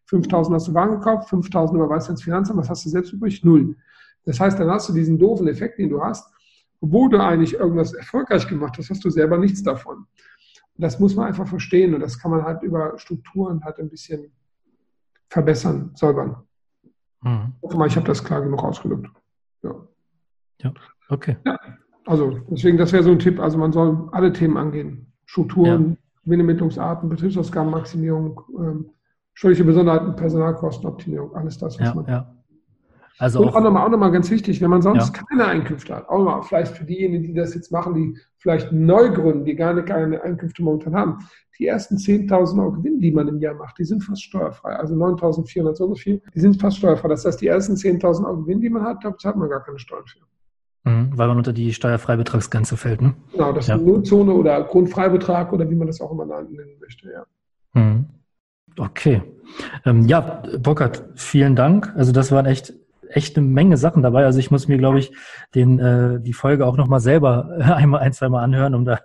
5.000 0.09 0.53
hast 0.53 0.67
du 0.67 0.73
Waren 0.73 0.91
gekauft, 0.91 1.29
5.000 1.29 1.75
überweist 1.75 2.07
du 2.07 2.11
ins 2.13 2.23
Finanzamt, 2.23 2.59
was 2.59 2.69
hast 2.69 2.85
du 2.85 2.89
selbst 2.89 3.11
übrig? 3.11 3.43
Null. 3.43 3.75
Das 4.25 4.39
heißt, 4.39 4.59
dann 4.59 4.69
hast 4.69 4.87
du 4.89 4.93
diesen 4.93 5.17
doofen 5.17 5.47
Effekt, 5.47 5.79
den 5.79 5.89
du 5.89 6.01
hast, 6.01 6.31
obwohl 6.81 7.09
du 7.09 7.19
eigentlich 7.19 7.55
irgendwas 7.55 7.93
erfolgreich 7.93 8.47
gemacht 8.47 8.77
hast, 8.77 8.89
hast 8.89 9.03
du 9.03 9.09
selber 9.09 9.37
nichts 9.37 9.63
davon. 9.63 10.05
Das 10.79 10.99
muss 10.99 11.15
man 11.15 11.27
einfach 11.27 11.47
verstehen 11.47 11.93
und 11.93 11.99
das 11.99 12.19
kann 12.19 12.31
man 12.31 12.43
halt 12.43 12.63
über 12.63 12.97
Strukturen 12.97 13.63
halt 13.63 13.79
ein 13.79 13.89
bisschen 13.89 14.31
verbessern, 15.29 15.91
säubern. 15.95 16.37
Mhm. 17.21 17.53
Ich 17.57 17.63
hoffe 17.63 17.77
mal, 17.77 17.87
ich 17.87 17.95
habe 17.95 18.07
das 18.07 18.23
klar 18.23 18.41
genug 18.41 18.63
ausgedrückt. 18.63 19.09
Ja. 19.61 19.75
ja, 20.61 20.73
okay. 21.09 21.37
Ja, 21.45 21.59
also 22.05 22.39
deswegen, 22.49 22.77
das 22.77 22.93
wäre 22.93 23.03
so 23.03 23.11
ein 23.11 23.19
Tipp. 23.19 23.39
Also 23.39 23.57
man 23.57 23.73
soll 23.73 24.07
alle 24.11 24.31
Themen 24.31 24.57
angehen. 24.57 25.11
Strukturen, 25.25 25.91
ja. 25.91 25.97
Gewinnermittlungsarten, 26.23 27.09
Betriebsausgabenmaximierung, 27.09 28.41
ähm, 28.57 28.89
steuerliche 29.33 29.63
Besonderheiten, 29.63 30.15
Personalkostenoptimierung, 30.15 31.35
alles 31.35 31.57
das, 31.57 31.79
was 31.79 31.87
ja, 31.87 31.93
man 31.93 32.05
ja. 32.07 32.35
Also 33.19 33.41
und 33.41 33.49
auch 33.49 33.61
nochmal, 33.61 33.85
auch 33.85 33.89
nochmal 33.91 34.11
ganz 34.11 34.31
wichtig, 34.31 34.61
wenn 34.61 34.69
man 34.69 34.81
sonst 34.81 35.15
ja. 35.15 35.23
keine 35.23 35.45
Einkünfte 35.45 35.93
hat, 35.93 36.07
auch 36.07 36.23
mal 36.23 36.41
vielleicht 36.41 36.77
für 36.77 36.85
diejenigen, 36.85 37.25
die 37.25 37.33
das 37.33 37.53
jetzt 37.53 37.69
machen, 37.69 37.93
die 37.93 38.17
vielleicht 38.37 38.71
neu 38.71 39.09
gründen, 39.09 39.43
die 39.43 39.55
gar 39.55 39.79
keine 39.83 40.23
Einkünfte 40.23 40.63
momentan 40.63 40.95
haben, 40.95 41.17
die 41.59 41.67
ersten 41.67 41.97
10.000 41.97 42.57
Euro 42.59 42.71
Gewinn, 42.71 43.01
die 43.01 43.11
man 43.11 43.27
im 43.27 43.39
Jahr 43.39 43.55
macht, 43.55 43.77
die 43.77 43.83
sind 43.83 44.01
fast 44.01 44.23
steuerfrei. 44.23 44.77
Also 44.77 44.95
9.400 44.95 45.75
so 45.75 45.93
viel, 45.95 46.21
die 46.33 46.39
sind 46.39 46.61
fast 46.61 46.77
steuerfrei. 46.77 47.09
Das 47.09 47.25
heißt, 47.25 47.41
die 47.41 47.47
ersten 47.47 47.73
10.000 47.73 48.25
Euro 48.25 48.37
Gewinn, 48.43 48.61
die 48.61 48.69
man 48.69 48.83
hat, 48.83 49.03
da 49.03 49.15
zahlt 49.17 49.35
man 49.35 49.49
gar 49.49 49.65
keine 49.65 49.79
Steuern 49.79 50.05
für. 50.07 50.19
Mhm, 50.89 51.11
weil 51.17 51.27
man 51.27 51.37
unter 51.37 51.51
die 51.51 51.73
Steuerfreibetragsgrenze 51.73 52.77
fällt, 52.77 53.01
ne? 53.01 53.15
Genau, 53.33 53.51
das 53.51 53.67
ja. 53.67 53.75
ist 53.75 53.81
Nullzone 53.81 54.31
oder 54.31 54.63
Grundfreibetrag 54.63 55.51
oder 55.51 55.69
wie 55.69 55.75
man 55.75 55.87
das 55.87 55.99
auch 55.99 56.11
immer 56.11 56.25
nennen 56.25 56.79
möchte, 56.79 57.11
ja. 57.11 57.25
Mhm. 57.73 58.05
Okay. 58.77 59.21
Ähm, 59.83 60.05
ja, 60.05 60.41
Burkhard, 60.57 61.03
vielen 61.15 61.57
Dank. 61.57 61.93
Also 61.97 62.13
das 62.13 62.31
waren 62.31 62.45
echt 62.45 62.73
echt 63.09 63.37
eine 63.37 63.47
Menge 63.47 63.77
Sachen 63.77 64.03
dabei. 64.03 64.25
Also 64.25 64.39
ich 64.39 64.51
muss 64.51 64.67
mir, 64.67 64.77
glaube 64.77 64.99
ich, 64.99 65.11
den, 65.55 65.79
äh, 65.79 66.21
die 66.21 66.33
Folge 66.33 66.65
auch 66.65 66.77
nochmal 66.77 66.99
selber 66.99 67.49
einmal, 67.75 68.01
ein, 68.01 68.13
zwei 68.13 68.29
Mal 68.29 68.43
anhören, 68.43 68.75
um 68.75 68.85
da 68.85 68.99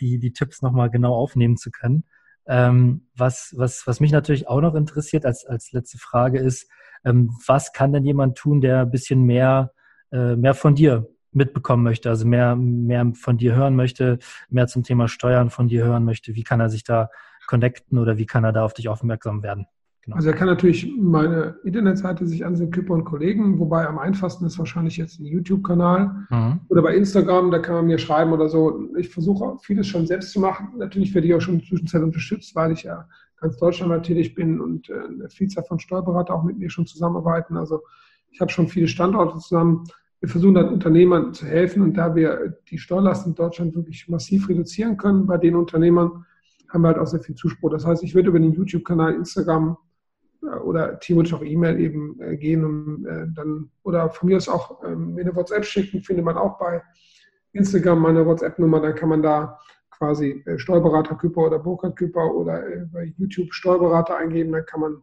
die, 0.00 0.18
die 0.18 0.32
Tipps 0.32 0.62
nochmal 0.62 0.90
genau 0.90 1.14
aufnehmen 1.14 1.56
zu 1.56 1.70
können. 1.70 2.04
Ähm, 2.46 3.08
was, 3.14 3.54
was, 3.56 3.86
was 3.86 4.00
mich 4.00 4.12
natürlich 4.12 4.48
auch 4.48 4.60
noch 4.60 4.74
interessiert 4.74 5.26
als, 5.26 5.44
als 5.46 5.72
letzte 5.72 5.98
Frage 5.98 6.38
ist, 6.38 6.70
ähm, 7.04 7.30
was 7.46 7.72
kann 7.72 7.92
denn 7.92 8.04
jemand 8.04 8.38
tun, 8.38 8.60
der 8.60 8.80
ein 8.80 8.90
bisschen 8.90 9.22
mehr 9.22 9.72
äh, 10.12 10.36
mehr 10.36 10.54
von 10.54 10.74
dir 10.74 11.08
mitbekommen 11.32 11.84
möchte, 11.84 12.08
also 12.08 12.26
mehr, 12.26 12.56
mehr 12.56 13.12
von 13.14 13.38
dir 13.38 13.54
hören 13.54 13.76
möchte, 13.76 14.18
mehr 14.48 14.66
zum 14.66 14.82
Thema 14.82 15.06
Steuern 15.06 15.50
von 15.50 15.68
dir 15.68 15.84
hören 15.84 16.04
möchte, 16.04 16.34
wie 16.34 16.42
kann 16.42 16.60
er 16.60 16.68
sich 16.68 16.82
da 16.82 17.10
connecten 17.46 17.98
oder 17.98 18.18
wie 18.18 18.26
kann 18.26 18.44
er 18.44 18.52
da 18.52 18.64
auf 18.64 18.74
dich 18.74 18.88
aufmerksam 18.88 19.42
werden? 19.42 19.66
Genau. 20.10 20.16
Also 20.16 20.30
er 20.30 20.34
kann 20.34 20.48
natürlich 20.48 20.92
meine 20.98 21.56
Internetseite 21.62 22.26
sich 22.26 22.44
ansehen, 22.44 22.72
Küpper 22.72 22.94
und 22.94 23.04
Kollegen, 23.04 23.60
wobei 23.60 23.86
am 23.86 23.98
einfachsten 23.98 24.44
ist 24.44 24.58
wahrscheinlich 24.58 24.96
jetzt 24.96 25.20
ein 25.20 25.24
YouTube-Kanal 25.24 26.26
mhm. 26.30 26.60
oder 26.68 26.82
bei 26.82 26.96
Instagram, 26.96 27.52
da 27.52 27.60
kann 27.60 27.76
man 27.76 27.86
mir 27.86 27.98
schreiben 27.98 28.32
oder 28.32 28.48
so. 28.48 28.88
Ich 28.98 29.08
versuche 29.08 29.56
vieles 29.62 29.86
schon 29.86 30.06
selbst 30.06 30.32
zu 30.32 30.40
machen. 30.40 30.70
Natürlich 30.78 31.14
werde 31.14 31.28
ich 31.28 31.34
auch 31.34 31.40
schon 31.40 31.54
in 31.54 31.60
der 31.60 31.68
Zwischenzeit 31.68 32.02
unterstützt, 32.02 32.56
weil 32.56 32.72
ich 32.72 32.82
ja 32.82 33.06
ganz 33.40 33.56
deutschlandweit 33.58 34.02
tätig 34.02 34.34
bin 34.34 34.60
und 34.60 34.90
äh, 34.90 34.94
eine 34.94 35.30
Vielzahl 35.30 35.64
von 35.64 35.78
Steuerberatern 35.78 36.36
auch 36.36 36.42
mit 36.42 36.58
mir 36.58 36.70
schon 36.70 36.86
zusammenarbeiten. 36.86 37.56
Also 37.56 37.82
ich 38.30 38.40
habe 38.40 38.50
schon 38.50 38.66
viele 38.66 38.88
Standorte 38.88 39.38
zusammen. 39.38 39.84
Wir 40.18 40.28
versuchen 40.28 40.54
dann 40.54 40.70
Unternehmern 40.70 41.32
zu 41.32 41.46
helfen 41.46 41.82
und 41.82 41.94
da 41.94 42.16
wir 42.16 42.58
die 42.68 42.78
Steuerlast 42.78 43.28
in 43.28 43.36
Deutschland 43.36 43.76
wirklich 43.76 44.08
massiv 44.08 44.48
reduzieren 44.48 44.96
können 44.96 45.26
bei 45.26 45.38
den 45.38 45.54
Unternehmern, 45.54 46.26
haben 46.68 46.82
wir 46.82 46.88
halt 46.88 46.98
auch 46.98 47.06
sehr 47.06 47.20
viel 47.20 47.36
Zuspruch. 47.36 47.70
Das 47.70 47.86
heißt, 47.86 48.02
ich 48.02 48.14
würde 48.14 48.30
über 48.30 48.40
den 48.40 48.52
YouTube-Kanal, 48.52 49.14
Instagram, 49.14 49.76
oder 50.42 50.98
theoretisch 51.00 51.34
auch 51.34 51.42
E-Mail 51.42 51.80
eben 51.80 52.20
äh, 52.20 52.36
gehen 52.36 52.64
und 52.64 53.06
äh, 53.06 53.26
dann 53.34 53.70
oder 53.82 54.08
von 54.10 54.28
mir 54.28 54.36
aus 54.36 54.48
auch 54.48 54.82
ähm, 54.84 55.14
mir 55.14 55.22
eine 55.22 55.34
WhatsApp 55.34 55.64
schicken, 55.64 56.02
findet 56.02 56.24
man 56.24 56.36
auch 56.36 56.58
bei 56.58 56.82
Instagram 57.52 58.00
meine 58.00 58.24
WhatsApp-Nummer, 58.24 58.80
dann 58.80 58.94
kann 58.94 59.10
man 59.10 59.22
da 59.22 59.58
quasi 59.90 60.42
äh, 60.46 60.58
Steuerberater 60.58 61.16
Küpper 61.16 61.42
oder 61.42 61.58
Burkhard 61.58 61.96
Küpper 61.96 62.34
oder 62.34 62.62
bei 62.92 63.12
YouTube 63.18 63.52
Steuerberater 63.52 64.16
eingeben, 64.16 64.52
dann 64.52 64.64
kann 64.64 64.80
man 64.80 65.02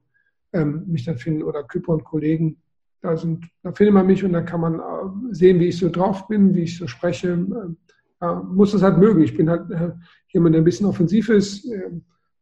ähm, 0.54 0.86
mich 0.88 1.06
dann 1.06 1.18
finden 1.18 1.44
oder 1.44 1.64
Küpper 1.64 1.94
und 1.94 2.04
Kollegen. 2.04 2.58
Da, 3.02 3.16
sind, 3.16 3.46
da 3.62 3.72
findet 3.72 3.94
man 3.94 4.08
mich 4.08 4.24
und 4.24 4.34
dann 4.34 4.46
kann 4.46 4.60
man 4.60 4.82
sehen, 5.30 5.60
wie 5.60 5.68
ich 5.68 5.78
so 5.78 5.90
drauf 5.90 6.28
bin, 6.28 6.56
wie 6.56 6.64
ich 6.64 6.80
so 6.80 6.88
spreche. 6.88 7.30
Ähm, 7.30 7.78
muss 8.48 8.74
es 8.74 8.82
halt 8.82 8.98
mögen. 8.98 9.22
Ich 9.22 9.38
bin 9.38 9.52
halt 9.52 9.68
jemand, 10.30 10.56
der 10.56 10.62
ein 10.62 10.66
bisschen 10.66 10.88
offensiv 10.88 11.30
ist 11.30 11.64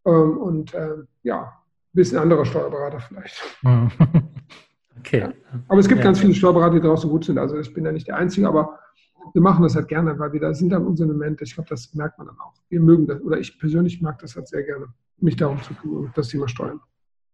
ähm, 0.06 0.38
und 0.38 0.74
ja, 1.24 1.52
bisschen 1.96 2.20
anderer 2.20 2.46
Steuerberater 2.46 3.00
vielleicht. 3.00 3.42
Okay. 5.00 5.20
Ja. 5.20 5.34
Aber 5.68 5.80
es 5.80 5.88
gibt 5.88 6.00
ja. 6.00 6.04
ganz 6.04 6.20
viele 6.20 6.34
Steuerberater, 6.34 6.76
die 6.76 6.82
draußen 6.82 7.08
gut 7.10 7.26
sind. 7.26 7.38
Also 7.38 7.60
ich 7.60 7.72
bin 7.74 7.86
ja 7.86 7.92
nicht 7.92 8.08
der 8.08 8.18
Einzige, 8.18 8.48
aber 8.48 8.80
wir 9.34 9.42
machen 9.42 9.64
das 9.64 9.76
halt 9.76 9.88
gerne, 9.88 10.18
weil 10.18 10.34
wir 10.34 10.40
da 10.40 10.54
sind 10.54 10.70
dann 10.72 10.86
unsere 10.86 11.10
Elemente. 11.10 11.44
Ich 11.44 11.54
glaube, 11.54 11.70
das 11.70 11.94
merkt 11.94 12.18
man 12.18 12.28
dann 12.28 12.40
auch. 12.40 12.54
Wir 12.70 12.80
mögen 12.80 13.06
das, 13.06 13.22
oder 13.22 13.38
ich 13.38 13.60
persönlich 13.60 14.02
mag 14.02 14.18
das 14.20 14.36
halt 14.36 14.48
sehr 14.48 14.64
gerne, 14.64 14.88
mich 15.18 15.36
darum 15.36 15.62
zu 15.62 15.74
kümmern, 15.76 16.12
das 16.16 16.30
Thema 16.30 16.48
Steuern. 16.48 16.80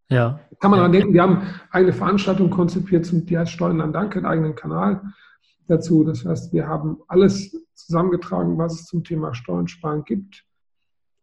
Ja. 0.10 0.41
Kann 0.60 0.71
man 0.71 0.80
daran 0.80 0.91
denken, 0.91 1.13
wir 1.13 1.21
haben 1.21 1.43
eine 1.69 1.93
Veranstaltung 1.93 2.50
konzipiert, 2.50 3.10
die 3.12 3.38
heißt 3.38 3.52
Steuern 3.52 3.80
an 3.80 3.93
Danke, 3.93 4.19
einen 4.19 4.26
eigenen 4.26 4.56
Kanal 4.56 5.02
dazu. 5.67 6.04
Das 6.04 6.26
heißt, 6.26 6.52
wir 6.52 6.67
haben 6.67 6.97
alles 7.08 7.56
zusammengetragen, 7.74 8.58
was 8.58 8.74
es 8.74 8.86
zum 8.88 9.04
Thema 9.06 9.34
Steuern 9.34 9.69
sparen 9.69 10.04
gibt. 10.04 10.45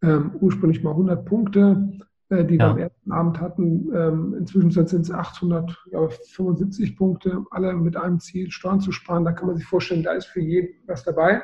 Ähm, 0.01 0.37
ursprünglich 0.41 0.83
mal 0.83 0.91
100 0.93 1.27
Punkte, 1.27 1.99
äh, 2.31 2.45
die 2.45 2.57
ja. 2.57 2.67
wir 2.67 2.71
am 2.71 2.79
ersten 2.79 3.13
Abend 3.13 3.41
hatten. 3.41 3.91
Ähm, 3.95 4.35
inzwischen 4.39 4.71
sind 4.71 4.93
es 4.93 5.11
875 5.11 6.97
Punkte, 6.97 7.45
alle 7.51 7.75
mit 7.75 7.97
einem 7.97 8.21
Ziel, 8.21 8.51
Steuern 8.51 8.81
zu 8.81 8.93
sparen. 8.93 9.25
Da 9.25 9.33
kann 9.33 9.47
man 9.47 9.57
sich 9.57 9.67
vorstellen, 9.67 10.03
da 10.03 10.13
ist 10.13 10.27
für 10.27 10.41
jeden 10.41 10.75
was 10.87 11.05
dabei. 11.05 11.43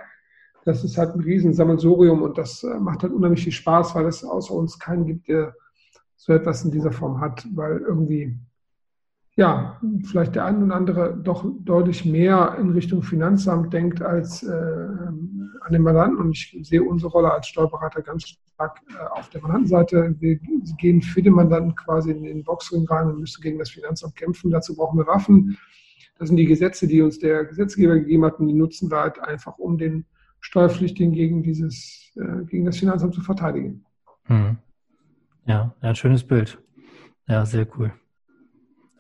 Das 0.65 0.83
ist 0.83 0.97
halt 0.97 1.15
ein 1.15 1.21
Riesensammelsurium 1.21 2.23
und 2.23 2.39
das 2.39 2.63
äh, 2.63 2.79
macht 2.79 3.03
halt 3.03 3.13
unheimlich 3.13 3.45
viel 3.45 3.53
Spaß, 3.53 3.95
weil 3.95 4.07
es 4.07 4.25
außer 4.25 4.55
uns 4.55 4.79
keinen 4.79 5.05
gibt, 5.05 5.29
der 5.29 5.55
so 6.17 6.33
etwas 6.33 6.65
in 6.65 6.71
dieser 6.71 6.93
Form 6.93 7.21
hat, 7.21 7.47
weil 7.55 7.79
irgendwie 7.79 8.39
ja, 9.37 9.81
vielleicht 10.05 10.37
der 10.37 10.45
eine 10.45 10.65
oder 10.65 10.77
andere 10.77 11.17
doch 11.17 11.45
deutlich 11.61 12.05
mehr 12.05 12.57
in 12.61 12.71
Richtung 12.71 13.03
Finanzamt 13.03 13.73
denkt 13.73 14.01
als 14.01 14.45
äh, 14.45 14.53
an 14.53 15.73
den 15.73 15.83
Mandanten. 15.83 16.19
Und 16.19 16.31
ich 16.33 16.57
sehe 16.63 16.83
unsere 16.83 17.11
Rolle 17.11 17.33
als 17.33 17.49
Steuerberater 17.49 18.03
ganz 18.03 18.37
stark 18.55 18.81
äh, 18.91 19.19
auf 19.19 19.29
der 19.31 19.43
Mandantenseite. 19.43 20.15
Wir 20.19 20.39
gehen 20.79 21.03
für 21.03 21.23
den 21.23 21.35
Mandanten 21.35 21.75
quasi 21.75 22.11
in 22.11 22.23
den 22.23 22.45
Boxring 22.45 22.87
rein 22.87 23.09
und 23.09 23.21
müssen 23.21 23.43
gegen 23.43 23.59
das 23.59 23.71
Finanzamt 23.71 24.17
kämpfen. 24.17 24.51
Dazu 24.51 24.77
brauchen 24.77 24.99
wir 24.99 25.07
Waffen. 25.07 25.59
Das 26.19 26.29
sind 26.29 26.37
die 26.37 26.47
Gesetze, 26.47 26.87
die 26.87 27.03
uns 27.03 27.19
der 27.19 27.45
Gesetzgeber 27.45 27.95
gegeben 27.95 28.25
hat 28.25 28.39
und 28.39 28.47
die 28.47 28.55
nutzen 28.55 28.91
wir 28.91 29.01
halt 29.01 29.19
einfach, 29.19 29.59
um 29.59 29.77
den 29.79 30.07
Steuerpflichtigen 30.41 31.13
gegen 31.13 31.43
dieses, 31.43 32.13
äh, 32.17 32.45
gegen 32.45 32.65
das 32.65 32.79
Finanzamt 32.79 33.15
zu 33.15 33.21
verteidigen. 33.21 33.85
Hm. 34.27 34.59
Ja, 35.47 35.75
ein 35.81 35.97
schönes 35.97 36.25
Bild. 36.25 36.59
Ja, 37.27 37.45
sehr 37.45 37.67
cool. 37.77 37.93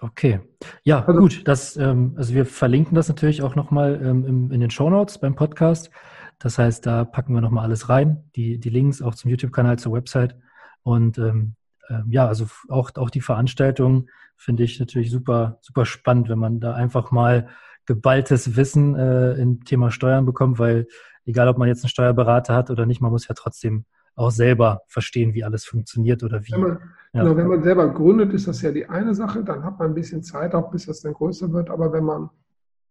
Okay. 0.00 0.40
Ja, 0.82 1.04
also, 1.04 1.20
gut. 1.20 1.46
Das, 1.46 1.76
ähm, 1.76 2.14
also 2.16 2.34
wir 2.34 2.44
verlinken 2.44 2.94
das 2.94 3.08
natürlich 3.08 3.42
auch 3.42 3.54
nochmal 3.54 4.00
ähm, 4.02 4.50
in 4.50 4.60
den 4.60 4.70
Show 4.70 4.90
Notes 4.90 5.18
beim 5.18 5.34
Podcast. 5.34 5.90
Das 6.38 6.58
heißt, 6.58 6.84
da 6.86 7.04
packen 7.04 7.34
wir 7.34 7.40
nochmal 7.40 7.64
alles 7.64 7.88
rein, 7.88 8.24
die, 8.36 8.58
die 8.58 8.70
Links 8.70 9.02
auch 9.02 9.14
zum 9.14 9.30
YouTube-Kanal, 9.30 9.78
zur 9.78 9.92
Website. 9.92 10.36
Und 10.82 11.18
ähm, 11.18 11.54
äh, 11.88 12.00
ja, 12.08 12.26
also 12.26 12.46
auch, 12.68 12.90
auch 12.96 13.10
die 13.10 13.20
Veranstaltung 13.20 14.08
finde 14.36 14.64
ich 14.64 14.78
natürlich 14.80 15.10
super, 15.10 15.58
super 15.60 15.86
spannend, 15.86 16.28
wenn 16.28 16.38
man 16.38 16.60
da 16.60 16.74
einfach 16.74 17.10
mal 17.10 17.48
geballtes 17.86 18.56
Wissen 18.56 18.94
äh, 18.94 19.34
im 19.34 19.64
Thema 19.64 19.90
Steuern 19.90 20.26
bekommt, 20.26 20.58
weil 20.58 20.86
egal, 21.24 21.48
ob 21.48 21.58
man 21.58 21.68
jetzt 21.68 21.84
einen 21.84 21.90
Steuerberater 21.90 22.54
hat 22.54 22.70
oder 22.70 22.86
nicht, 22.86 23.00
man 23.00 23.10
muss 23.10 23.28
ja 23.28 23.34
trotzdem 23.34 23.84
auch 24.16 24.30
selber 24.30 24.82
verstehen, 24.86 25.34
wie 25.34 25.44
alles 25.44 25.64
funktioniert 25.64 26.22
oder 26.22 26.42
wie. 26.44 26.52
Wenn 26.52 26.60
man, 26.60 26.78
ja. 27.12 27.22
genau, 27.22 27.36
wenn 27.36 27.48
man 27.48 27.62
selber 27.62 27.92
gründet, 27.92 28.32
ist 28.32 28.46
das 28.46 28.62
ja 28.62 28.70
die 28.70 28.86
eine 28.86 29.14
Sache, 29.14 29.42
dann 29.42 29.64
hat 29.64 29.78
man 29.78 29.88
ein 29.88 29.94
bisschen 29.94 30.22
Zeit, 30.22 30.54
auch 30.54 30.70
bis 30.70 30.86
das 30.86 31.00
dann 31.00 31.14
größer 31.14 31.52
wird. 31.52 31.70
Aber 31.70 31.92
wenn 31.92 32.04
man 32.04 32.30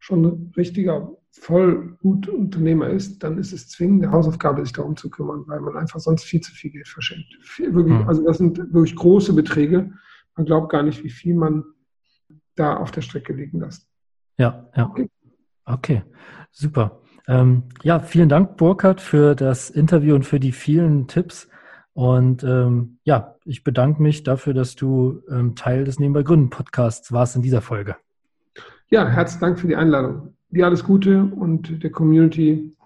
schon 0.03 0.25
ein 0.25 0.53
richtiger 0.57 1.09
Vollgutunternehmer 1.31 2.89
ist, 2.89 3.23
dann 3.23 3.37
ist 3.37 3.53
es 3.53 3.69
zwingende 3.69 4.11
Hausaufgabe, 4.11 4.61
sich 4.61 4.73
darum 4.73 4.97
zu 4.97 5.09
kümmern, 5.09 5.45
weil 5.47 5.61
man 5.61 5.77
einfach 5.77 6.01
sonst 6.01 6.25
viel 6.25 6.41
zu 6.41 6.51
viel 6.51 6.71
Geld 6.71 6.89
verschenkt. 6.89 7.25
Wirklich, 7.57 7.99
mhm. 7.99 8.07
Also 8.09 8.21
das 8.25 8.37
sind 8.37 8.57
wirklich 8.73 8.97
große 8.97 9.31
Beträge. 9.31 9.93
Man 10.35 10.45
glaubt 10.45 10.69
gar 10.73 10.83
nicht, 10.83 11.05
wie 11.05 11.09
viel 11.09 11.35
man 11.35 11.63
da 12.55 12.75
auf 12.75 12.91
der 12.91 12.99
Strecke 12.99 13.31
liegen 13.31 13.61
lässt. 13.61 13.87
Ja, 14.37 14.69
ja. 14.75 14.89
Okay, 14.89 15.09
okay. 15.63 16.03
super. 16.51 16.99
Ähm, 17.25 17.63
ja, 17.81 17.99
vielen 17.99 18.27
Dank, 18.27 18.57
Burkhard, 18.57 18.99
für 18.99 19.35
das 19.35 19.69
Interview 19.69 20.15
und 20.15 20.25
für 20.25 20.41
die 20.41 20.51
vielen 20.51 21.07
Tipps. 21.07 21.47
Und 21.93 22.43
ähm, 22.43 22.99
ja, 23.05 23.35
ich 23.45 23.63
bedanke 23.63 24.01
mich 24.01 24.23
dafür, 24.23 24.53
dass 24.53 24.75
du 24.75 25.21
ähm, 25.31 25.55
Teil 25.55 25.85
des 25.85 25.97
Nebenbei 25.97 26.23
Gründen 26.23 26.49
Podcasts 26.49 27.13
warst 27.13 27.37
in 27.37 27.41
dieser 27.41 27.61
Folge. 27.61 27.95
Ja, 28.93 29.07
herzlichen 29.07 29.41
Dank 29.41 29.59
für 29.59 29.65
die 29.65 29.75
Einladung. 29.75 30.35
Dir 30.51 30.67
alles 30.67 30.83
Gute 30.83 31.23
und 31.23 31.81
der 31.81 31.89
Community. 31.89 32.77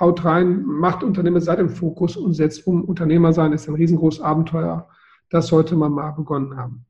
Haut 0.00 0.24
rein, 0.24 0.62
macht 0.62 1.04
Unternehmer, 1.04 1.42
seid 1.42 1.58
im 1.58 1.68
Fokus 1.68 2.16
und 2.16 2.32
setzt 2.32 2.66
um. 2.66 2.82
Unternehmer 2.82 3.34
sein 3.34 3.52
ist 3.52 3.68
ein 3.68 3.74
riesengroßes 3.74 4.22
Abenteuer. 4.22 4.88
Das 5.28 5.48
sollte 5.48 5.76
man 5.76 5.92
mal 5.92 6.12
begonnen 6.12 6.56
haben. 6.56 6.86